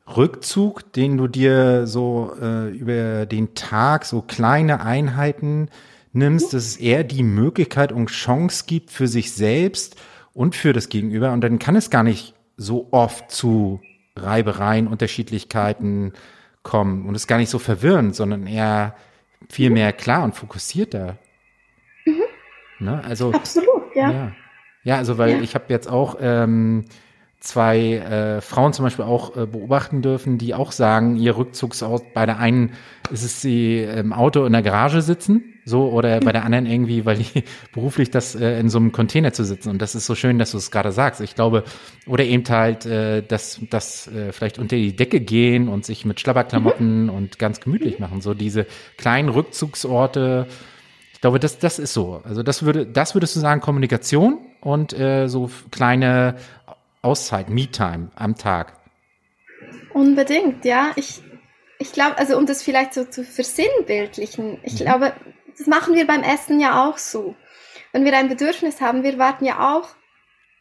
Rückzug, 0.06 0.92
den 0.92 1.16
du 1.16 1.26
dir 1.26 1.88
so 1.88 2.36
äh, 2.40 2.68
über 2.68 3.26
den 3.26 3.54
Tag, 3.54 4.04
so 4.04 4.22
kleine 4.22 4.80
Einheiten 4.80 5.70
nimmst, 6.12 6.52
mhm. 6.52 6.56
dass 6.56 6.66
es 6.66 6.76
eher 6.76 7.02
die 7.02 7.24
Möglichkeit 7.24 7.90
und 7.90 8.10
Chance 8.10 8.64
gibt 8.68 8.90
für 8.90 9.08
sich 9.08 9.32
selbst, 9.32 9.96
und 10.36 10.54
für 10.54 10.72
das 10.72 10.88
Gegenüber. 10.88 11.32
Und 11.32 11.40
dann 11.40 11.58
kann 11.58 11.76
es 11.76 11.90
gar 11.90 12.02
nicht 12.02 12.34
so 12.56 12.88
oft 12.90 13.30
zu 13.30 13.80
Reibereien, 14.14 14.86
Unterschiedlichkeiten 14.86 16.12
kommen. 16.62 17.06
Und 17.06 17.14
es 17.14 17.22
ist 17.22 17.26
gar 17.26 17.38
nicht 17.38 17.50
so 17.50 17.58
verwirrend, 17.58 18.14
sondern 18.14 18.46
eher 18.46 18.94
viel 19.48 19.70
mehr 19.70 19.92
klar 19.92 20.24
und 20.24 20.34
fokussierter. 20.34 21.16
Mhm. 22.04 22.22
Ne? 22.80 23.02
Also, 23.04 23.32
Absolut, 23.32 23.94
ja. 23.94 24.10
ja. 24.10 24.32
Ja, 24.84 24.96
also 24.98 25.18
weil 25.18 25.30
ja. 25.30 25.40
ich 25.40 25.54
habe 25.56 25.64
jetzt 25.68 25.90
auch 25.90 26.16
ähm, 26.20 26.84
zwei 27.40 27.94
äh, 27.94 28.40
Frauen 28.40 28.72
zum 28.72 28.84
Beispiel 28.84 29.04
auch 29.04 29.36
äh, 29.36 29.46
beobachten 29.46 30.00
dürfen, 30.00 30.38
die 30.38 30.54
auch 30.54 30.70
sagen, 30.70 31.16
ihr 31.16 31.36
Rückzugsort 31.36 32.14
bei 32.14 32.24
der 32.24 32.38
einen 32.38 32.72
ist 33.10 33.24
es 33.24 33.40
sie 33.40 33.82
im 33.82 34.12
Auto 34.12 34.44
in 34.44 34.52
der 34.52 34.62
Garage 34.62 35.02
sitzen, 35.02 35.55
so 35.66 35.90
oder 35.90 36.20
bei 36.20 36.32
der 36.32 36.44
anderen 36.44 36.64
irgendwie, 36.64 37.04
weil 37.04 37.18
die 37.18 37.42
beruflich 37.72 38.10
das 38.10 38.34
äh, 38.34 38.58
in 38.60 38.70
so 38.70 38.78
einem 38.78 38.92
Container 38.92 39.32
zu 39.32 39.44
sitzen 39.44 39.68
und 39.68 39.82
das 39.82 39.94
ist 39.94 40.06
so 40.06 40.14
schön, 40.14 40.38
dass 40.38 40.52
du 40.52 40.58
es 40.58 40.70
gerade 40.70 40.92
sagst. 40.92 41.20
Ich 41.20 41.34
glaube, 41.34 41.64
oder 42.06 42.24
eben 42.24 42.44
halt, 42.48 42.86
äh, 42.86 43.22
dass 43.22 43.60
das 43.68 44.06
äh, 44.06 44.32
vielleicht 44.32 44.58
unter 44.58 44.76
die 44.76 44.94
Decke 44.94 45.20
gehen 45.20 45.68
und 45.68 45.84
sich 45.84 46.04
mit 46.04 46.20
Schlabberklamotten 46.20 47.04
mhm. 47.04 47.10
und 47.10 47.38
ganz 47.38 47.60
gemütlich 47.60 47.98
machen, 47.98 48.20
so 48.20 48.32
diese 48.32 48.66
kleinen 48.96 49.28
Rückzugsorte. 49.28 50.46
Ich 51.12 51.20
glaube, 51.20 51.40
das 51.40 51.58
das 51.58 51.78
ist 51.80 51.92
so. 51.92 52.22
Also 52.24 52.42
das 52.44 52.62
würde 52.62 52.86
das 52.86 53.14
würdest 53.14 53.34
du 53.34 53.40
sagen 53.40 53.60
Kommunikation 53.60 54.38
und 54.60 54.98
äh, 54.98 55.26
so 55.26 55.50
kleine 55.72 56.36
Auszeit, 57.02 57.50
Me-Time 57.50 58.10
am 58.14 58.36
Tag. 58.36 58.72
Unbedingt, 59.92 60.64
ja. 60.64 60.90
Ich, 60.96 61.22
ich 61.78 61.92
glaube, 61.92 62.18
also 62.18 62.36
um 62.36 62.46
das 62.46 62.62
vielleicht 62.62 62.94
so 62.94 63.04
zu 63.04 63.24
versinnbildlichen, 63.24 64.58
ich 64.62 64.74
mhm. 64.74 64.78
glaube, 64.78 65.12
das 65.58 65.66
machen 65.66 65.94
wir 65.94 66.06
beim 66.06 66.22
Essen 66.22 66.60
ja 66.60 66.86
auch 66.86 66.98
so. 66.98 67.34
Wenn 67.92 68.04
wir 68.04 68.16
ein 68.16 68.28
Bedürfnis 68.28 68.80
haben, 68.80 69.02
wir 69.02 69.18
warten 69.18 69.44
ja 69.44 69.76
auch 69.76 69.88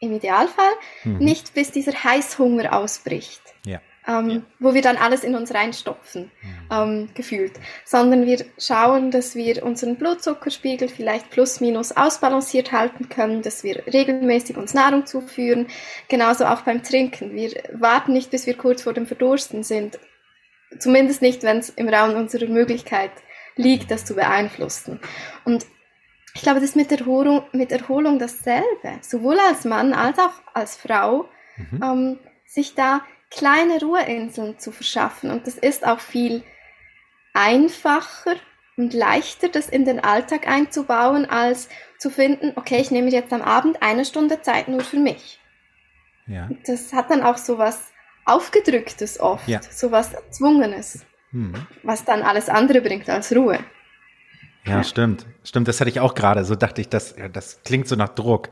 im 0.00 0.12
Idealfall 0.12 0.72
mhm. 1.04 1.18
nicht, 1.18 1.54
bis 1.54 1.70
dieser 1.70 1.92
Heißhunger 1.92 2.72
ausbricht. 2.72 3.42
Ja 3.64 3.80
ähm, 4.06 4.30
ja. 4.30 4.42
wo 4.58 4.74
wir 4.74 4.82
dann 4.82 4.96
alles 4.96 5.24
in 5.24 5.34
uns 5.34 5.52
reinstopfen, 5.54 6.30
mhm. 6.42 6.68
ähm, 6.70 7.08
gefühlt, 7.14 7.52
sondern 7.84 8.26
wir 8.26 8.44
schauen, 8.58 9.10
dass 9.10 9.34
wir 9.34 9.64
unseren 9.64 9.96
Blutzuckerspiegel 9.96 10.88
vielleicht 10.88 11.30
plus 11.30 11.60
minus 11.60 11.92
ausbalanciert 11.92 12.72
halten 12.72 13.08
können, 13.08 13.42
dass 13.42 13.64
wir 13.64 13.82
regelmäßig 13.86 14.56
uns 14.56 14.74
Nahrung 14.74 15.06
zuführen, 15.06 15.66
genauso 16.08 16.46
auch 16.46 16.62
beim 16.62 16.82
Trinken. 16.82 17.34
Wir 17.34 17.50
warten 17.72 18.12
nicht, 18.12 18.30
bis 18.30 18.46
wir 18.46 18.56
kurz 18.56 18.82
vor 18.82 18.92
dem 18.92 19.06
Verdursten 19.06 19.62
sind, 19.62 19.98
zumindest 20.78 21.22
nicht, 21.22 21.42
wenn 21.42 21.58
es 21.58 21.70
im 21.70 21.88
Raum 21.88 22.14
unserer 22.14 22.46
Möglichkeit 22.46 23.10
liegt, 23.56 23.90
das 23.90 24.04
zu 24.04 24.14
beeinflussen. 24.14 25.00
Und 25.44 25.66
ich 26.34 26.42
glaube, 26.42 26.60
das 26.60 26.70
ist 26.70 26.76
mit 26.76 26.92
Erholung, 26.92 27.44
mit 27.52 27.72
Erholung 27.72 28.18
dasselbe, 28.18 28.98
sowohl 29.00 29.38
als 29.40 29.64
Mann 29.64 29.94
als 29.94 30.18
auch 30.18 30.34
als 30.52 30.76
Frau, 30.76 31.28
mhm. 31.56 31.82
ähm, 31.82 32.18
sich 32.44 32.74
da 32.74 33.02
kleine 33.30 33.80
Ruheinseln 33.80 34.58
zu 34.58 34.70
verschaffen. 34.70 35.30
Und 35.30 35.46
das 35.46 35.56
ist 35.56 35.86
auch 35.86 36.00
viel 36.00 36.42
einfacher 37.32 38.36
und 38.76 38.92
leichter, 38.92 39.48
das 39.48 39.68
in 39.68 39.84
den 39.84 40.00
Alltag 40.00 40.46
einzubauen, 40.46 41.24
als 41.24 41.68
zu 41.98 42.10
finden, 42.10 42.52
okay, 42.56 42.80
ich 42.80 42.90
nehme 42.90 43.10
jetzt 43.10 43.32
am 43.32 43.42
Abend 43.42 43.82
eine 43.82 44.04
Stunde 44.04 44.42
Zeit 44.42 44.68
nur 44.68 44.82
für 44.82 44.98
mich. 44.98 45.40
Ja. 46.26 46.50
Das 46.66 46.92
hat 46.92 47.10
dann 47.10 47.22
auch 47.22 47.38
so 47.38 47.58
was 47.58 47.92
Aufgedrücktes 48.24 49.20
oft, 49.20 49.48
ja. 49.48 49.62
so 49.62 49.92
was 49.92 50.12
Erzwungenes, 50.12 51.06
hm. 51.36 51.52
was 51.82 52.04
dann 52.04 52.22
alles 52.22 52.48
andere 52.48 52.80
bringt 52.80 53.10
als 53.10 53.34
Ruhe. 53.36 53.58
Ja, 54.64 54.78
ja, 54.78 54.84
stimmt. 54.84 55.26
Stimmt, 55.44 55.68
das 55.68 55.80
hatte 55.80 55.90
ich 55.90 56.00
auch 56.00 56.14
gerade. 56.14 56.44
So 56.44 56.56
dachte 56.56 56.80
ich, 56.80 56.88
das, 56.88 57.14
das 57.32 57.62
klingt 57.62 57.86
so 57.86 57.94
nach 57.94 58.08
Druck. 58.08 58.48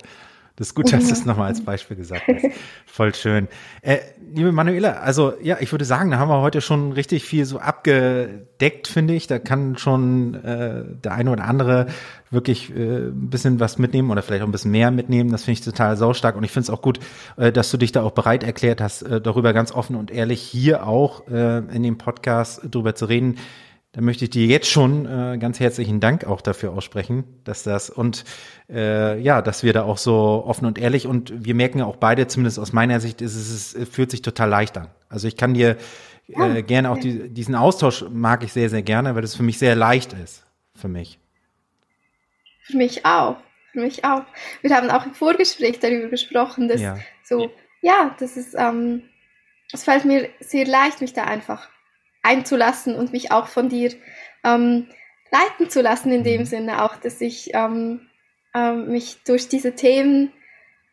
Das 0.56 0.68
ist 0.68 0.74
gut, 0.76 0.92
dass 0.92 1.08
du 1.08 1.12
es 1.12 1.24
nochmal 1.24 1.48
als 1.48 1.64
Beispiel 1.64 1.96
gesagt 1.96 2.22
hast. 2.28 2.46
Voll 2.86 3.12
schön. 3.12 3.48
Äh, 3.82 3.98
liebe 4.32 4.52
Manuela, 4.52 4.92
also 4.92 5.32
ja, 5.42 5.56
ich 5.58 5.72
würde 5.72 5.84
sagen, 5.84 6.12
da 6.12 6.18
haben 6.18 6.28
wir 6.28 6.40
heute 6.40 6.60
schon 6.60 6.92
richtig 6.92 7.24
viel 7.24 7.44
so 7.44 7.58
abgedeckt, 7.58 8.86
finde 8.86 9.14
ich. 9.14 9.26
Da 9.26 9.40
kann 9.40 9.76
schon 9.78 10.34
äh, 10.34 10.84
der 11.02 11.12
eine 11.12 11.32
oder 11.32 11.44
andere 11.44 11.86
wirklich 12.30 12.70
äh, 12.70 13.08
ein 13.08 13.30
bisschen 13.30 13.58
was 13.58 13.78
mitnehmen 13.78 14.12
oder 14.12 14.22
vielleicht 14.22 14.42
auch 14.42 14.48
ein 14.48 14.52
bisschen 14.52 14.70
mehr 14.70 14.92
mitnehmen. 14.92 15.32
Das 15.32 15.42
finde 15.42 15.58
ich 15.58 15.64
total 15.64 15.96
saustark 15.96 16.36
und 16.36 16.44
ich 16.44 16.52
finde 16.52 16.64
es 16.64 16.70
auch 16.70 16.82
gut, 16.82 17.00
äh, 17.36 17.50
dass 17.50 17.72
du 17.72 17.76
dich 17.76 17.90
da 17.90 18.04
auch 18.04 18.12
bereit 18.12 18.44
erklärt 18.44 18.80
hast, 18.80 19.02
äh, 19.02 19.20
darüber 19.20 19.52
ganz 19.54 19.72
offen 19.72 19.96
und 19.96 20.12
ehrlich 20.12 20.40
hier 20.40 20.86
auch 20.86 21.26
äh, 21.26 21.58
in 21.58 21.82
dem 21.82 21.98
Podcast 21.98 22.62
drüber 22.70 22.94
zu 22.94 23.06
reden 23.06 23.38
da 23.94 24.00
möchte 24.00 24.24
ich 24.24 24.30
dir 24.30 24.46
jetzt 24.46 24.68
schon 24.68 25.06
äh, 25.06 25.38
ganz 25.38 25.60
herzlichen 25.60 26.00
Dank 26.00 26.24
auch 26.24 26.40
dafür 26.40 26.72
aussprechen, 26.72 27.22
dass 27.44 27.62
das 27.62 27.90
und 27.90 28.24
äh, 28.68 29.20
ja, 29.20 29.40
dass 29.40 29.62
wir 29.62 29.72
da 29.72 29.84
auch 29.84 29.98
so 29.98 30.42
offen 30.44 30.66
und 30.66 30.80
ehrlich 30.80 31.06
und 31.06 31.44
wir 31.44 31.54
merken 31.54 31.78
ja 31.78 31.84
auch 31.84 31.94
beide, 31.94 32.26
zumindest 32.26 32.58
aus 32.58 32.72
meiner 32.72 32.98
Sicht, 32.98 33.22
ist 33.22 33.36
es, 33.36 33.72
es 33.72 33.88
fühlt 33.88 34.10
sich 34.10 34.20
total 34.20 34.48
leicht 34.48 34.76
an. 34.76 34.88
Also 35.08 35.28
ich 35.28 35.36
kann 35.36 35.54
dir 35.54 35.76
äh, 36.26 36.62
gerne 36.64 36.90
auch 36.90 36.98
die, 36.98 37.28
diesen 37.28 37.54
Austausch 37.54 38.04
mag 38.10 38.42
ich 38.42 38.52
sehr, 38.52 38.68
sehr 38.68 38.82
gerne, 38.82 39.14
weil 39.14 39.22
es 39.22 39.36
für 39.36 39.44
mich 39.44 39.60
sehr 39.60 39.76
leicht 39.76 40.12
ist. 40.12 40.44
Für 40.74 40.88
mich. 40.88 41.20
Für 42.64 42.76
mich 42.76 43.06
auch. 43.06 43.36
Für 43.70 43.80
mich 43.80 44.04
auch. 44.04 44.24
Wir 44.60 44.74
haben 44.74 44.90
auch 44.90 45.06
im 45.06 45.14
Vorgespräch 45.14 45.78
darüber 45.78 46.08
gesprochen, 46.08 46.66
dass 46.66 46.80
ja. 46.80 46.98
so, 47.22 47.48
ja, 47.80 48.16
das 48.18 48.36
ist, 48.36 48.56
ähm, 48.58 49.02
es 49.72 49.84
fällt 49.84 50.04
mir 50.04 50.30
sehr 50.40 50.66
leicht, 50.66 51.00
mich 51.00 51.12
da 51.12 51.24
einfach 51.24 51.68
einzulassen 52.24 52.96
und 52.96 53.12
mich 53.12 53.30
auch 53.30 53.46
von 53.46 53.68
dir 53.68 53.92
ähm, 54.42 54.88
leiten 55.30 55.70
zu 55.70 55.80
lassen, 55.80 56.10
in 56.10 56.24
dem 56.24 56.42
mhm. 56.42 56.46
Sinne 56.46 56.84
auch, 56.84 56.96
dass 56.96 57.20
ich 57.20 57.50
ähm, 57.54 58.00
ähm, 58.54 58.88
mich 58.88 59.18
durch 59.26 59.48
diese 59.48 59.74
Themen, 59.74 60.32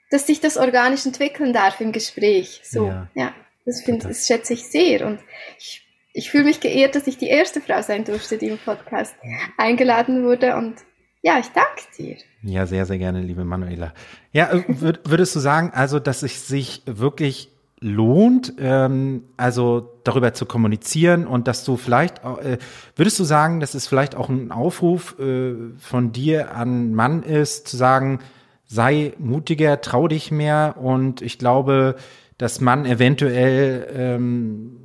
dass 0.10 0.28
sich 0.28 0.40
das 0.40 0.58
organisch 0.58 1.06
entwickeln 1.06 1.54
darf 1.54 1.80
im 1.80 1.92
Gespräch. 1.92 2.62
So, 2.64 2.88
ja, 2.88 3.08
ja 3.16 3.34
das, 3.66 3.82
find, 3.82 4.04
das 4.04 4.28
schätze 4.28 4.54
ich 4.54 4.68
sehr 4.68 5.06
und 5.06 5.20
ich, 5.58 5.88
ich 6.14 6.30
fühle 6.30 6.46
mich 6.46 6.60
geehrt, 6.60 6.96
dass 6.96 7.08
ich 7.08 7.18
die 7.18 7.28
erste 7.28 7.62
Frau 7.62 7.82
sein 7.82 8.04
durfte, 8.04 8.38
die 8.38 8.48
im 8.48 8.58
Podcast 8.58 9.16
eingeladen 9.58 10.24
wurde 10.24 10.56
und 10.56 10.76
ja, 11.24 11.38
ich 11.38 11.50
danke 11.50 11.84
dir. 11.98 12.18
Ja, 12.42 12.66
sehr, 12.66 12.88
sehr 12.88 12.98
gerne, 12.98 13.22
liebe 13.22 13.46
Manuela. 13.46 13.94
Ja, 14.32 14.52
äh, 14.52 14.64
würdest 15.04 15.36
du 15.36 15.40
sagen, 15.40 15.72
also, 15.72 16.00
dass 16.00 16.24
es 16.24 16.48
sich 16.48 16.82
wirklich 16.88 17.52
lohnt, 17.82 18.54
ähm, 18.60 19.24
also 19.38 20.00
darüber 20.04 20.34
zu 20.34 20.46
kommunizieren 20.46 21.26
und 21.26 21.48
dass 21.48 21.66
du 21.66 21.78
vielleicht, 21.78 22.24
äh, 22.24 22.60
würdest 22.96 23.20
du 23.20 23.24
sagen, 23.24 23.60
dass 23.60 23.74
es 23.74 23.88
vielleicht 23.88 24.16
auch 24.16 24.30
ein 24.30 24.52
Aufruf 24.52 25.20
äh, 25.20 25.56
von 25.80 26.12
dir 26.12 26.56
an 26.56 26.94
Mann 26.94 27.24
ist, 27.24 27.68
zu 27.68 27.76
sagen, 27.78 28.20
sei 28.68 29.14
mutiger, 29.18 29.82
trau 29.82 30.08
dich 30.08 30.32
mehr 30.32 30.76
und 30.80 31.24
ich 31.24 31.40
glaube, 31.40 31.96
dass 32.38 32.62
man 32.62 32.86
eventuell 32.86 33.88
ähm, 33.94 34.81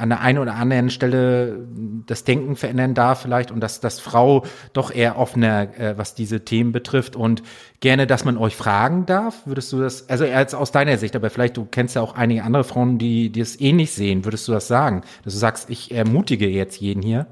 an 0.00 0.08
der 0.08 0.20
einen 0.20 0.38
oder 0.38 0.54
anderen 0.54 0.90
Stelle 0.90 1.66
das 2.06 2.24
Denken 2.24 2.56
verändern 2.56 2.94
darf 2.94 3.22
vielleicht 3.22 3.50
und 3.50 3.60
dass 3.60 3.80
das 3.80 4.00
Frau 4.00 4.44
doch 4.72 4.90
eher 4.92 5.18
offener, 5.18 5.78
äh, 5.78 5.98
was 5.98 6.14
diese 6.14 6.44
Themen 6.44 6.72
betrifft 6.72 7.16
und 7.16 7.42
gerne, 7.80 8.06
dass 8.06 8.24
man 8.24 8.36
euch 8.36 8.56
fragen 8.56 9.06
darf. 9.06 9.46
Würdest 9.46 9.72
du 9.72 9.80
das, 9.80 10.08
also 10.08 10.24
als 10.24 10.54
aus 10.54 10.72
deiner 10.72 10.98
Sicht, 10.98 11.14
aber 11.14 11.30
vielleicht 11.30 11.56
du 11.56 11.66
kennst 11.66 11.96
ja 11.96 12.02
auch 12.02 12.14
einige 12.14 12.42
andere 12.42 12.64
Frauen, 12.64 12.98
die, 12.98 13.30
die 13.30 13.40
es 13.40 13.60
ähnlich 13.60 13.92
sehen, 13.92 14.24
würdest 14.24 14.48
du 14.48 14.52
das 14.52 14.68
sagen? 14.68 15.02
Dass 15.24 15.34
du 15.34 15.38
sagst, 15.38 15.70
ich 15.70 15.92
ermutige 15.92 16.48
jetzt 16.48 16.80
jeden 16.80 17.02
hier? 17.02 17.26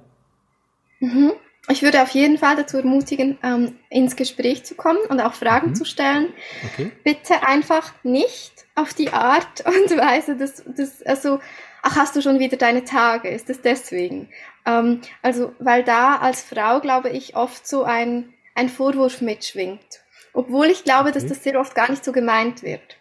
Mhm. 1.00 1.32
Ich 1.70 1.82
würde 1.82 2.02
auf 2.02 2.10
jeden 2.10 2.38
Fall 2.38 2.56
dazu 2.56 2.78
ermutigen, 2.78 3.38
ähm, 3.42 3.76
ins 3.90 4.16
Gespräch 4.16 4.64
zu 4.64 4.74
kommen 4.74 5.00
und 5.10 5.20
auch 5.20 5.34
Fragen 5.34 5.70
mhm. 5.70 5.74
zu 5.74 5.84
stellen. 5.84 6.32
Okay. 6.72 6.90
Bitte 7.04 7.46
einfach 7.46 7.92
nicht 8.02 8.52
auf 8.74 8.94
die 8.94 9.10
Art 9.10 9.64
und 9.66 9.98
Weise, 9.98 10.36
dass, 10.36 10.64
dass 10.64 11.02
also 11.02 11.40
ach, 11.82 11.96
hast 11.96 12.16
du 12.16 12.22
schon 12.22 12.38
wieder 12.38 12.56
deine 12.56 12.84
Tage? 12.84 13.28
Ist 13.28 13.50
es 13.50 13.60
deswegen? 13.60 14.28
Ähm, 14.66 15.00
also, 15.22 15.54
weil 15.58 15.84
da 15.84 16.16
als 16.16 16.42
Frau, 16.42 16.80
glaube 16.80 17.10
ich, 17.10 17.36
oft 17.36 17.66
so 17.66 17.84
ein, 17.84 18.34
ein 18.54 18.68
Vorwurf 18.68 19.20
mitschwingt. 19.20 20.00
Obwohl 20.32 20.66
ich 20.66 20.84
glaube, 20.84 21.12
dass 21.12 21.26
das 21.26 21.42
sehr 21.42 21.58
oft 21.58 21.74
gar 21.74 21.90
nicht 21.90 22.04
so 22.04 22.12
gemeint 22.12 22.62
wird. 22.62 22.98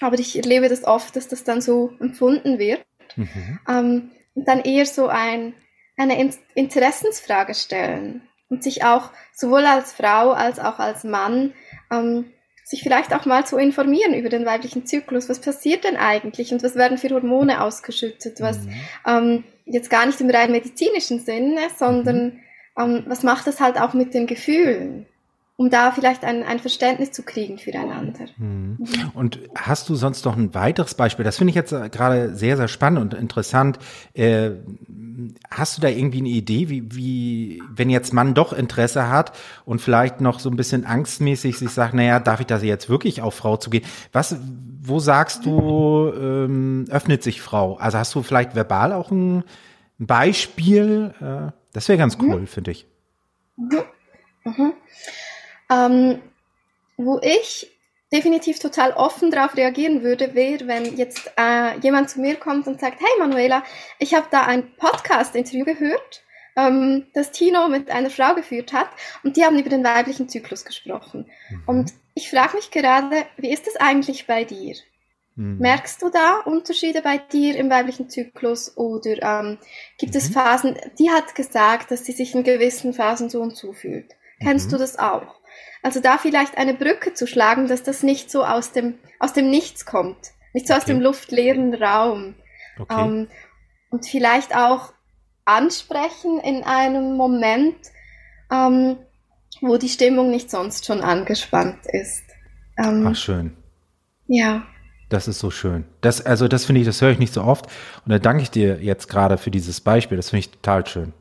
Aber 0.00 0.18
ich 0.18 0.36
erlebe 0.36 0.68
das 0.68 0.84
oft, 0.84 1.16
dass 1.16 1.28
das 1.28 1.44
dann 1.44 1.60
so 1.60 1.92
empfunden 2.00 2.58
wird. 2.58 2.84
Mhm. 3.16 3.60
Ähm, 3.68 4.10
und 4.34 4.48
dann 4.48 4.60
eher 4.60 4.86
so 4.86 5.08
ein, 5.08 5.54
eine 5.96 6.32
Interessensfrage 6.54 7.54
stellen 7.54 8.22
und 8.48 8.62
sich 8.62 8.84
auch 8.84 9.10
sowohl 9.32 9.64
als 9.64 9.92
Frau 9.92 10.32
als 10.32 10.58
auch 10.58 10.78
als 10.78 11.04
Mann 11.04 11.54
ähm, 11.90 12.32
sich 12.64 12.82
vielleicht 12.82 13.14
auch 13.14 13.26
mal 13.26 13.46
zu 13.46 13.58
informieren 13.58 14.14
über 14.14 14.30
den 14.30 14.46
weiblichen 14.46 14.86
Zyklus. 14.86 15.28
Was 15.28 15.40
passiert 15.40 15.84
denn 15.84 15.96
eigentlich 15.96 16.52
und 16.52 16.62
was 16.62 16.74
werden 16.74 16.96
für 16.96 17.10
Hormone 17.10 17.62
ausgeschüttet? 17.62 18.40
Was 18.40 18.58
mhm. 18.58 18.72
ähm, 19.06 19.44
jetzt 19.66 19.90
gar 19.90 20.06
nicht 20.06 20.20
im 20.20 20.30
rein 20.30 20.50
medizinischen 20.50 21.20
Sinne, 21.20 21.60
sondern 21.76 22.24
mhm. 22.24 22.40
ähm, 22.78 23.04
was 23.06 23.22
macht 23.22 23.46
das 23.46 23.60
halt 23.60 23.78
auch 23.78 23.92
mit 23.92 24.14
den 24.14 24.26
Gefühlen? 24.26 25.06
Um 25.56 25.70
da 25.70 25.92
vielleicht 25.92 26.24
ein, 26.24 26.42
ein 26.42 26.58
Verständnis 26.58 27.12
zu 27.12 27.22
kriegen 27.22 27.58
füreinander. 27.58 28.26
Mhm. 28.38 28.78
Und 29.14 29.38
hast 29.54 29.88
du 29.88 29.94
sonst 29.94 30.24
noch 30.24 30.36
ein 30.36 30.52
weiteres 30.52 30.94
Beispiel? 30.94 31.24
Das 31.24 31.38
finde 31.38 31.50
ich 31.50 31.54
jetzt 31.54 31.72
äh, 31.72 31.88
gerade 31.90 32.34
sehr, 32.34 32.56
sehr 32.56 32.66
spannend 32.66 33.00
und 33.00 33.14
interessant. 33.14 33.78
Äh, 34.14 34.50
hast 35.50 35.76
du 35.76 35.80
da 35.80 35.88
irgendwie 35.88 36.18
eine 36.18 36.28
Idee, 36.28 36.68
wie, 36.70 36.92
wie, 36.92 37.62
wenn 37.70 37.88
jetzt 37.88 38.12
Mann 38.12 38.34
doch 38.34 38.52
Interesse 38.52 39.08
hat 39.08 39.32
und 39.64 39.80
vielleicht 39.80 40.20
noch 40.20 40.40
so 40.40 40.50
ein 40.50 40.56
bisschen 40.56 40.84
angstmäßig 40.84 41.56
sich 41.56 41.70
sagt, 41.70 41.94
naja, 41.94 42.18
darf 42.18 42.40
ich 42.40 42.46
da 42.46 42.58
jetzt 42.58 42.88
wirklich 42.88 43.22
auf 43.22 43.34
Frau 43.34 43.56
zu 43.56 43.70
gehen? 43.70 43.84
Was, 44.10 44.36
wo 44.82 44.98
sagst 44.98 45.46
du, 45.46 46.12
ähm, 46.18 46.86
öffnet 46.90 47.22
sich 47.22 47.40
Frau? 47.40 47.76
Also 47.76 47.98
hast 47.98 48.12
du 48.16 48.24
vielleicht 48.24 48.56
verbal 48.56 48.92
auch 48.92 49.12
ein 49.12 49.44
Beispiel? 49.98 51.14
Äh, 51.20 51.52
das 51.72 51.88
wäre 51.88 51.98
ganz 51.98 52.18
cool, 52.20 52.40
mhm. 52.40 52.46
finde 52.48 52.72
ich. 52.72 52.88
Mhm. 53.56 53.84
Mhm. 54.44 54.72
Ähm, 55.74 56.20
wo 56.96 57.18
ich 57.22 57.70
definitiv 58.12 58.60
total 58.60 58.92
offen 58.92 59.32
darauf 59.32 59.56
reagieren 59.56 60.02
würde, 60.04 60.34
wäre, 60.34 60.68
wenn 60.68 60.96
jetzt 60.96 61.32
äh, 61.36 61.76
jemand 61.80 62.10
zu 62.10 62.20
mir 62.20 62.36
kommt 62.36 62.68
und 62.68 62.80
sagt, 62.80 63.00
hey 63.00 63.18
Manuela, 63.18 63.64
ich 63.98 64.14
habe 64.14 64.26
da 64.30 64.44
ein 64.44 64.76
Podcast-Interview 64.76 65.64
gehört, 65.64 66.22
ähm, 66.56 67.06
das 67.14 67.32
Tino 67.32 67.68
mit 67.68 67.90
einer 67.90 68.10
Frau 68.10 68.34
geführt 68.36 68.72
hat 68.72 68.88
und 69.24 69.36
die 69.36 69.44
haben 69.44 69.58
über 69.58 69.68
den 69.68 69.82
weiblichen 69.82 70.28
Zyklus 70.28 70.64
gesprochen. 70.64 71.26
Mhm. 71.50 71.62
Und 71.66 71.92
ich 72.14 72.30
frage 72.30 72.56
mich 72.56 72.70
gerade, 72.70 73.24
wie 73.36 73.52
ist 73.52 73.66
es 73.66 73.74
eigentlich 73.76 74.28
bei 74.28 74.44
dir? 74.44 74.76
Mhm. 75.34 75.58
Merkst 75.58 76.00
du 76.00 76.10
da 76.10 76.38
Unterschiede 76.44 77.02
bei 77.02 77.18
dir 77.18 77.56
im 77.56 77.68
weiblichen 77.70 78.08
Zyklus 78.08 78.76
oder 78.76 79.20
ähm, 79.22 79.58
gibt 79.98 80.12
mhm. 80.14 80.18
es 80.18 80.28
Phasen, 80.28 80.76
die 81.00 81.10
hat 81.10 81.34
gesagt, 81.34 81.90
dass 81.90 82.04
sie 82.04 82.12
sich 82.12 82.32
in 82.34 82.44
gewissen 82.44 82.94
Phasen 82.94 83.28
so 83.28 83.40
und 83.40 83.56
so 83.56 83.72
fühlt. 83.72 84.14
Kennst 84.40 84.70
du 84.70 84.76
mhm. 84.76 84.80
das 84.80 84.98
auch? 84.98 85.40
Also 85.84 86.00
da 86.00 86.16
vielleicht 86.16 86.56
eine 86.56 86.72
Brücke 86.72 87.12
zu 87.12 87.26
schlagen, 87.26 87.68
dass 87.68 87.82
das 87.82 88.02
nicht 88.02 88.30
so 88.30 88.42
aus 88.42 88.72
dem, 88.72 88.94
aus 89.20 89.34
dem 89.34 89.50
Nichts 89.50 89.84
kommt, 89.84 90.32
nicht 90.54 90.66
so 90.66 90.72
okay. 90.72 90.80
aus 90.80 90.86
dem 90.86 91.00
luftleeren 91.02 91.74
Raum. 91.74 92.34
Okay. 92.78 93.04
Ähm, 93.04 93.28
und 93.90 94.06
vielleicht 94.06 94.56
auch 94.56 94.94
ansprechen 95.44 96.40
in 96.40 96.64
einem 96.64 97.18
Moment, 97.18 97.76
ähm, 98.50 98.96
wo 99.60 99.76
die 99.76 99.90
Stimmung 99.90 100.30
nicht 100.30 100.50
sonst 100.50 100.86
schon 100.86 101.02
angespannt 101.02 101.80
ist. 101.92 102.24
Ähm, 102.78 103.06
Ach, 103.06 103.14
schön. 103.14 103.54
Ja. 104.26 104.62
Das 105.10 105.28
ist 105.28 105.38
so 105.38 105.50
schön. 105.50 105.84
Das, 106.00 106.24
also 106.24 106.48
das 106.48 106.64
finde 106.64 106.80
ich, 106.80 106.86
das 106.86 107.02
höre 107.02 107.10
ich 107.10 107.18
nicht 107.18 107.34
so 107.34 107.42
oft. 107.42 107.66
Und 107.66 108.10
da 108.10 108.18
danke 108.18 108.42
ich 108.42 108.50
dir 108.50 108.82
jetzt 108.82 109.08
gerade 109.08 109.36
für 109.36 109.50
dieses 109.50 109.82
Beispiel. 109.82 110.16
Das 110.16 110.30
finde 110.30 110.40
ich 110.40 110.50
total 110.50 110.86
schön. 110.86 111.12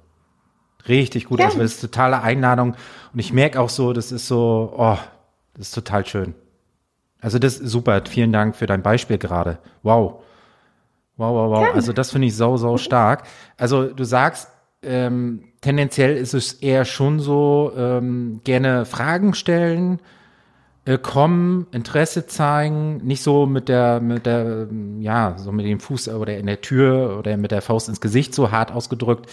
Richtig 0.87 1.25
gut. 1.25 1.39
Ja. 1.39 1.45
Also 1.45 1.59
das 1.59 1.73
ist 1.73 1.81
totale 1.81 2.21
Einladung. 2.21 2.75
Und 3.13 3.19
ich 3.19 3.33
merke 3.33 3.59
auch 3.59 3.69
so, 3.69 3.93
das 3.93 4.11
ist 4.11 4.27
so, 4.27 4.73
oh, 4.77 4.97
das 5.55 5.67
ist 5.67 5.75
total 5.75 6.05
schön. 6.05 6.35
Also 7.21 7.39
das 7.39 7.59
ist 7.59 7.69
super. 7.69 8.01
Vielen 8.07 8.33
Dank 8.33 8.55
für 8.55 8.65
dein 8.65 8.81
Beispiel 8.81 9.17
gerade. 9.17 9.59
Wow. 9.81 10.23
Wow, 11.15 11.33
wow, 11.35 11.51
wow. 11.51 11.75
Also 11.75 11.93
das 11.93 12.11
finde 12.11 12.27
ich 12.27 12.35
sau, 12.35 12.57
sau 12.57 12.77
stark. 12.77 13.23
Also 13.57 13.87
du 13.87 14.03
sagst, 14.03 14.49
ähm, 14.81 15.45
tendenziell 15.61 16.17
ist 16.17 16.33
es 16.33 16.53
eher 16.53 16.85
schon 16.85 17.19
so, 17.19 17.71
ähm, 17.77 18.41
gerne 18.43 18.85
Fragen 18.85 19.33
stellen, 19.33 19.99
äh, 20.85 20.97
kommen, 20.97 21.67
Interesse 21.71 22.27
zeigen, 22.27 22.97
nicht 22.97 23.23
so 23.23 23.45
mit 23.45 23.69
der, 23.69 24.01
mit 24.01 24.25
der, 24.25 24.67
ja, 24.99 25.35
so 25.37 25.51
mit 25.53 25.65
dem 25.65 25.79
Fuß 25.79 26.09
oder 26.09 26.37
in 26.37 26.47
der 26.47 26.59
Tür 26.59 27.17
oder 27.19 27.37
mit 27.37 27.51
der 27.51 27.61
Faust 27.61 27.87
ins 27.87 28.01
Gesicht 28.01 28.35
so 28.35 28.51
hart 28.51 28.71
ausgedrückt, 28.71 29.29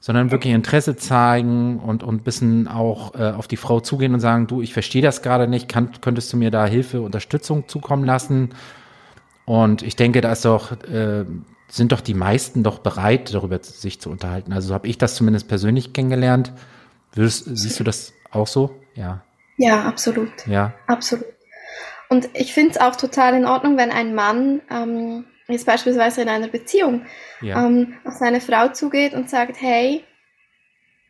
sondern 0.00 0.30
wirklich 0.30 0.52
Interesse 0.52 0.96
zeigen 0.96 1.78
und 1.80 2.02
und 2.02 2.24
bisschen 2.24 2.68
auch 2.68 3.14
äh, 3.14 3.32
auf 3.32 3.48
die 3.48 3.56
Frau 3.56 3.80
zugehen 3.80 4.14
und 4.14 4.20
sagen, 4.20 4.46
du, 4.46 4.62
ich 4.62 4.72
verstehe 4.72 5.02
das 5.02 5.22
gerade 5.22 5.48
nicht, 5.48 5.68
kann, 5.68 5.90
könntest 6.00 6.32
du 6.32 6.36
mir 6.36 6.50
da 6.50 6.66
Hilfe, 6.66 7.00
Unterstützung 7.00 7.68
zukommen 7.68 8.04
lassen? 8.04 8.50
Und 9.44 9.82
ich 9.82 9.96
denke, 9.96 10.20
da 10.20 10.32
ist 10.32 10.44
doch 10.44 10.72
äh, 10.82 11.24
sind 11.68 11.92
doch 11.92 12.00
die 12.00 12.14
meisten 12.14 12.62
doch 12.62 12.78
bereit, 12.78 13.32
darüber 13.34 13.58
sich 13.62 14.00
zu 14.00 14.10
unterhalten. 14.10 14.52
Also 14.52 14.74
habe 14.74 14.88
ich 14.88 14.98
das 14.98 15.14
zumindest 15.14 15.48
persönlich 15.48 15.92
kennengelernt. 15.92 16.52
Würdest, 17.12 17.44
siehst 17.44 17.78
du 17.78 17.84
das 17.84 18.14
auch 18.30 18.46
so? 18.46 18.74
Ja. 18.94 19.22
Ja, 19.58 19.84
absolut. 19.84 20.46
Ja. 20.46 20.72
Absolut. 20.86 21.26
Und 22.08 22.30
ich 22.34 22.54
finde 22.54 22.70
es 22.70 22.80
auch 22.80 22.96
total 22.96 23.34
in 23.34 23.44
Ordnung, 23.44 23.76
wenn 23.76 23.90
ein 23.90 24.14
Mann 24.14 24.62
ähm, 24.70 25.24
jetzt 25.48 25.66
beispielsweise 25.66 26.22
in 26.22 26.28
einer 26.28 26.48
Beziehung 26.48 27.06
ja. 27.40 27.66
ähm, 27.66 27.94
auf 28.04 28.14
seine 28.14 28.40
Frau 28.40 28.68
zugeht 28.68 29.14
und 29.14 29.30
sagt, 29.30 29.60
hey, 29.60 30.04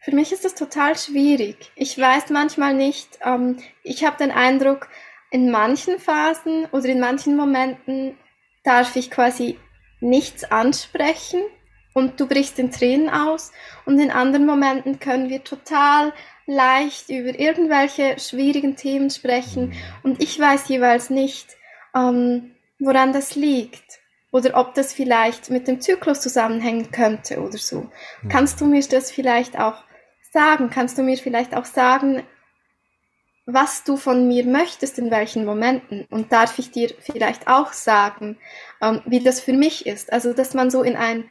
für 0.00 0.14
mich 0.14 0.32
ist 0.32 0.44
das 0.44 0.54
total 0.54 0.96
schwierig. 0.96 1.72
Ich 1.74 1.98
weiß 1.98 2.30
manchmal 2.30 2.74
nicht, 2.74 3.18
ähm, 3.24 3.58
ich 3.82 4.04
habe 4.04 4.16
den 4.16 4.30
Eindruck, 4.30 4.88
in 5.30 5.50
manchen 5.50 5.98
Phasen 5.98 6.66
oder 6.72 6.86
in 6.86 7.00
manchen 7.00 7.36
Momenten 7.36 8.16
darf 8.64 8.96
ich 8.96 9.10
quasi 9.10 9.58
nichts 10.00 10.44
ansprechen 10.44 11.40
und 11.92 12.20
du 12.20 12.26
brichst 12.26 12.58
in 12.58 12.70
Tränen 12.70 13.10
aus 13.10 13.52
und 13.84 13.98
in 13.98 14.10
anderen 14.10 14.46
Momenten 14.46 15.00
können 15.00 15.28
wir 15.28 15.44
total 15.44 16.12
leicht 16.46 17.10
über 17.10 17.38
irgendwelche 17.38 18.18
schwierigen 18.18 18.76
Themen 18.76 19.10
sprechen 19.10 19.68
mhm. 19.68 19.74
und 20.02 20.22
ich 20.22 20.38
weiß 20.38 20.68
jeweils 20.68 21.10
nicht, 21.10 21.56
ähm, 21.94 22.54
woran 22.78 23.12
das 23.12 23.34
liegt 23.34 23.98
oder 24.38 24.56
ob 24.56 24.74
das 24.74 24.92
vielleicht 24.92 25.50
mit 25.50 25.68
dem 25.68 25.80
Zyklus 25.80 26.20
zusammenhängen 26.20 26.90
könnte 26.90 27.40
oder 27.40 27.58
so. 27.58 27.90
Mhm. 28.22 28.28
Kannst 28.28 28.60
du 28.60 28.66
mir 28.66 28.82
das 28.82 29.10
vielleicht 29.10 29.58
auch 29.58 29.82
sagen? 30.32 30.70
Kannst 30.70 30.96
du 30.96 31.02
mir 31.02 31.16
vielleicht 31.16 31.54
auch 31.56 31.64
sagen, 31.64 32.22
was 33.46 33.84
du 33.84 33.96
von 33.96 34.28
mir 34.28 34.44
möchtest, 34.44 34.98
in 34.98 35.10
welchen 35.10 35.44
Momenten? 35.44 36.06
Und 36.10 36.32
darf 36.32 36.58
ich 36.58 36.70
dir 36.70 36.90
vielleicht 37.00 37.48
auch 37.48 37.72
sagen, 37.72 38.38
ähm, 38.82 39.00
wie 39.06 39.20
das 39.20 39.40
für 39.40 39.54
mich 39.54 39.86
ist? 39.86 40.12
Also, 40.12 40.32
dass 40.32 40.54
man 40.54 40.70
so 40.70 40.82
in 40.82 40.96
ein 40.96 41.30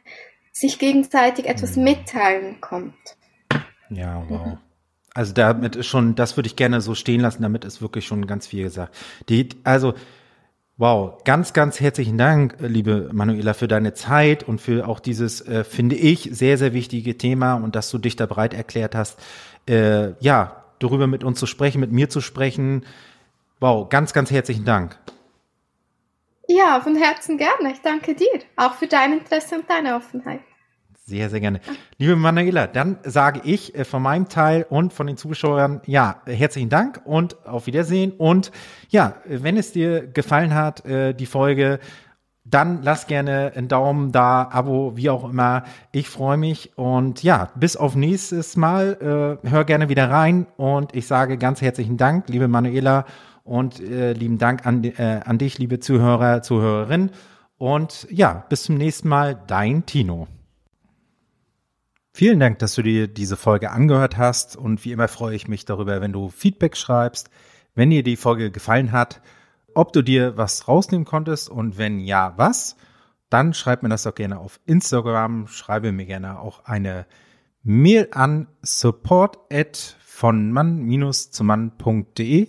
sich 0.52 0.78
gegenseitig 0.78 1.46
etwas 1.46 1.76
mhm. 1.76 1.84
mitteilen 1.84 2.60
kommt. 2.60 3.16
Ja, 3.90 4.24
wow. 4.28 4.46
Mhm. 4.46 4.58
Also 5.14 5.32
damit 5.32 5.74
ist 5.74 5.86
schon, 5.86 6.14
das 6.14 6.36
würde 6.36 6.46
ich 6.46 6.56
gerne 6.56 6.80
so 6.80 6.94
stehen 6.94 7.20
lassen, 7.20 7.42
damit 7.42 7.64
ist 7.64 7.82
wirklich 7.82 8.06
schon 8.06 8.26
ganz 8.26 8.46
viel 8.46 8.62
gesagt. 8.62 8.94
Die, 9.28 9.48
also 9.64 9.94
Wow, 10.80 11.24
ganz, 11.24 11.54
ganz 11.54 11.80
herzlichen 11.80 12.18
Dank, 12.18 12.54
liebe 12.60 13.10
Manuela, 13.12 13.52
für 13.52 13.66
deine 13.66 13.94
Zeit 13.94 14.44
und 14.44 14.60
für 14.60 14.86
auch 14.86 15.00
dieses, 15.00 15.40
äh, 15.40 15.64
finde 15.64 15.96
ich, 15.96 16.28
sehr, 16.30 16.56
sehr 16.56 16.72
wichtige 16.72 17.18
Thema 17.18 17.54
und 17.54 17.74
dass 17.74 17.90
du 17.90 17.98
dich 17.98 18.14
da 18.14 18.26
bereit 18.26 18.54
erklärt 18.54 18.94
hast, 18.94 19.18
äh, 19.68 20.12
ja, 20.20 20.62
darüber 20.78 21.08
mit 21.08 21.24
uns 21.24 21.40
zu 21.40 21.46
sprechen, 21.46 21.80
mit 21.80 21.90
mir 21.90 22.08
zu 22.08 22.20
sprechen. 22.20 22.86
Wow, 23.58 23.88
ganz, 23.88 24.12
ganz 24.12 24.30
herzlichen 24.30 24.64
Dank. 24.64 24.96
Ja, 26.46 26.80
von 26.80 26.94
Herzen 26.94 27.38
gerne. 27.38 27.72
Ich 27.72 27.80
danke 27.80 28.14
dir, 28.14 28.38
auch 28.54 28.74
für 28.74 28.86
dein 28.86 29.14
Interesse 29.14 29.56
und 29.56 29.68
deine 29.68 29.96
Offenheit. 29.96 30.42
Sehr, 31.08 31.30
sehr 31.30 31.40
gerne. 31.40 31.60
Liebe 31.96 32.16
Manuela, 32.16 32.66
dann 32.66 32.98
sage 33.02 33.40
ich 33.42 33.74
äh, 33.74 33.86
von 33.86 34.02
meinem 34.02 34.28
Teil 34.28 34.66
und 34.68 34.92
von 34.92 35.06
den 35.06 35.16
Zuschauern, 35.16 35.80
ja, 35.86 36.20
herzlichen 36.26 36.68
Dank 36.68 37.00
und 37.06 37.46
auf 37.46 37.66
Wiedersehen. 37.66 38.12
Und 38.12 38.52
ja, 38.90 39.14
wenn 39.24 39.56
es 39.56 39.72
dir 39.72 40.06
gefallen 40.06 40.54
hat, 40.54 40.84
äh, 40.84 41.14
die 41.14 41.24
Folge, 41.24 41.78
dann 42.44 42.82
lass 42.82 43.06
gerne 43.06 43.52
einen 43.56 43.68
Daumen 43.68 44.12
da, 44.12 44.50
Abo, 44.50 44.98
wie 44.98 45.08
auch 45.08 45.30
immer. 45.30 45.64
Ich 45.92 46.10
freue 46.10 46.36
mich 46.36 46.76
und 46.76 47.22
ja, 47.22 47.52
bis 47.54 47.78
auf 47.78 47.96
nächstes 47.96 48.56
Mal. 48.56 49.38
Äh, 49.42 49.48
hör 49.48 49.64
gerne 49.64 49.88
wieder 49.88 50.10
rein 50.10 50.46
und 50.58 50.94
ich 50.94 51.06
sage 51.06 51.38
ganz 51.38 51.62
herzlichen 51.62 51.96
Dank, 51.96 52.28
liebe 52.28 52.48
Manuela 52.48 53.06
und 53.44 53.80
äh, 53.80 54.12
lieben 54.12 54.36
Dank 54.36 54.66
an, 54.66 54.84
äh, 54.84 55.20
an 55.24 55.38
dich, 55.38 55.58
liebe 55.58 55.80
Zuhörer, 55.80 56.42
Zuhörerin. 56.42 57.12
Und 57.56 58.06
ja, 58.10 58.44
bis 58.50 58.64
zum 58.64 58.76
nächsten 58.76 59.08
Mal, 59.08 59.40
dein 59.46 59.86
Tino. 59.86 60.28
Vielen 62.18 62.40
Dank, 62.40 62.58
dass 62.58 62.74
du 62.74 62.82
dir 62.82 63.06
diese 63.06 63.36
Folge 63.36 63.70
angehört 63.70 64.16
hast 64.16 64.56
und 64.56 64.84
wie 64.84 64.90
immer 64.90 65.06
freue 65.06 65.36
ich 65.36 65.46
mich 65.46 65.66
darüber, 65.66 66.00
wenn 66.00 66.12
du 66.12 66.30
Feedback 66.30 66.76
schreibst, 66.76 67.30
wenn 67.76 67.90
dir 67.90 68.02
die 68.02 68.16
Folge 68.16 68.50
gefallen 68.50 68.90
hat, 68.90 69.22
ob 69.72 69.92
du 69.92 70.02
dir 70.02 70.36
was 70.36 70.66
rausnehmen 70.66 71.04
konntest 71.04 71.48
und 71.48 71.78
wenn 71.78 72.00
ja, 72.00 72.32
was, 72.34 72.74
dann 73.30 73.54
schreib 73.54 73.84
mir 73.84 73.88
das 73.88 74.02
doch 74.02 74.16
gerne 74.16 74.40
auf 74.40 74.58
Instagram, 74.66 75.46
schreibe 75.46 75.92
mir 75.92 76.06
gerne 76.06 76.40
auch 76.40 76.64
eine 76.64 77.06
Mail 77.62 78.08
an 78.10 78.48
support 78.62 79.38
at 79.52 79.96
von 80.04 80.50
mann-zumann.de 80.50 82.48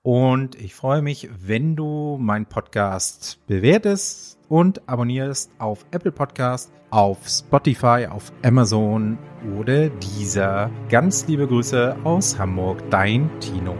und 0.00 0.54
ich 0.54 0.74
freue 0.74 1.02
mich, 1.02 1.28
wenn 1.38 1.76
du 1.76 2.16
meinen 2.18 2.46
Podcast 2.46 3.46
bewertest 3.46 4.38
und 4.48 4.88
abonnierst 4.88 5.50
auf 5.58 5.84
Apple 5.90 6.12
Podcast, 6.12 6.72
auf 6.96 7.28
Spotify, 7.28 8.06
auf 8.10 8.32
Amazon 8.42 9.18
oder 9.58 9.90
dieser. 9.90 10.70
Ganz 10.88 11.26
liebe 11.28 11.46
Grüße 11.46 11.94
aus 12.04 12.38
Hamburg, 12.38 12.82
dein 12.88 13.28
Tino. 13.38 13.76